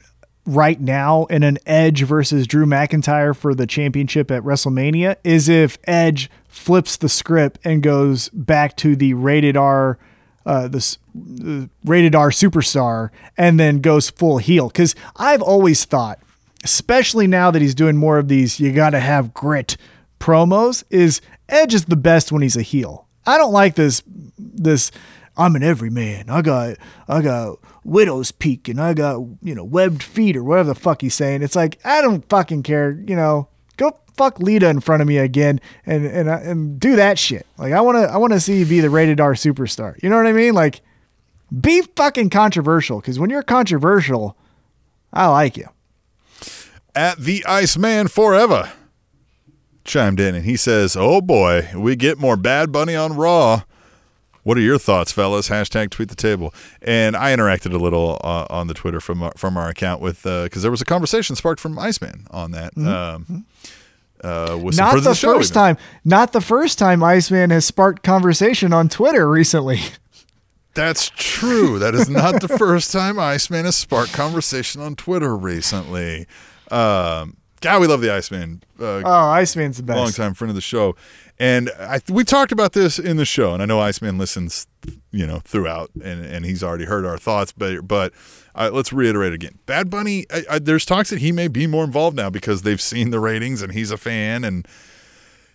[0.45, 5.79] right now in an Edge versus Drew McIntyre for the championship at WrestleMania is if
[5.85, 9.99] Edge flips the script and goes back to the rated R,
[10.47, 14.69] uh, the, s- the rated R superstar, and then goes full heel.
[14.69, 16.19] Because I've always thought,
[16.65, 19.77] especially now that he's doing more of these, you got to have grit
[20.19, 23.07] promos, is Edge is the best when he's a heel.
[23.27, 24.03] I don't like this
[24.39, 24.91] this
[25.37, 26.29] I'm an everyman.
[26.29, 26.77] I got
[27.07, 31.01] I got widow's peak and I got you know webbed feet or whatever the fuck
[31.01, 31.43] he's saying.
[31.43, 32.93] It's like I don't fucking care.
[33.07, 36.97] You know, go fuck Lita in front of me again and and uh, and do
[36.97, 37.47] that shit.
[37.57, 40.03] Like I want to I want to see you be the rated R superstar.
[40.03, 40.55] You know what I mean?
[40.55, 40.81] Like
[41.61, 44.37] be fucking controversial because when you're controversial,
[45.13, 45.69] I like you.
[46.95, 48.73] At the Iceman Forever
[49.85, 53.63] chimed in and he says, "Oh boy, we get more Bad Bunny on Raw."
[54.45, 55.51] What are your thoughts, fellas?
[55.51, 56.55] Hashtag tweet the table.
[56.81, 60.23] And I interacted a little uh, on the Twitter from our, from our account with
[60.23, 62.75] because there was a conversation sparked from Iceman on that.
[62.79, 63.45] Um,
[64.25, 65.63] uh, Not friends the show first even.
[65.63, 65.77] time.
[66.03, 69.81] Not the first time Iceman has sparked conversation on Twitter recently.
[70.75, 71.79] That's true.
[71.79, 76.27] That is not the first time Iceman has sparked conversation on Twitter recently.
[76.71, 78.63] Um, God, we love the Iceman.
[78.81, 79.97] Uh, Oh, Iceman's the best.
[79.99, 80.95] long time friend of the show,
[81.41, 84.67] and I we talked about this in the show, and I know Iceman listens,
[85.11, 88.13] you know, throughout, and and he's already heard our thoughts, but but
[88.55, 89.59] uh, let's reiterate again.
[89.67, 92.81] Bad Bunny, I, I, there's talks that he may be more involved now because they've
[92.81, 94.67] seen the ratings and he's a fan, and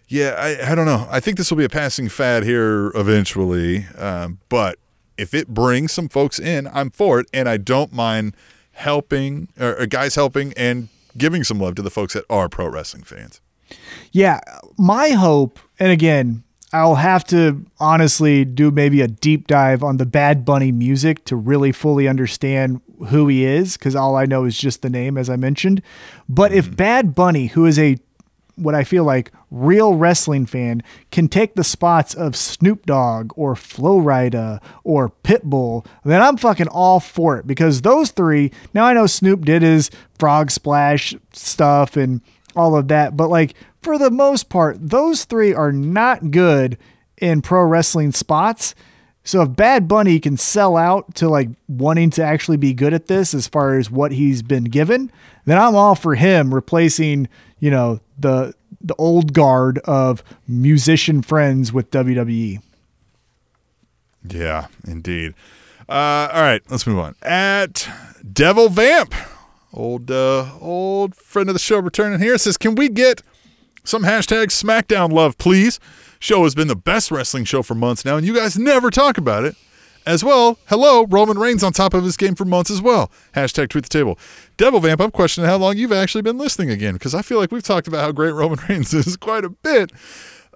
[0.09, 1.07] yeah, I I don't know.
[1.09, 4.77] I think this will be a passing fad here eventually, um, but
[5.17, 8.35] if it brings some folks in, I'm for it, and I don't mind
[8.73, 12.67] helping or, or guys helping and giving some love to the folks that are pro
[12.67, 13.41] wrestling fans.
[14.11, 14.39] Yeah,
[14.77, 20.05] my hope, and again, I'll have to honestly do maybe a deep dive on the
[20.05, 24.57] Bad Bunny music to really fully understand who he is, because all I know is
[24.57, 25.83] just the name, as I mentioned.
[26.27, 26.75] But if mm-hmm.
[26.75, 27.97] Bad Bunny, who is a
[28.55, 33.55] what I feel like real wrestling fan, can take the spots of Snoop Dogg or
[33.55, 38.51] Flo Rida or Pitbull, then I'm fucking all for it because those three.
[38.73, 42.21] Now I know Snoop did his Frog Splash stuff and
[42.55, 46.77] all of that, but like for the most part, those three are not good
[47.17, 48.75] in pro wrestling spots.
[49.23, 53.07] So if Bad Bunny can sell out to like wanting to actually be good at
[53.07, 55.11] this as far as what he's been given,
[55.45, 57.29] then I'm all for him replacing,
[57.59, 61.89] you know, the the old guard of musician friends with.
[61.91, 62.61] WWE.
[64.27, 65.33] Yeah, indeed.
[65.87, 67.15] Uh, all right, let's move on.
[67.21, 67.87] At
[68.31, 69.13] Devil Vamp,
[69.73, 73.21] old uh, old friend of the show returning here says, "Can we get
[73.83, 75.79] some hashtag SmackDown love, please?
[76.23, 79.17] Show has been the best wrestling show for months now, and you guys never talk
[79.17, 79.57] about it."
[80.05, 83.11] As well, hello, Roman Reigns on top of his game for months as well.
[83.35, 84.17] Hashtag tweet the table.
[84.55, 87.51] Devil Vamp, I'm questioning how long you've actually been listening again because I feel like
[87.51, 89.91] we've talked about how great Roman Reigns is quite a bit.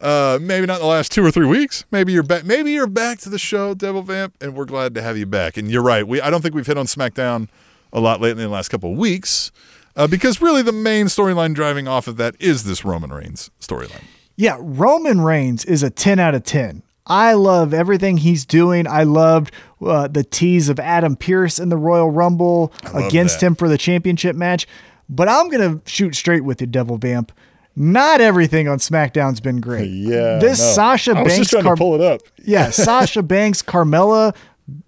[0.02, 1.84] Uh, maybe not the last two or three weeks.
[1.92, 2.46] Maybe you're back.
[2.46, 5.58] Maybe you're back to the show, Devil Vamp, and we're glad to have you back.
[5.58, 6.08] And you're right.
[6.08, 7.50] We I don't think we've hit on SmackDown
[7.92, 9.52] a lot lately in the last couple of weeks
[9.98, 14.04] uh, because really the main storyline driving off of that is this Roman Reigns storyline.
[14.38, 16.84] Yeah, Roman Reigns is a 10 out of 10.
[17.08, 18.86] I love everything he's doing.
[18.86, 23.48] I loved uh, the tease of Adam Pearce in the Royal Rumble against that.
[23.48, 24.68] him for the championship match.
[25.10, 27.32] But I'm going to shoot straight with you, Devil Vamp.
[27.76, 29.90] Not everything on SmackDown's been great.
[29.90, 30.40] yeah.
[30.40, 32.22] this Sasha Banks, Car- it up.
[32.44, 34.36] yeah, Sasha Banks, Carmella,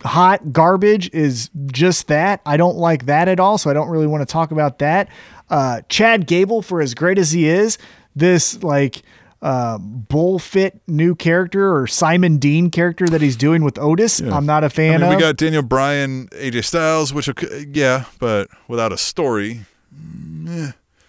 [0.04, 2.42] hot garbage is just that.
[2.46, 5.08] I don't like that at all, so I don't really want to talk about that.
[5.50, 7.78] Uh, Chad Gable, for as great as he is,
[8.16, 9.04] this like
[9.42, 14.64] uh, bullfit new character or Simon Dean character that he's doing with Otis, I'm not
[14.64, 15.16] a fan mean, of.
[15.16, 19.62] we got Daniel Bryan, AJ Styles, which okay, yeah, but without a story.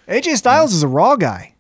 [0.08, 1.54] AJ Styles is a Raw guy.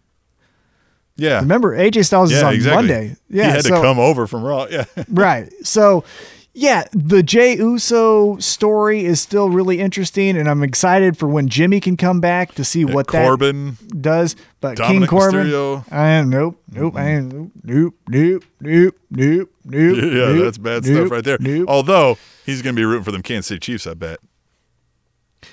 [1.16, 2.76] Yeah, Remember, AJ Styles is on exactly.
[2.88, 3.16] Monday.
[3.28, 4.66] Yeah, he had so- to come over from Raw.
[4.70, 5.52] Yeah, right.
[5.62, 6.04] So,
[6.52, 11.78] yeah, the Jey Uso story is still really interesting, and I'm excited for when Jimmy
[11.80, 13.76] can come back to see what Corbin.
[13.80, 14.34] that does.
[14.60, 15.84] But King Corbin, Mysterio.
[15.92, 19.96] I am nope, nope, I am nope, nope, nope, nope, nope, nope.
[19.96, 21.38] Yeah, nope, that's bad nope, stuff right there.
[21.40, 21.66] Nope.
[21.68, 24.18] Although he's going to be rooting for them Kansas City Chiefs, I bet.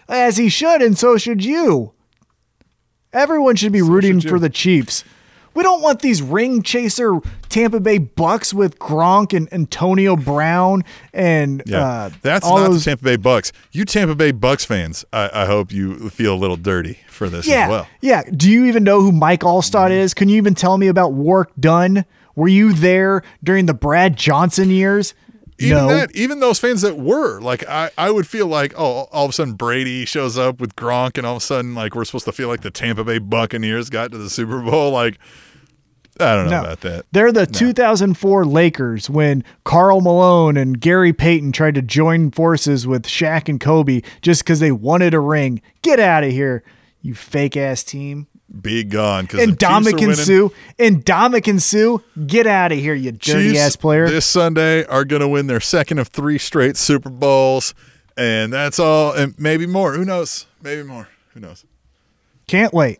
[0.09, 1.93] As he should, and so should you.
[3.13, 5.03] Everyone should be rooting should for the Chiefs.
[5.57, 7.17] We don't want these ring chaser
[7.49, 12.85] Tampa Bay Bucks with Gronk and Antonio Brown and Yeah, uh, that's all not those.
[12.85, 13.51] the Tampa Bay Bucks.
[13.71, 17.47] You Tampa Bay Bucks fans, I, I hope you feel a little dirty for this
[17.47, 17.87] yeah, as well.
[18.01, 18.21] yeah.
[18.29, 20.13] Do you even know who Mike Alstott is?
[20.13, 22.05] Can you even tell me about Warrick Dunn?
[22.35, 25.15] Were you there during the Brad Johnson years?
[25.57, 25.87] Even no.
[25.87, 29.31] that, even those fans that were like, I, I would feel like, oh, all of
[29.31, 32.25] a sudden Brady shows up with Gronk, and all of a sudden, like, we're supposed
[32.25, 34.91] to feel like the Tampa Bay Buccaneers got to the Super Bowl.
[34.91, 35.17] Like,
[36.19, 36.59] I don't know No.
[36.61, 37.05] about that.
[37.11, 43.03] They're the 2004 Lakers when Karl Malone and Gary Payton tried to join forces with
[43.03, 45.61] Shaq and Kobe just because they wanted a ring.
[45.81, 46.63] Get out of here,
[47.01, 48.27] you fake ass team.
[48.61, 53.59] Be gone And Dominican Sue, and Dominican Sue, get out of here, you dirty Chiefs
[53.59, 54.07] ass player.
[54.09, 57.73] this Sunday are going to win their second of three straight Super Bowls,
[58.15, 59.93] and that's all, and maybe more.
[59.95, 60.45] Who knows?
[60.63, 61.09] Maybe more.
[61.33, 61.65] Who knows?
[62.47, 62.99] Can't wait.